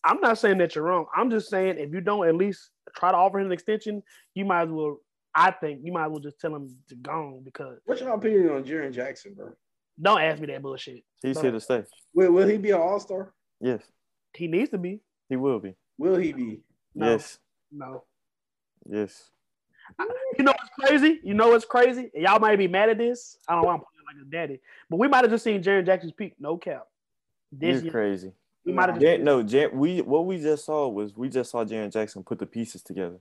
I'm 0.02 0.20
not 0.20 0.38
saying 0.38 0.58
that 0.58 0.74
you're 0.74 0.84
wrong. 0.84 1.06
I'm 1.14 1.30
just 1.30 1.48
saying 1.48 1.78
if 1.78 1.92
you 1.92 2.00
don't 2.00 2.26
at 2.28 2.34
least 2.34 2.70
try 2.96 3.12
to 3.12 3.16
offer 3.16 3.38
him 3.38 3.46
an 3.46 3.52
extension, 3.52 4.02
you 4.34 4.44
might 4.44 4.62
as 4.64 4.68
well. 4.70 4.98
I 5.38 5.50
think 5.50 5.80
you 5.84 5.92
might 5.92 6.06
as 6.06 6.10
well 6.10 6.20
just 6.20 6.40
tell 6.40 6.54
him 6.54 6.74
to 6.88 6.94
go 6.94 7.40
because 7.44 7.78
What's 7.84 8.00
your 8.00 8.14
opinion 8.14 8.48
on 8.50 8.64
Jaren 8.64 8.92
Jackson, 8.92 9.34
bro? 9.34 9.50
don't 10.00 10.20
ask 10.20 10.40
me 10.40 10.46
that 10.46 10.62
bullshit. 10.62 11.04
He's 11.22 11.40
here 11.40 11.50
to 11.50 11.60
stay. 11.60 11.84
Will, 12.14 12.32
will 12.32 12.48
he 12.48 12.56
be 12.58 12.70
an 12.70 12.80
all 12.80 12.98
star? 13.00 13.32
Yes, 13.60 13.82
He 14.34 14.46
needs 14.48 14.70
to 14.70 14.78
be. 14.78 15.00
he 15.28 15.36
will 15.36 15.58
be. 15.60 15.74
Will 15.98 16.16
he 16.16 16.32
be? 16.32 16.60
No. 16.94 17.10
Yes, 17.10 17.38
No. 17.70 18.04
yes. 18.88 19.30
You 20.38 20.44
know 20.44 20.52
what's 20.52 20.70
crazy? 20.80 21.20
You 21.22 21.34
know 21.34 21.48
what's 21.48 21.64
crazy? 21.64 22.10
And 22.14 22.22
y'all 22.24 22.38
might 22.40 22.56
be 22.56 22.66
mad 22.68 22.88
at 22.90 22.98
this. 22.98 23.38
I 23.48 23.54
don't 23.54 23.64
want 23.64 23.80
to 23.82 23.86
play 23.86 24.14
like 24.18 24.26
a 24.26 24.30
daddy, 24.30 24.60
but 24.90 24.96
we 24.98 25.06
might 25.08 25.22
have 25.22 25.30
just 25.30 25.44
seen 25.44 25.62
Jaren 25.62 25.86
Jackson's 25.86 26.12
peak. 26.12 26.34
No 26.40 26.56
cap. 26.56 26.86
This 27.52 27.76
You're 27.76 27.82
year, 27.84 27.92
crazy. 27.92 28.32
we 28.64 28.72
might 28.72 28.88
have 28.88 28.98
just 29.00 29.22
no, 29.22 29.42
Jan, 29.42 29.70
we 29.78 30.00
what 30.02 30.26
we 30.26 30.40
just 30.40 30.64
saw 30.64 30.88
was 30.88 31.16
we 31.16 31.28
just 31.28 31.50
saw 31.50 31.64
Jaren 31.64 31.92
Jackson 31.92 32.22
put 32.24 32.38
the 32.38 32.46
pieces 32.46 32.82
together. 32.82 33.18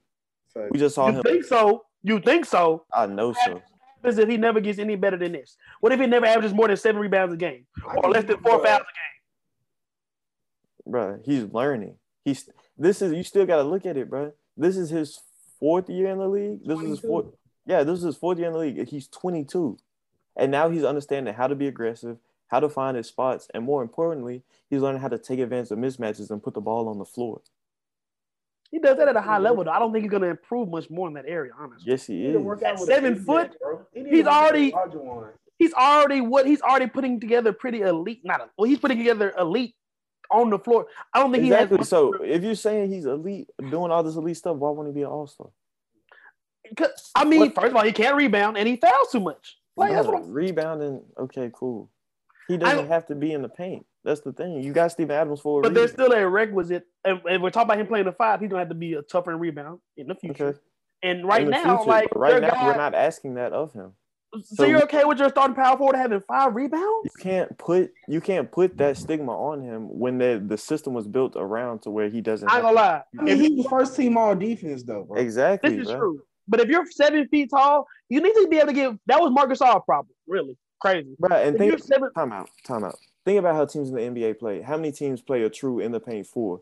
So, 0.54 0.68
We 0.72 0.80
just 0.80 0.96
saw 0.96 1.08
You 1.10 1.18
him. 1.18 1.24
think 1.24 1.44
so? 1.44 1.86
You 2.06 2.20
think 2.20 2.46
so? 2.46 2.86
I 2.94 3.08
know 3.08 3.34
so. 3.46 3.62
As 4.04 4.20
if 4.20 4.30
he 4.30 4.38
never 4.38 4.60
gets 4.60 4.78
any 4.78 4.96
better 4.96 5.18
than 5.18 5.32
this. 5.32 5.58
What 5.80 5.92
if 5.92 6.00
he 6.00 6.06
never 6.06 6.28
averages 6.28 6.54
more 6.54 6.68
than 6.68 6.78
seven 6.78 7.02
rebounds 7.02 7.34
a 7.34 7.38
game 7.38 7.66
or 7.98 8.12
less 8.12 8.24
than 8.26 8.38
four 8.38 8.64
fouls 8.64 8.82
a 8.82 8.94
game? 8.94 9.16
bro. 10.86 11.20
He's 11.26 11.44
learning. 11.46 11.96
He's 12.24 12.50
this 12.78 13.02
is 13.02 13.14
you 13.14 13.24
still 13.24 13.46
got 13.46 13.58
to 13.58 13.64
look 13.64 13.86
at 13.86 13.98
it, 13.98 14.10
bro. 14.10 14.34
This 14.58 14.78
is 14.78 14.90
his 14.90 15.20
fourth 15.60 15.90
year 15.90 16.10
in 16.10 16.20
the 16.20 16.28
league. 16.28 16.60
This 16.66 16.80
is 16.80 16.90
his 16.90 17.00
fourth. 17.00 17.26
Yeah, 17.66 17.84
this 17.84 18.00
is 18.00 18.06
his 18.06 18.18
fourth 18.18 18.38
year 18.38 18.48
in 18.48 18.54
the 18.54 18.60
league. 18.60 18.88
He's 18.88 19.08
22, 19.08 19.78
and 20.38 20.52
now 20.52 20.70
he's 20.70 20.84
understanding 20.84 21.34
how 21.34 21.48
to 21.48 21.56
be 21.56 21.68
aggressive, 21.68 22.18
how 22.48 22.60
to 22.60 22.70
find 22.70 22.96
his 22.96 23.08
spots, 23.08 23.48
and 23.54 23.64
more 23.64 23.82
importantly, 23.82 24.44
he's 24.70 24.82
learning 24.82 25.02
how 25.02 25.08
to 25.08 25.18
take 25.18 25.40
advantage 25.40 25.72
of 25.72 25.80
mismatches 25.80 26.30
and 26.30 26.44
put 26.44 26.54
the 26.54 26.62
ball 26.62 26.88
on 26.88 27.00
the 27.00 27.06
floor. 27.06 27.42
He 28.72 28.80
does 28.80 28.98
that 28.98 29.08
at 29.08 29.16
a 29.16 29.22
high 29.22 29.38
level, 29.38 29.64
though. 29.64 29.72
I 29.72 29.80
don't 29.80 29.94
think 29.94 30.04
he's 30.04 30.12
going 30.12 30.24
to 30.24 30.30
improve 30.30 30.70
much 30.70 30.90
more 30.90 31.08
in 31.08 31.14
that 31.14 31.26
area, 31.28 31.52
honestly. 31.58 31.92
Yes, 31.92 32.06
he 32.08 32.20
He 32.22 32.26
is. 32.28 32.38
work 32.38 32.62
out 32.64 32.74
At 32.74 32.80
seven 32.80 33.16
foot, 33.16 33.50
man, 33.50 33.58
bro. 33.62 33.82
He 33.94 34.00
he's 34.02 34.10
to 34.10 34.16
work 34.18 34.28
out 34.28 34.44
already- 34.44 34.66
with 34.66 34.74
a 34.74 34.78
larger 34.78 35.00
one. 35.00 35.30
He's 35.58 35.74
already 35.74 36.20
what 36.22 36.46
he's 36.46 36.62
already 36.62 36.88
putting 36.88 37.20
together 37.22 37.54
pretty 37.54 37.82
elite. 37.82 38.20
Not 38.26 38.42
a, 38.42 38.50
well, 38.58 38.68
he's 38.70 38.80
putting 38.80 38.98
together 38.98 39.34
elite 39.40 39.74
on 40.30 40.50
the 40.50 40.60
floor. 40.60 40.88
I 41.14 41.20
don't 41.20 41.32
think 41.32 41.46
Exactly. 41.46 41.78
he 41.78 41.80
has. 41.80 41.88
So 41.90 42.14
if 42.22 42.44
you're 42.44 42.56
saying 42.56 42.92
he's 42.92 43.06
elite, 43.06 43.50
doing 43.70 43.90
all 43.92 44.04
this 44.04 44.16
elite 44.16 44.36
stuff, 44.36 44.58
why 44.58 44.70
won't 44.72 44.90
he 44.90 44.94
be 44.94 45.02
an 45.04 45.08
all 45.08 45.28
star? 45.28 45.48
'Cause- 46.76 47.12
I 47.16 47.24
mean, 47.24 47.40
What- 47.40 47.56
first 47.56 47.68
of 47.68 47.76
all, 47.78 47.84
he 47.84 47.94
can't 47.94 48.18
rebound 48.18 48.58
and 48.58 48.68
he 48.68 48.76
fouls 48.76 49.12
too 49.12 49.20
much. 49.22 49.58
Like 49.78 49.92
that's 49.92 50.08
what 50.08 50.18
I'm 50.18 50.32
rebounding. 50.34 51.06
Okay, 51.18 51.52
cool. 51.54 51.90
He 52.50 52.58
doesn't 52.58 52.76
don't- 52.78 52.88
have 52.88 53.06
to 53.08 53.16
be 53.16 53.32
in 53.32 53.42
the 53.42 53.50
paint. 53.50 53.86
That's 54.06 54.22
the 54.22 54.32
thing. 54.32 54.62
You 54.64 54.72
got 54.72 54.92
Steven 54.92 55.16
Adams 55.16 55.42
for 55.42 55.60
a 55.60 55.64
But 55.64 55.74
there's 55.74 55.92
reason. 55.92 56.06
still 56.06 56.14
a 56.18 56.30
requisite, 56.30 56.84
and, 57.04 57.20
and 57.30 57.42
we're 57.44 57.50
talking 57.50 57.68
about 57.70 57.80
him 57.80 57.88
playing 57.88 58.06
the 58.06 58.12
five. 58.14 58.40
He's 58.40 58.50
gonna 58.50 58.62
have 58.62 58.70
to 58.70 58.76
be 58.76 58.94
a 58.94 59.02
tougher 59.02 59.32
in 59.32 59.40
rebound 59.40 59.80
in 59.98 60.08
the 60.08 60.16
future. 60.16 60.48
Okay. 60.50 60.60
And 61.04 61.28
right 61.28 61.48
now, 61.48 61.78
future, 61.78 61.90
like 61.90 62.08
right 62.16 62.42
now, 62.42 62.52
guy- 62.52 62.68
we're 62.68 62.78
not 62.78 62.94
asking 62.96 63.34
that 63.36 63.52
of 63.52 63.74
him. 63.74 63.94
so, 64.36 64.42
so 64.58 64.66
you're 64.66 64.84
okay 64.84 65.04
with 65.06 65.18
your 65.20 65.30
starting 65.30 65.56
power 65.56 65.78
forward 65.78 65.96
having 65.96 66.22
five 66.28 66.56
rebounds? 66.56 66.84
You 67.06 67.12
can't 67.24 67.58
put 67.58 67.92
you 68.08 68.22
can't 68.22 68.52
put 68.52 68.78
that 68.78 68.98
stigma 68.98 69.32
on 69.32 69.62
him 69.62 69.88
when 69.98 70.18
the 70.20 70.42
the 70.46 70.58
system 70.58 70.94
was 70.94 71.08
built 71.08 71.36
around 71.36 71.82
to 71.84 71.90
where 71.90 72.08
he 72.10 72.22
doesn't. 72.22 72.48
I 72.50 72.58
ain't 72.58 72.66
have- 72.66 72.76
gonna 72.76 72.88
lie. 72.88 73.02
I 73.20 73.24
mean, 73.24 73.38
he 73.40 73.56
was 73.56 73.66
first 73.68 73.96
team 73.96 74.18
all 74.18 74.36
defense 74.36 74.84
though, 74.84 75.04
bro. 75.04 75.18
exactly. 75.20 75.72
This 75.78 75.88
is 75.88 75.92
bro. 75.92 76.00
true. 76.00 76.22
But 76.48 76.60
if 76.60 76.68
you're 76.70 76.86
seven 76.92 77.28
feet 77.30 77.50
tall, 77.50 77.88
you 78.10 78.22
need 78.22 78.34
to 78.34 78.48
be 78.50 78.58
able 78.58 78.68
to 78.68 78.74
give. 78.74 78.98
That 79.08 79.20
was 79.20 79.32
Marcus 79.32 79.60
Gasol 79.60 79.84
problem. 79.84 80.14
Really 80.28 80.58
crazy. 80.80 81.16
Bro, 81.20 81.36
and 81.38 81.56
If 81.56 81.60
think 81.60 81.70
you're 81.72 81.80
seven, 81.80 82.12
time 82.14 82.32
out, 82.32 82.50
time 82.68 82.84
out. 82.84 82.96
Think 83.26 83.40
about 83.40 83.56
how 83.56 83.66
teams 83.66 83.90
in 83.90 83.96
the 83.96 84.02
NBA 84.02 84.38
play. 84.40 84.62
How 84.62 84.78
many 84.78 84.92
teams 84.92 85.22
play 85.22 85.42
a 85.44 85.50
true 85.50 85.80
in 85.80 85.92
the 85.92 86.00
paint 86.00 86.28
four? 86.28 86.62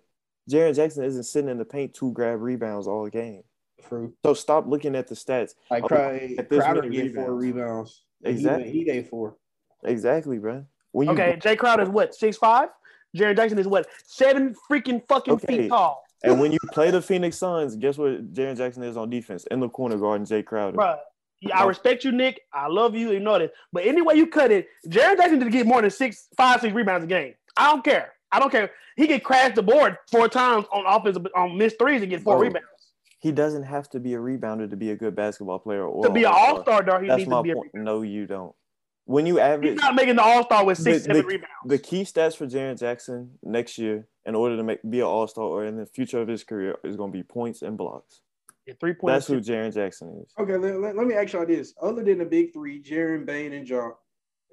Jaren 0.50 0.74
Jackson 0.76 1.04
isn't 1.04 1.24
sitting 1.24 1.50
in 1.50 1.58
the 1.58 1.66
paint 1.66 1.94
to 1.96 2.12
grab 2.14 2.42
rebounds 2.42 2.88
all 2.88 3.08
game. 3.10 3.44
True. 3.88 4.14
So 4.26 4.34
stop 4.34 4.66
looking 4.68 4.96
at 4.96 5.08
the 5.08 5.16
stats. 5.16 5.56
Like 5.70 5.84
Oh, 5.84 5.88
Cry, 5.88 6.36
at 6.38 6.50
this 6.50 6.64
Crowder 6.64 6.84
many 6.84 6.96
get 6.96 7.16
four 7.16 7.36
rebounds. 7.36 8.04
rebounds. 8.24 8.38
Exactly. 8.38 8.72
He, 8.72 8.80
he 8.80 8.84
gave 8.86 9.10
four. 9.10 9.36
Exactly, 9.84 10.38
bro. 10.40 10.66
when 10.94 11.08
you 11.10 11.14
Okay, 11.14 11.38
Jae 11.42 11.58
Crowder 11.58 11.84
is 11.84 11.90
what 11.90 12.16
six 12.16 12.38
five. 12.38 12.70
Jaren 13.16 13.36
Jackson 13.36 13.60
is 13.60 13.68
what 13.68 13.88
seven 14.06 14.56
freaking 14.72 15.06
fucking 15.08 15.34
Okay. 15.36 15.48
feet 15.64 15.68
tall, 15.70 16.04
and 16.24 16.40
when 16.40 16.52
you 16.54 16.58
play 16.72 16.90
the 16.90 17.02
Phoenix 17.02 17.38
Suns, 17.38 17.76
guess 17.76 17.98
what 17.98 18.34
Jaren 18.34 18.56
Jackson 18.58 18.82
is 18.84 18.96
on 18.98 19.10
defense 19.10 19.46
in 19.52 19.60
the 19.60 19.68
corner 19.70 19.98
guarding 19.98 20.26
Jae 20.26 20.44
Crowder. 20.46 20.78
Bruh. 20.78 20.98
I 21.52 21.64
oh. 21.64 21.68
respect 21.68 22.04
you, 22.04 22.12
Nick. 22.12 22.42
I 22.54 22.68
love 22.68 22.96
you. 22.96 23.12
You 23.12 23.20
know 23.20 23.40
this. 23.40 23.52
But 23.72 23.86
any 23.86 24.02
way 24.02 24.16
you 24.16 24.28
cut 24.28 24.52
it, 24.52 24.68
Jaren 24.88 25.18
Jackson 25.18 25.40
did 25.40 25.52
get 25.52 25.66
more 25.66 25.82
than 25.82 25.92
six, 25.92 26.28
five, 26.38 26.62
six 26.62 26.74
rebounds 26.74 27.04
a 27.06 27.08
game. 27.08 27.34
I 27.58 27.72
don't 27.72 27.84
care. 27.84 28.14
I 28.32 28.40
don't 28.40 28.52
care. 28.52 28.72
He 28.96 29.08
can 29.08 29.20
crash 29.20 29.56
the 29.56 29.64
board 29.64 29.98
four 30.12 30.28
times 30.28 30.66
on 30.72 30.86
offensive 30.88 31.26
on 31.36 31.58
missed 31.58 31.78
threes 31.80 32.02
and 32.02 32.10
get 32.10 32.22
four 32.22 32.38
oh. 32.38 32.40
rebounds. 32.40 32.68
He 33.20 33.32
doesn't 33.32 33.64
have 33.64 33.90
to 33.92 34.00
be 34.00 34.16
a 34.16 34.18
rebounder 34.18 34.70
to 34.70 34.76
be 34.76 34.92
a 34.92 34.96
good 34.96 35.16
basketball 35.16 35.60
player 35.60 35.86
or 35.86 36.04
To 36.04 36.12
be 36.12 36.26
an 36.26 36.32
uh, 36.32 36.36
all-star. 36.36 36.76
all 36.76 36.84
though, 36.84 37.00
he 37.00 37.08
That's 37.08 37.20
needs 37.20 37.30
my 37.30 37.38
to 37.38 37.44
be. 37.44 37.52
A. 37.52 37.78
No, 37.78 38.02
you 38.02 38.26
don't. 38.26 38.54
When 39.06 39.26
you 39.26 39.40
average 39.40 39.74
he's 39.74 39.82
not 39.82 39.96
making 39.96 40.16
the 40.16 40.24
all 40.24 40.44
star 40.44 40.66
with 40.66 40.78
six, 40.78 41.00
The- 41.00 41.04
seven 41.06 41.22
the- 41.22 41.28
rebounds. 41.28 41.48
the 41.66 41.78
key 41.78 42.04
stats 42.04 42.36
for 42.36 42.48
Jaren 42.48 42.78
Jackson 42.78 43.32
next 43.42 43.78
year, 43.78 44.08
in 44.26 44.36
order 44.36 44.58
to 44.58 44.64
make 44.64 44.80
be 44.90 45.00
an 45.00 45.06
All 45.06 45.28
Star 45.28 45.46
or 45.46 45.66
in 45.66 45.78
the 45.78 45.86
future 45.86 46.22
of 46.22 46.28
his 46.28 46.44
career, 46.44 46.78
is 46.84 46.96
going 46.96 47.12
to 47.12 47.18
be 47.18 47.24
points 47.24 47.62
and 47.62 47.78
blocks. 47.78 48.22
Three 48.80 48.94
point. 48.94 49.14
That's 49.14 49.28
who 49.28 49.42
Jaren 49.42 49.74
Jackson 49.74 50.24
is. 50.24 50.34
Okay, 50.40 50.56
let, 50.56 50.80
let, 50.80 50.96
let 50.96 51.06
me 51.06 51.16
ask 51.16 51.34
y'all 51.34 51.46
this. 51.46 51.74
Other 51.82 52.04
than 52.04 52.20
the 52.20 52.26
big 52.26 52.54
three, 52.54 52.82
Jaren, 52.82 53.26
Bane, 53.26 53.54
and 53.54 53.68
Ja, 53.68 53.92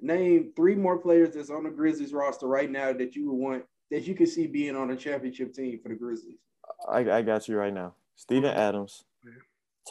name 0.01 0.51
three 0.55 0.75
more 0.75 0.97
players 0.97 1.35
that's 1.35 1.49
on 1.49 1.63
the 1.63 1.69
Grizzlies 1.69 2.11
roster 2.11 2.47
right 2.47 2.69
now 2.69 2.91
that 2.91 3.15
you 3.15 3.31
would 3.31 3.37
want 3.37 3.63
that 3.89 4.07
you 4.07 4.15
could 4.15 4.27
see 4.27 4.47
being 4.47 4.75
on 4.75 4.91
a 4.91 4.95
championship 4.95 5.53
team 5.53 5.79
for 5.81 5.89
the 5.89 5.95
Grizzlies. 5.95 6.39
I, 6.89 6.99
I 7.09 7.21
got 7.21 7.47
you 7.47 7.57
right 7.57 7.73
now. 7.73 7.93
Steven 8.15 8.51
Adams, 8.51 9.05
Yeah. 9.23 9.31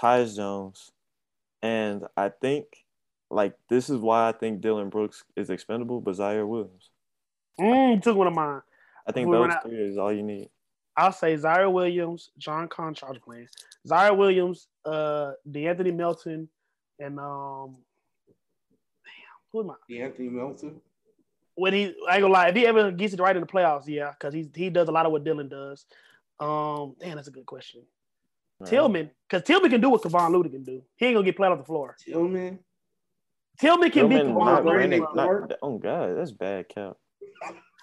Tyus 0.00 0.36
Jones, 0.36 0.92
and 1.62 2.06
I 2.16 2.28
think 2.28 2.66
like 3.30 3.54
this 3.68 3.88
is 3.88 3.98
why 3.98 4.28
I 4.28 4.32
think 4.32 4.60
Dillon 4.60 4.90
Brooks 4.90 5.24
is 5.36 5.50
expendable, 5.50 6.00
but 6.00 6.16
Ziaire 6.16 6.46
Williams. 6.46 6.90
Mm, 7.58 7.94
you 7.96 8.00
took 8.00 8.16
one 8.16 8.26
of 8.26 8.34
mine. 8.34 8.60
I 9.06 9.12
think 9.12 9.28
We 9.28 9.36
those 9.36 9.52
three 9.62 9.78
is 9.78 9.98
all 9.98 10.12
you 10.12 10.22
need. 10.22 10.50
I'll 11.00 11.12
say 11.12 11.34
Ziaire 11.34 11.72
Williams, 11.72 12.30
John 12.36 12.68
Konchar 12.68 13.18
playing. 13.22 13.48
Ziaire 13.88 14.14
Williams, 14.14 14.68
uh, 14.84 15.32
De'Anthony 15.50 15.94
Melton, 15.94 16.46
and 16.98 17.18
um, 17.18 17.76
damn, 19.04 19.38
who 19.50 19.60
am 19.60 19.70
I? 19.70 19.74
The 19.88 20.02
Anthony 20.02 20.28
Melton. 20.28 20.80
When 21.54 21.72
he, 21.72 21.94
I 22.06 22.16
ain't 22.16 22.22
gonna 22.22 22.28
lie, 22.28 22.48
if 22.48 22.54
he 22.54 22.66
ever 22.66 22.90
gets 22.90 23.14
it 23.14 23.20
right 23.20 23.34
in 23.34 23.40
the 23.40 23.46
playoffs, 23.46 23.84
yeah, 23.86 24.10
because 24.10 24.34
he 24.34 24.50
he 24.54 24.68
does 24.68 24.88
a 24.88 24.92
lot 24.92 25.06
of 25.06 25.12
what 25.12 25.24
Dillon 25.24 25.48
does. 25.48 25.86
Um, 26.38 26.96
damn, 27.00 27.16
that's 27.16 27.28
a 27.28 27.32
good 27.32 27.46
question. 27.46 27.80
Tillman, 28.66 29.10
because 29.28 29.42
Tillman 29.46 29.70
can 29.70 29.80
do 29.80 29.88
what 29.88 30.02
Kevon 30.02 30.32
Looney 30.32 30.50
can 30.50 30.64
do. 30.64 30.82
He 30.96 31.06
ain't 31.06 31.14
gonna 31.14 31.24
get 31.24 31.36
played 31.36 31.50
off 31.50 31.58
the 31.58 31.64
floor. 31.64 31.96
Tillman. 31.98 32.58
Tillman 33.58 33.90
can 33.90 34.10
Tillman, 34.10 34.26
beat 34.26 34.34
Kevon 34.34 34.44
not 34.44 34.66
Looney. 34.66 34.98
Not- 34.98 35.52
oh 35.62 35.78
god, 35.78 36.18
that's 36.18 36.30
bad 36.30 36.68
count. 36.68 36.98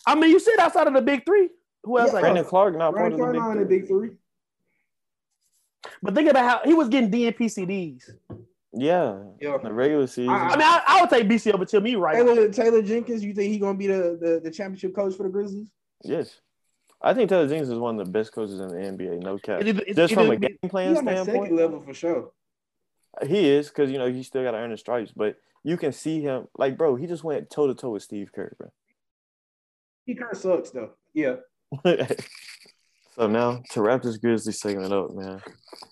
I 0.05 0.13
mean, 0.13 0.29
you 0.29 0.39
said 0.39 0.59
outside 0.59 0.85
of 0.85 0.93
the 0.93 1.01
big 1.01 1.25
three. 1.25 1.49
Who 1.87 1.97
else? 1.99 2.11
Yeah, 2.11 2.17
I 2.17 2.21
Brandon 2.21 2.43
got? 2.43 2.49
Clarke 2.49 2.77
not 2.77 2.93
Brian 2.93 3.17
part 3.17 3.29
of 3.29 3.33
the 3.35 3.39
Clarke 3.41 3.57
big, 3.69 3.81
the 3.81 3.87
three. 3.87 4.07
big 4.07 4.11
three. 5.87 5.91
But 6.01 6.15
think 6.15 6.29
about 6.29 6.43
how 6.63 6.67
he 6.67 6.73
was 6.73 6.89
getting 6.89 7.09
DNP 7.09 7.37
CDs. 7.37 8.09
Yeah, 8.73 9.23
Yeah. 9.39 9.57
the 9.57 9.71
regular 9.73 10.05
season. 10.07 10.29
I- 10.29 10.49
I 10.49 10.57
mean, 10.57 10.61
I, 10.61 10.83
I 10.87 11.01
would 11.01 11.09
take 11.09 11.27
BC 11.27 11.51
over 11.53 11.65
Tillman 11.65 11.93
you 11.93 11.99
right. 11.99 12.17
now. 12.17 12.25
Taylor 12.33 12.49
Taylor 12.49 12.81
Jenkins, 12.81 13.23
you 13.23 13.33
think 13.33 13.51
he 13.51 13.57
gonna 13.57 13.77
be 13.77 13.87
the, 13.87 14.17
the, 14.21 14.41
the 14.43 14.51
championship 14.51 14.93
coach 14.93 15.15
for 15.15 15.23
the 15.23 15.29
Grizzlies? 15.29 15.67
yes, 16.03 16.41
I 17.01 17.13
think 17.13 17.29
Taylor 17.29 17.47
Jenkins 17.47 17.69
is 17.69 17.79
one 17.79 17.99
of 17.99 18.05
the 18.05 18.11
best 18.11 18.33
coaches 18.33 18.59
in 18.59 18.67
the 18.67 18.75
NBA. 18.75 19.23
No 19.23 19.37
cap. 19.37 19.61
It's 19.61 19.69
either- 19.69 19.83
it's 19.87 19.95
Just 19.95 20.13
from 20.13 20.23
either 20.25 20.33
a 20.33 20.37
game 20.37 20.57
plan 20.67 20.89
on 20.97 21.03
standpoint, 21.03 21.43
second 21.45 21.55
level 21.57 21.81
for 21.81 21.93
sure. 21.93 22.31
He 23.25 23.49
is 23.49 23.69
because 23.69 23.89
you 23.89 23.97
know 23.97 24.11
he 24.11 24.21
still 24.21 24.43
got 24.43 24.51
to 24.51 24.57
earn 24.57 24.69
the 24.71 24.77
stripes, 24.77 25.11
but 25.15 25.37
you 25.63 25.77
can 25.77 25.91
see 25.91 26.21
him 26.21 26.47
like, 26.57 26.77
bro. 26.77 26.95
He 26.95 27.07
just 27.07 27.23
went 27.23 27.49
toe 27.49 27.65
to 27.67 27.73
toe 27.73 27.91
with 27.91 28.03
Steve 28.03 28.31
Kerr, 28.33 28.53
bro. 28.59 28.71
He 30.05 30.13
kind 30.13 30.31
of 30.31 30.37
sucks 30.37 30.69
though. 30.69 30.91
Yeah. 31.13 31.37
so 33.15 33.27
now 33.27 33.61
to 33.71 33.81
wrap 33.81 34.01
this 34.01 34.17
Grizzlies 34.17 34.59
segment 34.59 34.93
up, 34.93 35.13
man, 35.13 35.41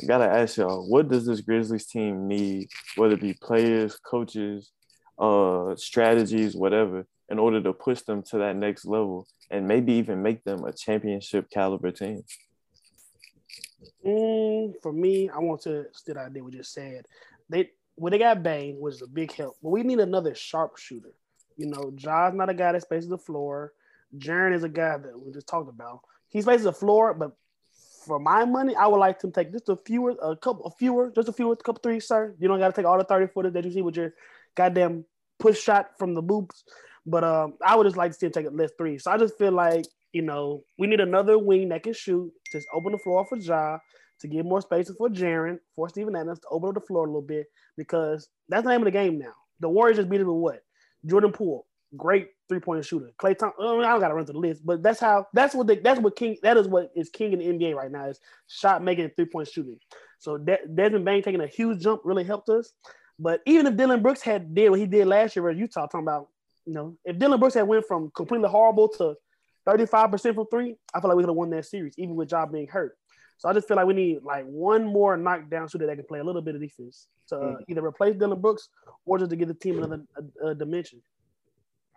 I 0.02 0.06
gotta 0.06 0.26
ask 0.26 0.58
y'all, 0.58 0.90
what 0.90 1.10
does 1.10 1.26
this 1.26 1.42
Grizzlies 1.42 1.86
team 1.86 2.28
need, 2.28 2.70
whether 2.96 3.16
it 3.16 3.22
be 3.22 3.34
players, 3.34 3.98
coaches, 3.98 4.72
uh, 5.20 5.76
strategies, 5.76 6.56
whatever, 6.56 7.06
in 7.30 7.40
order 7.40 7.62
to 7.62 7.74
push 7.74 8.02
them 8.02 8.22
to 8.24 8.38
that 8.40 8.56
next 8.56 8.86
level 8.86 9.28
and 9.52 9.68
maybe 9.68 9.94
even 9.94 10.22
make 10.22 10.44
them 10.44 10.64
a 10.64 10.72
championship 10.74 11.50
caliber 11.50 11.92
team? 11.92 12.24
Mm, 14.06 14.74
for 14.82 14.94
me, 14.94 15.30
I 15.30 15.40
want 15.40 15.62
to 15.62 15.86
still 15.94 16.18
idea 16.18 16.44
we 16.44 16.52
just 16.52 16.74
said. 16.74 17.06
They 17.50 17.72
when 17.96 18.12
they 18.12 18.20
got 18.20 18.44
Bane, 18.44 18.78
was 18.80 19.02
a 19.02 19.08
big 19.08 19.32
help, 19.32 19.58
but 19.64 19.70
we 19.70 19.84
need 19.84 20.00
another 20.00 20.36
sharpshooter. 20.36 21.14
You 21.58 21.68
know, 21.68 21.92
Ja's 21.96 22.34
not 22.34 22.50
a 22.50 22.54
guy 22.54 22.74
that 22.74 22.82
spaces 22.82 23.10
the 23.10 23.18
floor. 23.18 23.72
Jaren 24.18 24.54
is 24.54 24.64
a 24.64 24.70
guy 24.70 24.98
that 24.98 25.20
we 25.20 25.32
just 25.32 25.48
talked 25.48 25.70
about. 25.70 26.02
He's 26.30 26.44
spaces 26.44 26.64
the 26.66 26.74
floor, 26.74 27.14
but 27.14 27.32
for 28.06 28.20
my 28.20 28.46
money, 28.46 28.76
I 28.76 28.88
would 28.88 28.98
like 28.98 29.20
to 29.20 29.32
take 29.32 29.52
just 29.52 29.70
a 29.70 29.78
fewer, 29.78 30.16
a 30.22 30.36
couple, 30.36 30.66
a 30.66 30.72
fewer, 30.72 31.12
just 31.16 31.28
a 31.28 31.34
few, 31.34 31.52
a 31.52 31.56
couple 31.56 31.82
threes, 31.82 32.08
sir. 32.08 32.36
You 32.40 32.48
don't 32.48 32.60
got 32.60 32.68
to 32.68 32.74
take 32.74 32.86
all 32.86 32.98
the 32.98 33.04
thirty 33.04 33.28
footers 33.28 33.54
that 33.54 33.66
you 33.66 33.72
see 33.72 33.82
with 33.82 33.98
your 33.98 34.14
goddamn 34.56 35.06
push 35.40 35.60
shot 35.60 35.98
from 35.98 36.14
the 36.14 36.24
boops. 36.24 36.64
But 37.06 37.24
um, 37.24 37.54
I 37.66 37.76
would 37.76 37.86
just 37.86 37.98
like 37.98 38.12
to 38.12 38.18
see 38.18 38.26
him 38.28 38.32
take 38.32 38.48
a 38.48 38.50
less 38.50 38.72
three. 38.78 38.98
So 38.98 39.12
I 39.12 39.18
just 39.18 39.38
feel 39.38 39.52
like 39.52 39.86
you 40.14 40.22
know 40.22 40.64
we 40.78 40.88
need 40.88 41.00
another 41.00 41.38
wing 41.38 41.70
that 41.70 41.84
can 41.84 41.94
shoot. 41.94 42.32
Just 42.52 42.68
open 42.74 42.92
the 42.92 42.98
floor 42.98 43.26
for 43.26 43.38
Ja 43.38 43.80
to 44.20 44.28
give 44.28 44.46
more 44.46 44.62
space 44.62 44.90
for 44.98 45.10
Jaren, 45.10 45.60
for 45.76 45.90
Steven 45.90 46.16
Adams 46.16 46.40
to 46.40 46.48
open 46.50 46.70
up 46.70 46.76
the 46.76 46.82
floor 46.82 47.04
a 47.06 47.08
little 47.08 47.22
bit 47.22 47.48
because 47.78 48.30
that's 48.50 48.64
the 48.64 48.70
name 48.70 48.82
of 48.82 48.86
the 48.86 48.92
game 48.92 49.20
now. 49.20 49.34
The 49.60 49.70
Warriors 49.70 49.98
just 49.98 50.10
beat 50.10 50.22
it 50.22 50.26
with 50.26 50.36
what? 50.36 50.64
Jordan 51.06 51.32
Poole, 51.32 51.66
great 51.96 52.30
three 52.50 52.60
point 52.60 52.86
shooter. 52.86 53.12
Klay 53.20 53.38
Thompson. 53.38 53.66
I, 53.66 53.66
don't 53.66 54.00
got 54.00 54.10
to 54.10 54.14
run 54.14 54.26
through 54.26 54.34
the 54.34 54.48
list, 54.48 54.66
but 54.66 54.84
that's 54.84 55.00
how. 55.00 55.28
That's 55.34 55.56
what. 55.56 55.68
The, 55.68 55.76
that's 55.76 56.00
what 56.00 56.16
King. 56.16 56.38
That 56.44 56.58
is 56.58 56.68
what 56.68 56.92
is 56.96 57.10
king 57.10 57.34
in 57.34 57.40
the 57.40 57.46
NBA 57.46 57.76
right 57.76 57.92
now 57.92 58.06
is 58.06 58.20
shot 58.48 58.84
making 58.84 59.12
three 59.16 59.26
point 59.26 59.48
shooting. 59.48 59.80
So 60.20 60.38
De- 60.38 60.68
Desmond 60.74 61.06
Bane 61.06 61.24
taking 61.24 61.42
a 61.42 61.48
huge 61.48 61.82
jump 61.82 62.02
really 62.04 62.24
helped 62.24 62.50
us. 62.50 62.74
But 63.18 63.42
even 63.46 63.68
if 63.68 63.78
Dillon 63.78 64.02
Brooks 64.02 64.22
had 64.22 64.54
did 64.54 64.70
what 64.70 64.80
he 64.80 64.86
did 64.86 65.08
last 65.08 65.36
year 65.36 65.44
with 65.44 65.58
Utah, 65.58 65.88
talking 65.88 66.02
about 66.02 66.30
you 66.66 66.74
know 66.74 66.98
if 67.06 67.18
Dillon 67.18 67.40
Brooks 67.40 67.56
had 67.56 67.68
went 67.68 67.86
from 67.88 68.12
completely 68.16 68.50
horrible 68.50 68.90
to 68.90 69.16
thirty 69.66 69.86
five 69.86 70.12
percent 70.12 70.36
from 70.36 70.48
three, 70.48 70.76
I 70.94 71.00
feel 71.00 71.10
like 71.10 71.18
we 71.18 71.24
could 71.24 71.30
have 71.30 71.36
won 71.36 71.50
that 71.52 71.66
series 71.66 71.96
even 71.98 72.16
with 72.16 72.30
Job 72.30 72.52
being 72.52 72.68
hurt. 72.68 72.98
So 73.38 73.50
I 73.50 73.54
just 73.54 73.68
feel 73.68 73.78
like 73.78 73.86
we 73.86 73.94
need 73.94 74.24
like 74.24 74.46
one 74.46 74.86
more 74.86 75.18
knockdown 75.18 75.68
shooter 75.68 75.88
that 75.88 75.96
can 75.96 76.06
play 76.06 76.20
a 76.20 76.24
little 76.24 76.42
bit 76.42 76.56
of 76.56 76.62
defense 76.62 77.08
to 77.28 77.38
uh, 77.38 77.58
either 77.68 77.86
replace 77.86 78.16
Dillon 78.16 78.40
Brooks 78.40 78.70
or 79.06 79.18
just 79.18 79.30
to 79.32 79.36
give 79.36 79.48
the 79.48 79.54
team 79.54 79.78
another 79.78 80.04
uh, 80.18 80.48
uh, 80.48 80.54
dimension. 80.54 81.02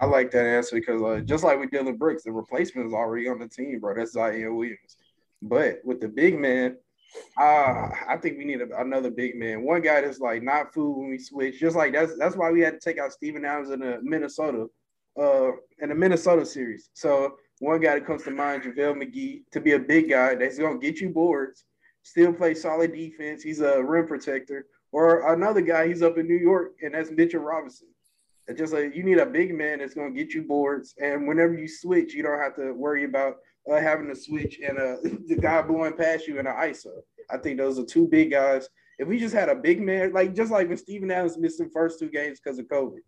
I 0.01 0.07
like 0.07 0.31
that 0.31 0.47
answer 0.47 0.77
because 0.77 1.03
uh, 1.03 1.21
just 1.25 1.45
like 1.45 1.59
with 1.59 1.71
Dillon 1.71 1.97
Brooks, 1.97 2.23
the 2.23 2.33
replacement 2.33 2.87
is 2.87 2.95
already 2.95 3.29
on 3.29 3.39
the 3.39 3.49
team, 3.49 3.81
bro. 3.81 3.95
That's 3.97 4.15
Ziaire 4.15 4.55
Williams. 4.55 4.97
But 5.43 5.81
with 5.85 6.01
the 6.01 6.09
big 6.09 6.39
man, 6.39 6.77
uh, 7.37 7.89
I 8.09 8.17
think 8.21 8.39
we 8.39 8.45
need 8.45 8.61
a, 8.61 8.81
another 8.81 9.11
big 9.11 9.37
man. 9.37 9.63
One 9.63 9.83
guy 9.83 10.01
that's 10.01 10.21
like 10.21 10.43
not 10.43 10.73
food 10.73 10.99
when 10.99 11.11
we 11.11 11.19
switch. 11.19 11.59
Just 11.59 11.77
like 11.77 11.93
that's 11.93 12.17
that's 12.17 12.37
why 12.37 12.51
we 12.51 12.61
had 12.61 12.75
to 12.75 12.81
take 12.81 12.99
out 12.99 13.13
Steven 13.13 13.45
Adams 13.45 13.71
in 13.71 13.81
the 13.81 13.99
Minnesota, 14.03 14.67
uh, 15.21 15.51
in 15.81 15.89
the 15.89 15.95
Minnesota 15.95 16.47
series. 16.47 16.91
So 16.95 17.37
one 17.61 17.81
guy 17.81 17.95
that 17.95 18.07
comes 18.07 18.23
to 18.25 18.31
mind, 18.31 18.63
JaVale 18.63 19.03
McGee, 19.03 19.43
to 19.53 19.61
be 19.61 19.73
a 19.73 19.79
big 19.79 20.11
guy 20.11 20.35
that's 20.35 20.59
gonna 20.59 20.79
get 20.79 21.01
you 21.01 21.09
boards, 21.09 21.65
still 22.03 22.33
play 22.33 22.55
solid 22.55 22.93
defense. 22.93 23.43
He's 23.43 23.61
a 23.61 23.83
rim 23.83 24.07
protector. 24.07 24.67
Or 24.91 25.35
another 25.35 25.61
guy, 25.61 25.89
he's 25.89 26.03
up 26.03 26.17
in 26.17 26.27
New 26.27 26.39
York, 26.39 26.73
and 26.83 26.95
that's 26.95 27.11
Mitchell 27.11 27.43
Robinson. 27.43 27.89
It's 28.49 28.59
just 28.59 28.73
like 28.73 28.97
you 28.97 29.03
need 29.03 29.19
a 29.19 29.27
big 29.27 29.55
man 29.55 29.79
that's 29.79 29.95
going 29.95 30.15
to 30.15 30.19
get 30.19 30.33
you 30.33 30.43
boards, 30.43 30.95
and 30.99 31.29
whenever 31.29 31.55
you 31.55 31.69
switch, 31.69 32.15
you 32.15 32.23
don't 32.23 32.41
have 32.41 32.57
to 32.57 32.73
worry 32.73 33.05
about 33.05 33.37
uh, 33.71 33.79
having 33.79 34.09
to 34.09 34.17
switch 34.17 34.59
and 34.67 34.79
uh, 34.79 34.97
the 35.27 35.37
guy 35.39 35.61
blowing 35.63 35.93
past 35.93 36.27
you 36.27 36.39
in 36.39 36.47
an 36.47 36.55
ISO. 36.55 36.93
I 37.31 37.37
think 37.37 37.59
those 37.59 37.79
are 37.79 37.85
two 37.85 38.09
big 38.09 38.31
guys. 38.31 38.69
If 38.99 39.07
we 39.07 39.19
just 39.19 39.35
had 39.35 39.51
a 39.51 39.55
big 39.55 39.81
man, 39.81 40.13
like 40.15 40.35
just 40.35 40.51
like 40.51 40.69
when 40.69 40.79
Steven 40.79 41.11
Adams 41.11 41.37
missed 41.37 41.59
the 41.59 41.69
first 41.73 41.99
two 41.99 42.09
games 42.09 42.41
because 42.43 42.59
of 42.59 42.67
COVID, 42.67 42.99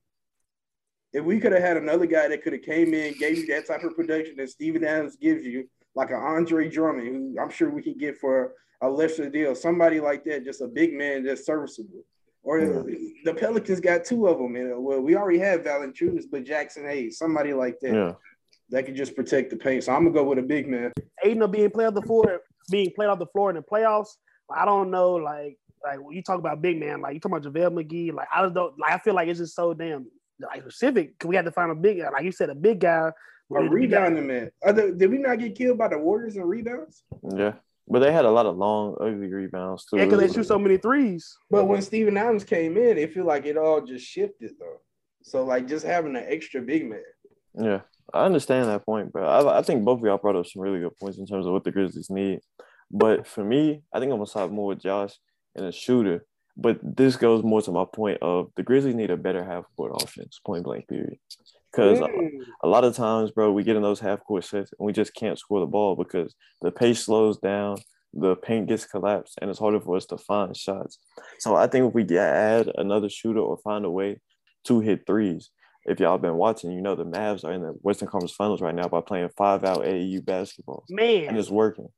if 1.12 1.24
we 1.24 1.40
could 1.40 1.52
have 1.52 1.62
had 1.62 1.78
another 1.78 2.06
guy 2.06 2.28
that 2.28 2.42
could 2.42 2.52
have 2.52 2.62
came 2.62 2.94
in, 2.94 3.18
gave 3.18 3.38
you 3.38 3.46
that 3.46 3.66
type 3.66 3.82
of 3.82 3.96
production 3.96 4.36
that 4.36 4.50
Steven 4.50 4.84
Adams 4.84 5.16
gives 5.16 5.44
you, 5.44 5.68
like 5.94 6.10
an 6.10 6.16
Andre 6.16 6.68
Drummond, 6.68 7.08
who 7.08 7.36
I'm 7.40 7.50
sure 7.50 7.70
we 7.70 7.82
could 7.82 7.98
get 7.98 8.18
for 8.18 8.52
a 8.82 8.88
lesser 8.88 9.28
deal, 9.28 9.54
somebody 9.54 10.00
like 10.00 10.24
that, 10.24 10.44
just 10.44 10.60
a 10.60 10.68
big 10.68 10.94
man 10.94 11.24
that's 11.24 11.46
serviceable. 11.46 12.04
Or 12.42 12.58
Yeah. 12.58 12.82
the 13.24 13.34
Pelicans 13.34 13.80
got 13.80 14.04
two 14.04 14.26
of 14.26 14.38
them. 14.38 14.56
And 14.56 14.72
uh, 14.74 14.80
well, 14.80 15.00
we 15.00 15.14
already 15.16 15.38
have 15.38 15.62
Valanciunas, 15.62 16.24
but 16.30 16.44
Jaxson 16.44 16.88
Hayes, 16.88 17.18
somebody 17.18 17.52
like 17.52 17.78
that 17.80 17.94
Yeah. 17.94 18.12
that 18.70 18.86
could 18.86 18.96
just 18.96 19.14
protect 19.14 19.50
the 19.50 19.56
paint. 19.56 19.84
So 19.84 19.92
I'm 19.92 20.04
gonna 20.04 20.14
go 20.14 20.24
with 20.24 20.38
a 20.38 20.42
big 20.42 20.68
man. 20.68 20.92
Aiden 21.24 21.44
of 21.44 21.52
being 21.52 21.70
played 21.70 21.86
off 21.86 21.94
the 21.94 22.02
floor, 22.02 22.40
being 22.70 22.90
played 22.94 23.08
off 23.08 23.18
the 23.18 23.26
floor 23.26 23.50
in 23.50 23.56
the 23.56 23.62
playoffs. 23.62 24.16
I 24.50 24.64
don't 24.64 24.90
know, 24.90 25.12
like 25.14 25.58
like 25.84 25.98
when 26.02 26.14
you 26.16 26.22
talk 26.22 26.38
about 26.38 26.60
big 26.62 26.78
man, 26.78 27.00
like 27.00 27.14
you 27.14 27.20
talk 27.20 27.32
about 27.32 27.42
JaVale 27.42 27.72
McGee, 27.84 28.12
like 28.12 28.28
I 28.34 28.42
just 28.42 28.54
don't 28.54 28.78
like 28.78 28.92
I 28.92 28.98
feel 28.98 29.14
like 29.14 29.28
it's 29.28 29.38
just 29.38 29.54
so 29.54 29.74
damn 29.74 30.06
like 30.40 30.62
specific. 30.62 31.18
Cause 31.18 31.28
we 31.28 31.36
had 31.36 31.44
to 31.44 31.52
find 31.52 31.70
a 31.70 31.74
big 31.74 31.98
guy, 32.00 32.08
like 32.10 32.24
you 32.24 32.32
said, 32.32 32.48
a 32.50 32.54
big 32.54 32.80
guy. 32.80 33.12
A 33.52 33.62
rebounding 33.68 34.26
man. 34.28 34.50
Other, 34.64 34.92
did 34.92 35.10
we 35.10 35.18
not 35.18 35.40
get 35.40 35.56
killed 35.56 35.76
by 35.76 35.88
the 35.88 35.98
Warriors 35.98 36.36
in 36.36 36.44
rebounds? 36.44 37.02
Yeah. 37.34 37.54
But 37.88 38.00
they 38.00 38.12
had 38.12 38.24
a 38.24 38.30
lot 38.30 38.46
of 38.46 38.56
long, 38.56 38.96
ugly 39.00 39.32
rebounds 39.32 39.84
too. 39.84 39.96
Yeah, 39.96 40.04
because 40.04 40.20
they 40.20 40.32
shoot 40.32 40.46
so 40.46 40.58
many 40.58 40.76
threes. 40.76 41.36
But 41.50 41.66
when 41.66 41.82
Steven 41.82 42.16
Adams 42.16 42.44
came 42.44 42.76
in, 42.76 42.98
it 42.98 43.12
feel 43.12 43.24
like 43.24 43.46
it 43.46 43.56
all 43.56 43.80
just 43.80 44.06
shifted 44.06 44.52
though. 44.58 44.80
So 45.22 45.44
like 45.44 45.66
just 45.66 45.84
having 45.84 46.16
an 46.16 46.24
extra 46.26 46.60
big 46.60 46.88
man. 46.88 47.02
Yeah, 47.58 47.80
I 48.14 48.24
understand 48.24 48.68
that 48.68 48.86
point, 48.86 49.12
but 49.12 49.24
I, 49.24 49.58
I 49.58 49.62
think 49.62 49.84
both 49.84 49.98
of 49.98 50.04
y'all 50.04 50.18
brought 50.18 50.36
up 50.36 50.46
some 50.46 50.62
really 50.62 50.80
good 50.80 50.96
points 50.98 51.18
in 51.18 51.26
terms 51.26 51.46
of 51.46 51.52
what 51.52 51.64
the 51.64 51.72
Grizzlies 51.72 52.10
need. 52.10 52.40
But 52.90 53.26
for 53.26 53.44
me, 53.44 53.82
I 53.92 53.98
think 53.98 54.12
I'm 54.12 54.18
gonna 54.18 54.26
side 54.26 54.50
more 54.52 54.68
with 54.68 54.80
Josh 54.80 55.12
and 55.54 55.66
a 55.66 55.72
shooter. 55.72 56.24
But 56.56 56.78
this 56.82 57.16
goes 57.16 57.42
more 57.42 57.62
to 57.62 57.72
my 57.72 57.84
point 57.92 58.18
of 58.22 58.50
the 58.56 58.62
Grizzlies 58.62 58.94
need 58.94 59.10
a 59.10 59.16
better 59.16 59.44
half 59.44 59.64
court 59.76 60.00
offense, 60.02 60.40
point 60.44 60.64
blank 60.64 60.88
period. 60.88 61.18
Because 61.70 62.00
Mm. 62.00 62.44
a 62.62 62.68
lot 62.68 62.84
of 62.84 62.94
times, 62.96 63.30
bro, 63.30 63.52
we 63.52 63.62
get 63.62 63.76
in 63.76 63.82
those 63.82 64.00
half 64.00 64.22
court 64.24 64.44
sets 64.44 64.72
and 64.78 64.84
we 64.86 64.92
just 64.92 65.14
can't 65.14 65.38
score 65.38 65.60
the 65.60 65.66
ball 65.66 65.94
because 65.96 66.34
the 66.62 66.70
pace 66.72 67.04
slows 67.04 67.38
down, 67.38 67.76
the 68.12 68.34
paint 68.36 68.66
gets 68.68 68.84
collapsed, 68.86 69.38
and 69.40 69.50
it's 69.50 69.58
harder 69.60 69.80
for 69.80 69.96
us 69.96 70.06
to 70.06 70.18
find 70.18 70.56
shots. 70.56 70.98
So 71.38 71.54
I 71.54 71.66
think 71.68 71.86
if 71.88 71.94
we 71.94 72.18
add 72.18 72.70
another 72.76 73.08
shooter 73.08 73.40
or 73.40 73.56
find 73.58 73.84
a 73.84 73.90
way 73.90 74.20
to 74.64 74.80
hit 74.80 75.06
threes, 75.06 75.50
if 75.86 76.00
y'all 76.00 76.18
been 76.18 76.34
watching, 76.36 76.72
you 76.72 76.82
know 76.82 76.94
the 76.96 77.04
Mavs 77.04 77.44
are 77.44 77.52
in 77.52 77.62
the 77.62 77.72
Western 77.82 78.08
Conference 78.08 78.32
Finals 78.34 78.60
right 78.60 78.74
now 78.74 78.88
by 78.88 79.00
playing 79.00 79.30
five 79.36 79.64
out 79.64 79.84
AAU 79.84 80.20
basketball, 80.24 80.84
Man, 80.90 81.28
and 81.28 81.38
it's 81.38 81.50
working. 81.50 81.88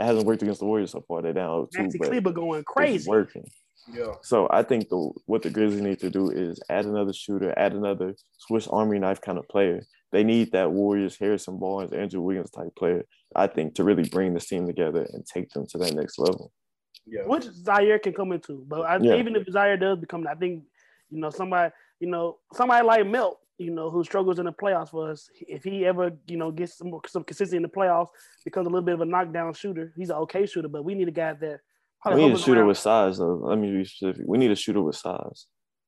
It 0.00 0.04
hasn't 0.04 0.26
worked 0.26 0.42
against 0.42 0.60
the 0.60 0.66
Warriors 0.66 0.92
so 0.92 1.04
far. 1.06 1.22
They're 1.22 1.32
down 1.32 1.66
2 1.74 1.82
Maxi 1.82 1.98
but 1.98 2.08
Kleber 2.08 2.32
going 2.32 2.60
it's 2.60 2.66
crazy. 2.66 3.08
working. 3.10 3.48
Yeah. 3.92 4.12
So 4.22 4.48
I 4.50 4.62
think 4.62 4.88
the 4.88 5.10
what 5.26 5.42
the 5.42 5.50
Grizzlies 5.50 5.80
need 5.82 6.00
to 6.00 6.10
do 6.10 6.30
is 6.30 6.60
add 6.68 6.84
another 6.84 7.12
shooter, 7.12 7.54
add 7.58 7.72
another 7.72 8.14
Swiss 8.38 8.66
Army 8.68 8.98
knife 8.98 9.20
kind 9.20 9.38
of 9.38 9.48
player. 9.48 9.82
They 10.12 10.24
need 10.24 10.52
that 10.52 10.72
Warriors, 10.72 11.16
Harrison 11.18 11.58
Barnes, 11.58 11.92
Andrew 11.92 12.20
Wiggins 12.20 12.50
type 12.50 12.74
player. 12.76 13.04
I 13.34 13.46
think 13.46 13.74
to 13.74 13.84
really 13.84 14.08
bring 14.08 14.34
this 14.34 14.46
team 14.46 14.66
together 14.66 15.06
and 15.12 15.24
take 15.26 15.50
them 15.50 15.66
to 15.68 15.78
that 15.78 15.94
next 15.94 16.18
level. 16.18 16.52
Yeah. 17.06 17.22
which 17.26 17.44
Ziaire 17.46 18.02
can 18.02 18.12
come 18.12 18.32
into. 18.32 18.64
But 18.68 18.82
I, 18.82 18.98
Yeah. 18.98 19.16
even 19.16 19.34
if 19.36 19.46
Ziaire 19.46 19.80
does 19.80 19.98
become, 19.98 20.26
I 20.26 20.34
think 20.34 20.64
you 21.10 21.20
know 21.20 21.30
somebody, 21.30 21.72
you 22.00 22.08
know 22.08 22.38
somebody 22.52 22.86
like 22.86 23.06
Melt, 23.06 23.38
you 23.56 23.70
know 23.70 23.90
who 23.90 24.04
struggles 24.04 24.38
in 24.38 24.44
the 24.44 24.52
playoffs 24.52 24.90
for 24.90 25.10
us. 25.10 25.30
If 25.40 25.64
he 25.64 25.86
ever 25.86 26.12
you 26.26 26.36
know 26.36 26.50
gets 26.50 26.76
some 26.76 26.90
more, 26.90 27.00
some 27.06 27.24
consistency 27.24 27.56
in 27.56 27.62
the 27.62 27.68
playoffs, 27.68 28.08
becomes 28.44 28.66
a 28.66 28.70
little 28.70 28.84
bit 28.84 28.94
of 28.94 29.00
a 29.00 29.06
knockdown 29.06 29.54
shooter. 29.54 29.92
He's 29.96 30.10
an 30.10 30.16
okay 30.16 30.44
shooter, 30.44 30.68
but 30.68 30.84
we 30.84 30.94
need 30.94 31.08
a 31.08 31.12
guy 31.12 31.32
that. 31.32 31.60
We 32.06 32.14
need 32.14 32.20
a 32.20 32.28
hovers 32.28 32.42
shooter 32.44 32.60
around. 32.60 32.68
with 32.68 32.78
size 32.78 33.18
though. 33.18 33.34
Let 33.42 33.58
me 33.58 33.72
be 33.72 33.84
specific. 33.84 34.24
We 34.26 34.38
need 34.38 34.50
a 34.50 34.56
shooter 34.56 34.80
with 34.82 34.96
size 34.96 35.46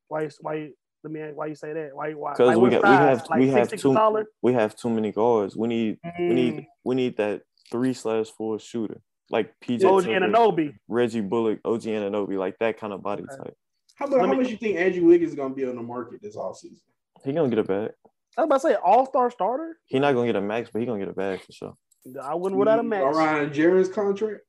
Why? 0.09 0.23
you- 0.23 0.31
Why? 0.41 0.71
Let 1.03 1.13
me. 1.13 1.21
Why 1.35 1.47
you 1.47 1.55
say 1.55 1.73
that? 1.73 1.91
Why? 1.95 2.13
Why? 2.13 2.33
because 2.33 2.49
like, 2.49 2.59
we 2.59 2.69
got 2.71 2.83
we 2.83 2.89
have 2.91 3.27
like 3.31 3.41
we 3.41 3.47
six, 3.47 3.57
have 3.59 3.69
six 3.71 3.83
too 3.83 3.97
or 3.97 4.25
we 4.43 4.53
have 4.53 4.77
too 4.77 4.91
many 4.91 5.13
guards. 5.13 5.57
We 5.57 5.69
need 5.69 5.99
we 6.19 6.29
need 6.35 6.55
Mm. 6.55 6.67
we 6.85 6.95
need 6.95 7.17
that 7.17 7.43
three 7.71 7.95
slash 7.95 8.27
four 8.37 8.59
shooter 8.59 9.01
like 9.31 9.55
PJ 9.65 9.85
OG 9.85 10.05
Tucker, 10.05 10.21
Anunoby. 10.21 10.75
Reggie 10.89 11.23
Bullock, 11.23 11.61
OG 11.65 11.83
Anunoby, 11.85 12.37
like 12.37 12.57
that 12.61 12.79
kind 12.79 12.93
of 12.93 13.03
body 13.03 13.23
Okay. 13.23 13.37
type. 13.45 13.55
How 13.95 14.07
much, 14.09 14.21
how 14.21 14.27
me- 14.27 14.37
much 14.39 14.51
you 14.51 14.57
think 14.59 14.77
Andrew 14.77 15.07
Wiggins 15.07 15.31
is 15.31 15.37
gonna 15.37 15.55
be 15.55 15.65
on 15.65 15.77
the 15.77 15.83
market 15.83 16.21
this 16.21 16.37
offseason? 16.37 16.81
He 17.25 17.33
gonna 17.33 17.49
get 17.49 17.59
a 17.61 17.65
bag. 17.65 17.93
I 18.37 18.43
was 18.43 18.47
about 18.47 18.55
to 18.57 18.61
say 18.61 18.75
all 18.75 19.07
star 19.07 19.31
starter. 19.31 19.79
He 19.87 19.99
not 20.01 20.13
gonna 20.13 20.27
get 20.27 20.37
a 20.37 20.41
max, 20.43 20.69
but 20.71 20.81
he 20.81 20.87
gonna 20.87 20.99
get 20.99 21.09
a 21.09 21.15
bag 21.15 21.41
for 21.41 21.53
sure. 21.53 21.75
I 22.23 22.35
wouldn't 22.35 22.59
without 22.59 22.79
a 22.79 22.83
max. 22.83 23.05
All 23.05 23.13
right, 23.13 23.51
Jaren's 23.51 23.89
contract. 23.89 24.41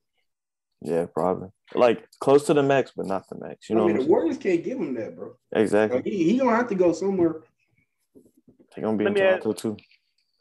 Yeah, 0.81 1.05
probably. 1.13 1.49
Like 1.75 2.07
close 2.19 2.45
to 2.47 2.53
the 2.53 2.63
max, 2.63 2.91
but 2.95 3.05
not 3.05 3.27
the 3.29 3.37
max. 3.39 3.69
You 3.69 3.75
know 3.75 3.83
I 3.83 3.87
mean, 3.87 3.97
what 3.97 3.99
the 3.99 4.03
I'm 4.03 4.07
saying? 4.07 4.11
Warriors 4.11 4.37
can't 4.37 4.63
give 4.63 4.77
him 4.79 4.93
that, 4.95 5.15
bro. 5.15 5.35
Exactly. 5.53 5.97
Like, 5.97 6.05
he, 6.05 6.23
he 6.31 6.37
gonna 6.37 6.55
have 6.55 6.67
to 6.69 6.75
go 6.75 6.91
somewhere. 6.91 7.41
He 8.75 8.81
gonna 8.81 8.97
be 8.97 9.05
Let 9.05 9.09
in 9.09 9.13
me 9.15 9.21
add- 9.21 9.41
Toronto 9.41 9.53
too. 9.53 9.77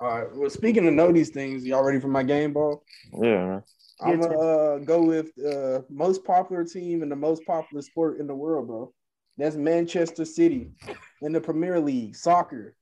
All 0.01 0.09
right. 0.19 0.35
Well, 0.35 0.49
speaking 0.49 0.87
of 0.89 0.95
know 0.95 1.13
these 1.13 1.29
things, 1.29 1.67
y'all 1.67 1.85
ready 1.85 2.01
for 2.01 2.09
my 2.09 2.23
game 2.23 2.55
ball? 2.55 2.83
Yeah, 3.21 3.47
man. 3.47 3.63
I'm 4.01 4.19
gonna 4.19 4.39
uh, 4.39 4.79
go 4.79 5.03
with 5.03 5.31
uh, 5.47 5.83
most 5.91 6.25
popular 6.25 6.65
team 6.65 7.03
and 7.03 7.13
the 7.13 7.17
most 7.17 7.45
popular 7.45 7.83
sport 7.83 8.19
in 8.19 8.27
the 8.27 8.35
world, 8.35 8.67
bro. 8.67 8.93
That's 9.37 9.57
Manchester 9.57 10.25
City 10.25 10.71
in 11.21 11.33
the 11.33 11.41
Premier 11.41 11.79
League, 11.79 12.17
soccer. 12.17 12.75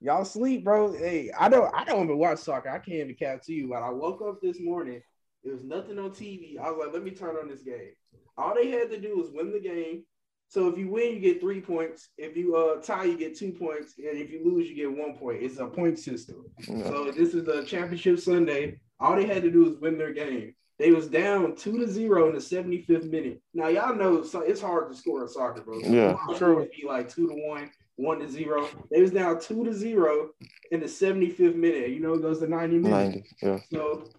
Y'all 0.00 0.24
sleep, 0.24 0.64
bro. 0.64 0.94
Hey, 0.96 1.30
I 1.38 1.50
don't 1.50 1.70
I 1.74 1.84
don't 1.84 2.04
even 2.04 2.16
watch 2.16 2.38
soccer. 2.38 2.70
I 2.70 2.78
can't 2.78 2.96
even 3.00 3.14
cap 3.16 3.42
to 3.44 3.52
you, 3.52 3.68
but 3.68 3.82
I 3.82 3.90
woke 3.90 4.22
up 4.26 4.40
this 4.40 4.58
morning. 4.60 5.02
There 5.46 5.54
was 5.54 5.62
nothing 5.62 5.96
on 6.00 6.10
TV. 6.10 6.58
I 6.58 6.70
was 6.70 6.86
like, 6.86 6.92
let 6.92 7.04
me 7.04 7.12
turn 7.12 7.36
on 7.36 7.48
this 7.48 7.62
game. 7.62 7.92
All 8.36 8.52
they 8.52 8.68
had 8.68 8.90
to 8.90 9.00
do 9.00 9.16
was 9.16 9.30
win 9.32 9.52
the 9.52 9.60
game. 9.60 10.02
So 10.48 10.66
if 10.68 10.76
you 10.76 10.90
win, 10.90 11.14
you 11.14 11.20
get 11.20 11.40
three 11.40 11.60
points. 11.60 12.08
If 12.18 12.36
you 12.36 12.56
uh 12.56 12.82
tie, 12.82 13.04
you 13.04 13.16
get 13.16 13.38
two 13.38 13.52
points. 13.52 13.94
And 13.96 14.18
if 14.18 14.28
you 14.30 14.44
lose, 14.44 14.68
you 14.68 14.74
get 14.74 14.90
one 14.90 15.16
point. 15.16 15.42
It's 15.42 15.58
a 15.58 15.66
point 15.66 16.00
system. 16.00 16.44
Yeah. 16.66 16.82
So 16.88 17.12
this 17.12 17.32
is 17.32 17.44
the 17.44 17.64
championship 17.64 18.18
Sunday. 18.18 18.80
All 18.98 19.14
they 19.14 19.26
had 19.26 19.42
to 19.44 19.50
do 19.50 19.64
was 19.64 19.78
win 19.78 19.98
their 19.98 20.12
game. 20.12 20.52
They 20.80 20.90
was 20.90 21.06
down 21.06 21.54
two 21.54 21.78
to 21.78 21.88
zero 21.88 22.28
in 22.28 22.34
the 22.34 22.40
75th 22.40 23.08
minute. 23.08 23.40
Now 23.54 23.68
y'all 23.68 23.94
know 23.94 24.24
so 24.24 24.40
it's 24.40 24.60
hard 24.60 24.90
to 24.90 24.96
score 24.96 25.22
in 25.22 25.28
soccer, 25.28 25.62
bro. 25.62 25.78
Yeah. 25.78 26.16
sure. 26.36 26.56
Would 26.56 26.70
be 26.70 26.86
like 26.86 27.08
two 27.08 27.28
to 27.28 27.34
one, 27.34 27.70
one 27.94 28.18
to 28.18 28.28
zero. 28.28 28.68
They 28.90 29.00
was 29.00 29.12
down 29.12 29.40
two 29.40 29.64
to 29.64 29.72
zero 29.72 30.30
in 30.72 30.80
the 30.80 30.86
75th 30.86 31.54
minute. 31.54 31.90
You 31.90 32.00
know 32.00 32.14
it 32.14 32.22
goes 32.22 32.40
to 32.40 32.48
90 32.48 32.78
minutes. 32.78 33.14
90. 33.14 33.24
Yeah. 33.42 33.58
So 33.72 34.10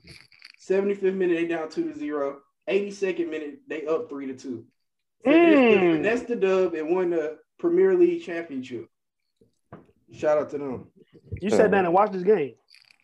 75th 0.70 1.13
minute 1.15 1.36
they 1.36 1.47
down 1.47 1.70
two 1.70 1.91
to 1.91 1.97
zero. 1.97 2.39
82nd 2.70 3.30
minute 3.30 3.59
they 3.68 3.86
up 3.86 4.09
three 4.09 4.28
to 4.28 4.34
two. 4.34 4.65
So 5.26 5.32
Mm. 5.32 6.03
That's 6.03 6.24
the 6.24 6.36
dub 6.36 6.74
and 6.74 6.93
won 6.93 7.09
the 7.09 7.38
Premier 7.59 7.95
League 7.95 8.24
championship. 8.24 8.88
Shout 10.13 10.38
out 10.38 10.49
to 10.51 10.57
them. 10.57 10.88
You 11.41 11.49
sat 11.49 11.72
down 11.72 11.86
and 11.86 11.93
watched 11.93 12.13
this 12.13 12.24
game. 12.24 12.53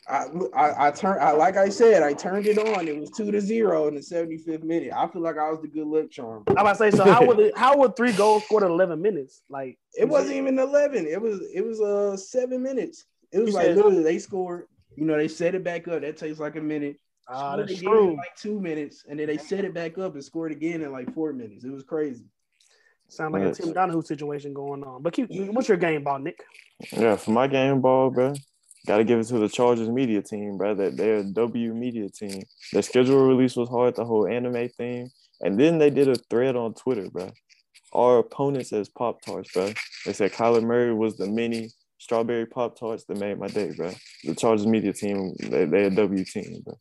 I, 0.07 0.25
I 0.53 0.87
I 0.87 0.91
turned 0.91 1.21
I 1.21 1.31
like 1.31 1.55
I 1.55 1.69
said 1.69 2.03
I 2.03 2.13
turned 2.13 2.45
it 2.45 2.57
on. 2.57 2.87
It 2.87 2.97
was 2.99 3.09
two 3.11 3.31
to 3.31 3.39
zero 3.39 3.87
in 3.87 3.95
the 3.95 4.01
75th 4.01 4.63
minute. 4.63 4.91
I 4.93 5.07
feel 5.07 5.21
like 5.21 5.37
I 5.37 5.49
was 5.49 5.61
the 5.61 5.67
good 5.69 5.87
luck 5.87 6.11
charm. 6.11 6.43
I'm 6.49 6.57
about 6.57 6.73
to 6.73 6.77
say, 6.77 6.91
so 6.91 7.05
how 7.05 7.25
would 7.25 7.39
it, 7.39 7.57
how 7.57 7.77
would 7.77 7.95
three 7.95 8.11
goals 8.11 8.43
scored 8.43 8.63
in 8.63 8.69
11 8.71 9.01
minutes? 9.01 9.43
Like 9.49 9.77
It 9.93 10.07
wasn't 10.09 10.35
even 10.35 10.59
eleven. 10.59 11.05
It 11.07 11.21
was 11.21 11.39
it 11.53 11.65
was 11.65 11.79
uh 11.81 12.17
seven 12.17 12.61
minutes. 12.61 13.05
It 13.31 13.39
was 13.39 13.53
like 13.53 13.67
said- 13.67 13.75
literally 13.77 14.03
they 14.03 14.19
scored. 14.19 14.67
You 14.97 15.05
know 15.05 15.17
they 15.17 15.29
set 15.29 15.55
it 15.55 15.63
back 15.63 15.87
up. 15.87 16.01
That 16.01 16.17
takes 16.17 16.37
like 16.39 16.57
a 16.57 16.61
minute. 16.61 16.97
Ah, 17.27 17.53
Scored 17.53 17.59
that's 17.59 17.79
again 17.79 17.91
in 17.91 17.97
true. 17.97 18.15
like 18.17 18.35
two 18.35 18.59
minutes, 18.59 19.05
and 19.07 19.19
then 19.19 19.27
they 19.27 19.37
set 19.37 19.63
it 19.65 19.73
back 19.73 19.97
up 19.97 20.13
and 20.13 20.23
scored 20.23 20.51
again 20.51 20.81
in 20.81 20.91
like 20.91 21.13
four 21.13 21.33
minutes. 21.33 21.63
It 21.63 21.71
was 21.71 21.83
crazy. 21.83 22.25
Sound 23.07 23.33
like 23.33 23.43
a 23.43 23.51
Tim 23.53 23.73
Donahue 23.73 24.01
situation 24.01 24.53
going 24.53 24.83
on. 24.83 25.03
But 25.03 25.13
keep, 25.13 25.27
what's 25.29 25.67
your 25.67 25.77
game 25.77 26.03
ball, 26.03 26.19
Nick? 26.19 26.43
Yeah, 26.91 27.15
for 27.15 27.31
my 27.31 27.47
game 27.47 27.79
ball, 27.79 28.09
bro. 28.09 28.33
Got 28.87 28.97
to 28.97 29.03
give 29.03 29.19
it 29.19 29.27
to 29.27 29.37
the 29.37 29.47
Chargers 29.47 29.87
media 29.89 30.21
team, 30.21 30.57
bro. 30.57 30.73
That 30.75 30.97
they're 30.97 31.17
a 31.17 31.23
W 31.23 31.73
media 31.73 32.09
team. 32.09 32.41
Their 32.71 32.81
schedule 32.81 33.25
release 33.25 33.55
was 33.55 33.69
hard, 33.69 33.95
the 33.95 34.03
whole 34.03 34.27
anime 34.27 34.67
thing, 34.69 35.09
and 35.41 35.59
then 35.59 35.77
they 35.77 35.89
did 35.89 36.09
a 36.09 36.15
thread 36.15 36.55
on 36.55 36.73
Twitter, 36.73 37.09
bro. 37.09 37.31
Our 37.93 38.19
opponent 38.19 38.67
says 38.67 38.89
Pop 38.89 39.21
Tarts, 39.21 39.51
bro. 39.53 39.71
They 40.05 40.13
said 40.13 40.33
Kyler 40.33 40.63
Murray 40.63 40.93
was 40.93 41.15
the 41.15 41.27
mini 41.27 41.69
strawberry 41.99 42.45
Pop 42.47 42.77
Tarts 42.77 43.05
that 43.05 43.19
made 43.19 43.37
my 43.39 43.47
day, 43.47 43.71
bro. 43.77 43.91
The 44.23 44.35
Chargers 44.35 44.67
media 44.67 44.91
team, 44.91 45.33
they 45.39 45.65
they 45.65 45.83
a 45.85 45.89
W 45.91 46.25
team, 46.25 46.61
bro. 46.65 46.73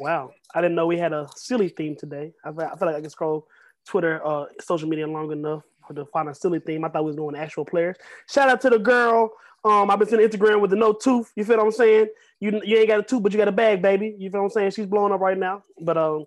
Wow, 0.00 0.32
I 0.54 0.60
didn't 0.60 0.74
know 0.74 0.86
we 0.86 0.98
had 0.98 1.12
a 1.12 1.28
silly 1.36 1.68
theme 1.68 1.96
today. 1.96 2.32
I 2.44 2.52
feel, 2.52 2.70
I 2.72 2.76
feel 2.76 2.88
like 2.88 2.96
I 2.96 3.00
can 3.00 3.10
scroll 3.10 3.48
Twitter, 3.86 4.26
uh, 4.26 4.46
social 4.60 4.88
media 4.88 5.06
long 5.06 5.32
enough 5.32 5.62
to 5.94 6.04
find 6.06 6.28
a 6.28 6.34
silly 6.34 6.60
theme. 6.60 6.84
I 6.84 6.88
thought 6.88 7.04
we 7.04 7.08
was 7.08 7.16
doing 7.16 7.36
actual 7.36 7.64
players. 7.64 7.96
Shout 8.28 8.48
out 8.48 8.60
to 8.62 8.70
the 8.70 8.78
girl. 8.78 9.30
Um, 9.64 9.90
I've 9.90 9.98
been 9.98 10.08
seeing 10.08 10.26
Instagram 10.26 10.60
with 10.60 10.70
the 10.70 10.76
no 10.76 10.92
tooth. 10.92 11.32
You 11.36 11.44
feel 11.44 11.56
what 11.56 11.66
I'm 11.66 11.72
saying? 11.72 12.08
You 12.40 12.60
you 12.64 12.78
ain't 12.78 12.88
got 12.88 13.00
a 13.00 13.02
tooth, 13.02 13.22
but 13.22 13.32
you 13.32 13.38
got 13.38 13.48
a 13.48 13.52
bag, 13.52 13.80
baby. 13.80 14.14
You 14.18 14.30
feel 14.30 14.40
what 14.40 14.46
I'm 14.46 14.50
saying? 14.50 14.70
She's 14.72 14.86
blowing 14.86 15.12
up 15.12 15.20
right 15.20 15.38
now. 15.38 15.62
But 15.80 15.96
um, 15.96 16.26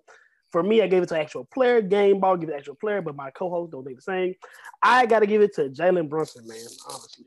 for 0.50 0.62
me, 0.62 0.82
I 0.82 0.88
gave 0.88 1.02
it 1.02 1.08
to 1.10 1.18
actual 1.18 1.44
player. 1.44 1.80
Game 1.80 2.18
ball, 2.18 2.36
give 2.36 2.48
it 2.48 2.52
to 2.52 2.58
actual 2.58 2.74
player. 2.74 3.00
But 3.00 3.14
my 3.14 3.30
co-host 3.30 3.72
don't 3.72 3.84
think 3.84 3.96
the 3.98 4.02
same. 4.02 4.34
I 4.82 5.06
got 5.06 5.20
to 5.20 5.26
give 5.26 5.42
it 5.42 5.54
to 5.54 5.68
Jalen 5.68 6.08
Brunson, 6.08 6.48
man. 6.48 6.58
Honestly, 6.88 7.26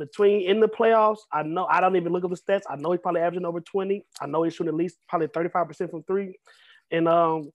between 0.00 0.48
in 0.48 0.58
the 0.58 0.68
playoffs, 0.68 1.20
I 1.32 1.42
know 1.44 1.66
I 1.66 1.80
don't 1.80 1.96
even 1.96 2.12
look 2.12 2.24
at 2.24 2.30
the 2.30 2.36
stats. 2.36 2.62
I 2.68 2.76
know 2.76 2.90
he's 2.90 3.00
probably 3.00 3.20
averaging 3.20 3.46
over 3.46 3.60
20. 3.60 4.04
I 4.20 4.26
know 4.26 4.42
he's 4.42 4.54
shooting 4.54 4.68
at 4.70 4.74
least 4.74 4.96
probably 5.08 5.28
35% 5.28 5.90
from 5.90 6.02
three. 6.02 6.36
And 6.90 7.06
um, 7.06 7.50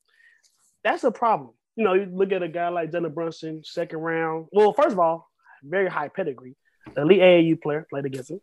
that's 0.83 1.03
a 1.03 1.11
problem. 1.11 1.51
You 1.75 1.83
know, 1.83 1.93
you 1.93 2.05
look 2.05 2.31
at 2.31 2.43
a 2.43 2.47
guy 2.47 2.69
like 2.69 2.91
Jalen 2.91 3.13
Brunson, 3.13 3.63
second 3.65 3.99
round. 3.99 4.47
Well, 4.51 4.71
first 4.71 4.93
of 4.93 4.99
all, 4.99 5.27
very 5.63 5.89
high 5.89 6.07
pedigree. 6.07 6.55
Elite 6.95 7.19
AAU 7.19 7.61
player, 7.61 7.85
played 7.89 8.05
against 8.05 8.31
him. 8.31 8.39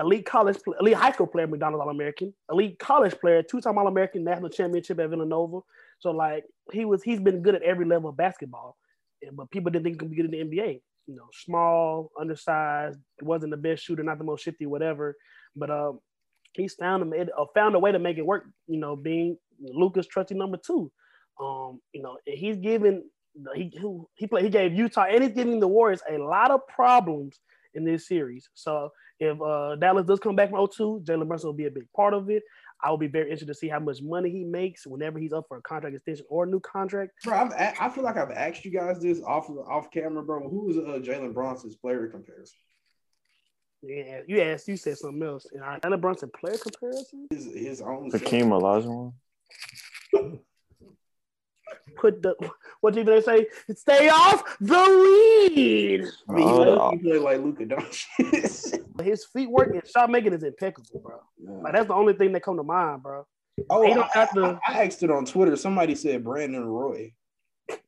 Elite 0.00 0.26
college, 0.26 0.58
elite 0.80 0.94
high 0.94 1.12
school 1.12 1.28
player, 1.28 1.46
McDonald's 1.46 1.82
All 1.82 1.90
American. 1.90 2.34
Elite 2.50 2.78
college 2.80 3.14
player, 3.20 3.44
two 3.44 3.60
time 3.60 3.78
All 3.78 3.86
American, 3.86 4.24
national 4.24 4.48
championship 4.48 4.98
at 4.98 5.08
Villanova. 5.08 5.60
So 6.00 6.10
like 6.10 6.44
he 6.72 6.84
was, 6.84 7.02
he's 7.02 7.20
been 7.20 7.42
good 7.42 7.54
at 7.54 7.62
every 7.62 7.86
level 7.86 8.10
of 8.10 8.16
basketball. 8.16 8.76
But 9.32 9.50
people 9.50 9.70
didn't 9.70 9.84
think 9.84 9.94
he 9.94 9.98
could 9.98 10.10
be 10.10 10.16
good 10.16 10.34
in 10.34 10.50
the 10.50 10.56
NBA. 10.56 10.80
You 11.06 11.16
know, 11.16 11.28
small, 11.32 12.10
undersized, 12.18 12.98
wasn't 13.20 13.50
the 13.50 13.56
best 13.56 13.84
shooter, 13.84 14.02
not 14.02 14.18
the 14.18 14.24
most 14.24 14.42
shifty, 14.42 14.66
whatever. 14.66 15.16
But 15.54 15.70
um, 15.70 16.00
he's 16.52 16.74
found 16.74 17.12
a 17.12 17.22
uh, 17.36 17.44
found 17.54 17.74
a 17.74 17.78
way 17.78 17.92
to 17.92 17.98
make 17.98 18.18
it 18.18 18.26
work. 18.26 18.44
You 18.66 18.78
know, 18.78 18.96
being 18.96 19.36
Luka's 19.60 20.06
trusty 20.06 20.34
number 20.34 20.56
two. 20.56 20.90
Um, 21.40 21.80
you 21.92 22.02
know, 22.02 22.18
he's 22.26 22.56
given 22.56 23.04
he 23.54 23.72
he 24.14 24.26
played 24.26 24.44
he 24.44 24.50
gave 24.50 24.72
Utah 24.72 25.06
and 25.10 25.22
he's 25.22 25.32
giving 25.32 25.60
the 25.60 25.68
Warriors 25.68 26.02
a 26.08 26.18
lot 26.18 26.50
of 26.50 26.66
problems 26.68 27.38
in 27.74 27.84
this 27.84 28.06
series. 28.06 28.48
So 28.54 28.90
if 29.18 29.40
uh, 29.40 29.76
Dallas 29.76 30.06
does 30.06 30.20
come 30.20 30.36
back 30.36 30.50
from 30.50 30.66
02, 30.66 31.02
Jalen 31.04 31.28
Brunson 31.28 31.48
will 31.48 31.54
be 31.54 31.66
a 31.66 31.70
big 31.70 31.90
part 31.94 32.14
of 32.14 32.30
it. 32.30 32.42
I 32.82 32.90
will 32.90 32.98
be 32.98 33.06
very 33.06 33.24
interested 33.26 33.46
to 33.46 33.54
see 33.54 33.68
how 33.68 33.78
much 33.80 34.02
money 34.02 34.30
he 34.30 34.44
makes 34.44 34.86
whenever 34.86 35.18
he's 35.18 35.32
up 35.32 35.46
for 35.48 35.56
a 35.56 35.62
contract 35.62 35.94
extension 35.96 36.26
or 36.28 36.44
a 36.44 36.46
new 36.46 36.60
contract. 36.60 37.12
Bro, 37.24 37.36
I've, 37.36 37.52
a- 37.52 37.82
I 37.82 37.88
feel 37.88 38.04
like 38.04 38.16
I've 38.16 38.30
asked 38.30 38.64
you 38.64 38.70
guys 38.70 39.00
this 39.00 39.22
off 39.22 39.48
off 39.50 39.90
camera, 39.90 40.22
bro. 40.22 40.48
Who 40.48 40.66
is 40.70 40.76
was 40.76 40.78
uh, 40.78 40.98
Jalen 41.02 41.32
Brunson's 41.32 41.76
player 41.76 42.06
comparison? 42.08 42.58
Yeah, 43.82 44.20
you 44.26 44.40
asked, 44.40 44.66
you 44.68 44.76
said 44.76 44.96
something 44.96 45.22
else. 45.22 45.46
And 45.52 45.62
I 45.62 45.78
Jalen 45.82 45.98
Brunson 45.98 46.30
player 46.38 46.56
comparison. 46.56 47.26
His, 47.30 47.44
his 47.54 47.80
own. 47.82 48.10
Hakeem 48.10 48.46
Olajuwon. 48.48 49.12
Put 51.96 52.22
the 52.22 52.34
what 52.80 52.94
did 52.94 53.06
they 53.06 53.20
say? 53.20 53.46
Stay 53.74 54.08
off 54.08 54.56
the 54.60 54.74
lead. 55.48 56.04
I 56.28 56.32
mean, 56.32 56.48
Oh, 56.48 56.90
he, 56.90 56.96
the- 56.98 57.02
play 57.02 57.18
like 57.18 57.40
Luka 57.40 57.64
Doncic. 57.64 58.80
His 59.02 59.24
feet 59.26 59.50
work 59.50 59.70
and 59.72 59.86
shot 59.86 60.10
making 60.10 60.32
is 60.34 60.42
impeccable, 60.42 61.00
bro. 61.00 61.60
Like 61.62 61.72
that's 61.72 61.88
the 61.88 61.94
only 61.94 62.12
thing 62.14 62.32
that 62.32 62.42
come 62.42 62.56
to 62.56 62.62
mind, 62.62 63.02
bro. 63.02 63.26
oh, 63.70 63.86
don't 63.86 63.98
I, 64.04 64.08
have 64.18 64.32
to- 64.34 64.60
I, 64.66 64.72
I 64.80 64.84
asked 64.84 65.02
it 65.02 65.10
on 65.10 65.24
Twitter. 65.24 65.56
Somebody 65.56 65.94
said 65.94 66.22
Brandon 66.24 66.64
Roy. 66.64 67.12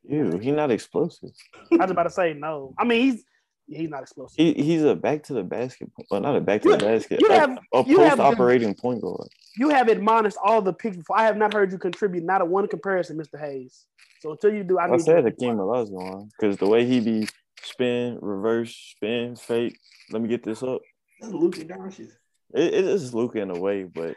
Ew, 0.09 0.37
he 0.39 0.51
not 0.51 0.71
explosive. 0.71 1.29
I 1.71 1.75
was 1.77 1.91
about 1.91 2.03
to 2.03 2.09
say 2.09 2.33
no. 2.33 2.73
I 2.79 2.83
mean, 2.83 3.01
he's 3.11 3.23
he's 3.67 3.89
not 3.89 4.01
explosive. 4.03 4.35
He 4.37 4.53
he's 4.53 4.83
a 4.83 4.95
back 4.95 5.23
to 5.23 5.33
the 5.33 5.43
basket. 5.43 5.89
Well, 6.09 6.21
not 6.21 6.35
a 6.35 6.41
back 6.41 6.61
to 6.61 6.69
You- 6.69 6.77
the 6.77 6.85
basket. 6.85 7.21
you 7.21 7.27
a, 7.27 7.33
have- 7.33 7.57
a 7.73 7.83
you 7.85 7.99
have- 7.99 8.17
post 8.17 8.33
operating 8.33 8.73
point 8.73 9.01
guard. 9.01 9.27
You 9.57 9.69
have 9.69 9.87
admonished 9.87 10.37
all 10.43 10.61
the 10.61 10.73
picks 10.73 10.97
before. 10.97 11.17
I 11.19 11.23
have 11.23 11.37
not 11.37 11.53
heard 11.53 11.71
you 11.71 11.77
contribute 11.77 12.23
not 12.23 12.41
a 12.41 12.45
one 12.45 12.67
comparison, 12.67 13.17
Mr. 13.17 13.39
Hayes. 13.39 13.85
So 14.19 14.31
until 14.31 14.53
you 14.53 14.63
do, 14.63 14.77
I, 14.77 14.85
I, 14.85 14.91
need 14.91 15.01
said 15.01 15.23
you. 15.23 15.31
Hakeem 15.31 15.57
Olajuwon 15.57 16.29
because 16.39 16.57
the 16.57 16.67
way 16.67 16.85
he 16.85 16.99
be 16.99 17.27
spin, 17.63 18.19
reverse, 18.21 18.75
spin, 18.95 19.35
fake. 19.35 19.77
Let 20.11 20.21
me 20.21 20.29
get 20.29 20.43
this 20.43 20.63
up. 20.63 20.81
That's 21.19 21.33
Luka 21.33 21.65
Doncic. 21.65 22.09
It, 22.53 22.73
it 22.73 22.85
is 22.85 23.13
Luka 23.13 23.39
in 23.39 23.49
a 23.49 23.59
way, 23.59 23.83
but 23.83 24.15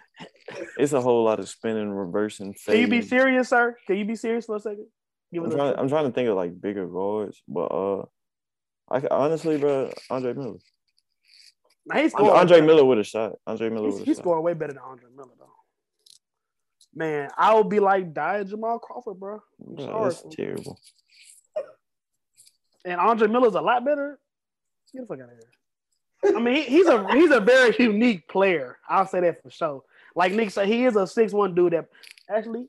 it's 0.79 0.93
a 0.93 1.01
whole 1.01 1.25
lot 1.25 1.41
of 1.41 1.49
spinning, 1.49 1.91
reversing, 1.91 2.55
Can 2.65 2.77
you 2.77 2.87
be 2.89 3.03
serious, 3.03 3.49
sir? 3.49 3.77
Can 3.87 3.97
you 3.97 4.05
be 4.05 4.15
serious 4.15 4.47
for 4.47 4.57
a 4.57 4.61
second? 4.61 4.87
I'm 5.35 5.47
us 5.47 5.55
trying, 5.55 5.75
a, 5.75 5.81
I'm 5.81 5.89
trying 5.89 6.07
to 6.07 6.13
think 6.13 6.29
of 6.29 6.37
like 6.37 6.61
bigger 6.61 6.87
guards, 6.87 7.43
but 7.49 7.67
uh, 7.67 8.05
I 8.91 9.03
honestly, 9.11 9.59
bro, 9.59 9.93
Andre 10.11 10.35
Miller. 10.35 10.59
Nah, 11.87 11.97
he's 11.97 12.15
Andre. 12.15 12.33
Andre 12.33 12.61
Miller 12.61 12.85
with 12.85 12.99
a 12.99 13.05
shot. 13.05 13.33
Andre 13.47 13.71
Miller 13.71 13.91
He's, 13.91 13.99
he's 13.99 14.17
shot. 14.17 14.23
scoring 14.23 14.45
way 14.45 14.55
better 14.55 14.73
than 14.73 14.83
Andre 14.83 15.09
Miller, 15.15 15.31
though. 15.39 15.47
Man, 16.95 17.29
I 17.39 17.55
would 17.55 17.69
be 17.69 17.79
like 17.79 18.13
die 18.13 18.43
Jamal 18.43 18.79
Crawford, 18.79 19.21
bro. 19.21 19.43
Bro, 19.59 19.85
sorry. 19.85 20.05
that's 20.05 20.25
terrible. 20.35 20.81
And 22.85 23.01
Andre 23.01 23.29
Miller's 23.29 23.55
a 23.55 23.61
lot 23.61 23.85
better. 23.85 24.19
Get 24.93 25.03
the 25.03 25.07
fuck 25.07 25.21
out 25.21 25.31
of 25.31 25.39
here. 25.39 26.37
I 26.37 26.41
mean, 26.41 26.57
he, 26.57 26.63
he's 26.63 26.87
a 26.87 27.07
he's 27.13 27.31
a 27.31 27.41
very 27.41 27.75
unique 27.79 28.29
player. 28.29 28.79
I'll 28.89 29.07
say 29.07 29.21
that 29.21 29.43
for 29.43 29.51
sure. 29.51 29.83
Like 30.15 30.33
Nick 30.33 30.51
said, 30.51 30.67
he 30.67 30.85
is 30.85 30.97
a 30.97 31.07
six 31.07 31.33
one 31.33 31.55
dude 31.55 31.73
that 31.73 31.87
actually 32.29 32.67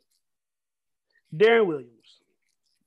Deron 1.35 1.65
Williams, 1.65 2.19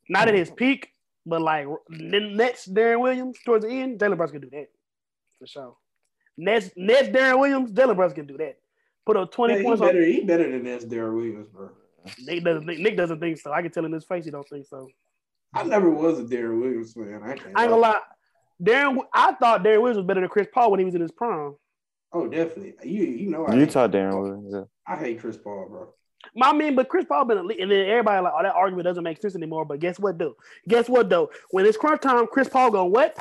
not 0.09 0.29
at 0.29 0.35
hmm. 0.35 0.39
his 0.39 0.51
peak, 0.51 0.94
but 1.27 1.41
like 1.41 1.67
the 1.89 2.21
next 2.21 2.73
Deron 2.73 3.01
Williams 3.01 3.39
towards 3.45 3.65
the 3.65 3.71
end, 3.71 3.99
Jalen 3.99 4.17
Brunson 4.17 4.41
can 4.41 4.49
do 4.49 4.57
that 4.57 4.69
for 5.39 5.47
sure. 5.47 5.77
Next 6.37 6.73
next 6.77 7.09
Deron 7.11 7.41
Williams, 7.41 7.73
Jalen 7.73 7.97
Brunson 7.97 8.17
can 8.17 8.27
do 8.27 8.39
that. 8.39 8.59
Put 9.07 9.17
up 9.17 9.33
twenty 9.33 9.55
Man, 9.55 9.63
he 9.63 9.67
points 9.67 9.83
on 9.83 9.89
better. 9.89 10.05
He 10.05 10.21
better 10.21 10.51
than 10.51 10.65
this, 10.65 10.85
Deron 10.85 11.17
Williams, 11.17 11.49
bro. 11.49 11.71
Nick 12.21 12.45
doesn't 12.45 12.67
think, 12.67 12.81
Nick 12.81 12.97
doesn't 12.97 13.21
think 13.21 13.39
so. 13.39 13.53
I 13.53 13.63
can 13.63 13.71
tell 13.71 13.85
in 13.85 13.93
his 13.93 14.05
face 14.05 14.25
he 14.25 14.31
don't 14.31 14.49
think 14.49 14.67
so. 14.67 14.89
I 15.55 15.63
never 15.63 15.91
was 15.91 16.19
a 16.19 16.25
Deron 16.25 16.61
Williams 16.61 16.93
fan. 16.93 17.21
I, 17.23 17.35
can't 17.35 17.57
I 17.57 17.63
ain't 17.63 17.71
gonna 17.71 17.77
lie. 17.77 18.01
Deron, 18.63 18.99
I 19.13 19.33
thought 19.35 19.63
Deron 19.63 19.83
Williams 19.83 19.99
was 19.99 20.07
better 20.07 20.21
than 20.21 20.29
Chris 20.29 20.49
Paul 20.53 20.71
when 20.71 20.81
he 20.81 20.85
was 20.85 20.95
in 20.95 21.01
his 21.01 21.13
prime. 21.13 21.55
Oh, 22.13 22.29
definitely. 22.29 22.75
You 22.85 23.05
you 23.05 23.31
know 23.31 23.47
I 23.47 23.55
Utah 23.55 23.83
hate, 23.83 23.93
Deron 23.93 24.21
Williams. 24.21 24.53
Yeah. 24.53 24.63
I 24.87 24.97
hate 24.97 25.21
Chris 25.21 25.37
Paul, 25.37 25.67
bro. 25.69 25.89
I 26.41 26.53
mean, 26.53 26.75
but 26.75 26.89
Chris 26.89 27.05
Paul 27.09 27.25
been 27.25 27.39
elite, 27.39 27.61
and 27.61 27.71
then 27.71 27.89
everybody 27.89 28.23
like, 28.23 28.33
oh, 28.37 28.43
that 28.43 28.55
argument 28.55 28.85
doesn't 28.85 29.05
make 29.05 29.21
sense 29.21 29.35
anymore. 29.35 29.65
But 29.65 29.81
guess 29.81 29.99
what, 29.99 30.19
though? 30.19 30.37
Guess 30.69 30.89
what, 30.89 31.09
though? 31.09 31.31
When 31.51 31.67
it's 31.67 31.77
crunch 31.77 32.03
time, 32.03 32.27
Chris 32.27 32.49
Paul 32.49 32.71
going 32.71 32.93
what? 32.93 33.17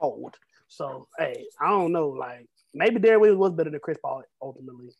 Old. 0.00 0.34
So, 0.68 1.08
hey, 1.18 1.46
I 1.60 1.70
don't 1.70 1.92
know. 1.92 2.08
Like, 2.08 2.46
maybe 2.74 3.00
Deron 3.00 3.20
Williams 3.20 3.38
was 3.38 3.52
better 3.52 3.70
than 3.70 3.80
Chris 3.80 3.98
Paul 4.02 4.22
ultimately. 4.40 4.90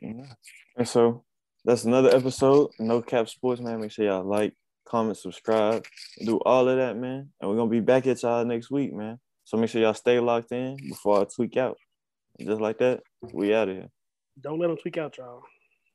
And 0.00 0.88
so 0.88 1.24
that's 1.64 1.84
another 1.84 2.14
episode. 2.14 2.70
No 2.78 3.02
Cap 3.02 3.28
Sports, 3.28 3.60
man. 3.60 3.80
Make 3.80 3.90
sure 3.90 4.06
y'all 4.06 4.24
like, 4.24 4.54
comment, 4.90 5.16
subscribe, 5.16 5.84
do 6.24 6.38
all 6.38 6.68
of 6.68 6.76
that, 6.76 6.96
man. 6.96 7.30
And 7.40 7.50
we're 7.50 7.56
gonna 7.56 7.70
be 7.70 7.80
back 7.80 8.06
at 8.06 8.22
y'all 8.22 8.44
next 8.44 8.70
week, 8.70 8.92
man. 8.92 9.18
So 9.44 9.56
make 9.56 9.70
sure 9.70 9.80
y'all 9.80 9.94
stay 9.94 10.18
locked 10.18 10.52
in 10.52 10.76
before 10.76 11.20
I 11.20 11.24
tweak 11.24 11.56
out. 11.56 11.78
Just 12.40 12.60
like 12.60 12.78
that, 12.78 13.00
we 13.32 13.54
out 13.54 13.68
of 13.68 13.76
here. 13.76 13.88
Don't 14.42 14.58
let 14.58 14.68
them 14.68 14.76
tweak 14.76 14.98
out, 14.98 15.16
y'all. 15.18 15.42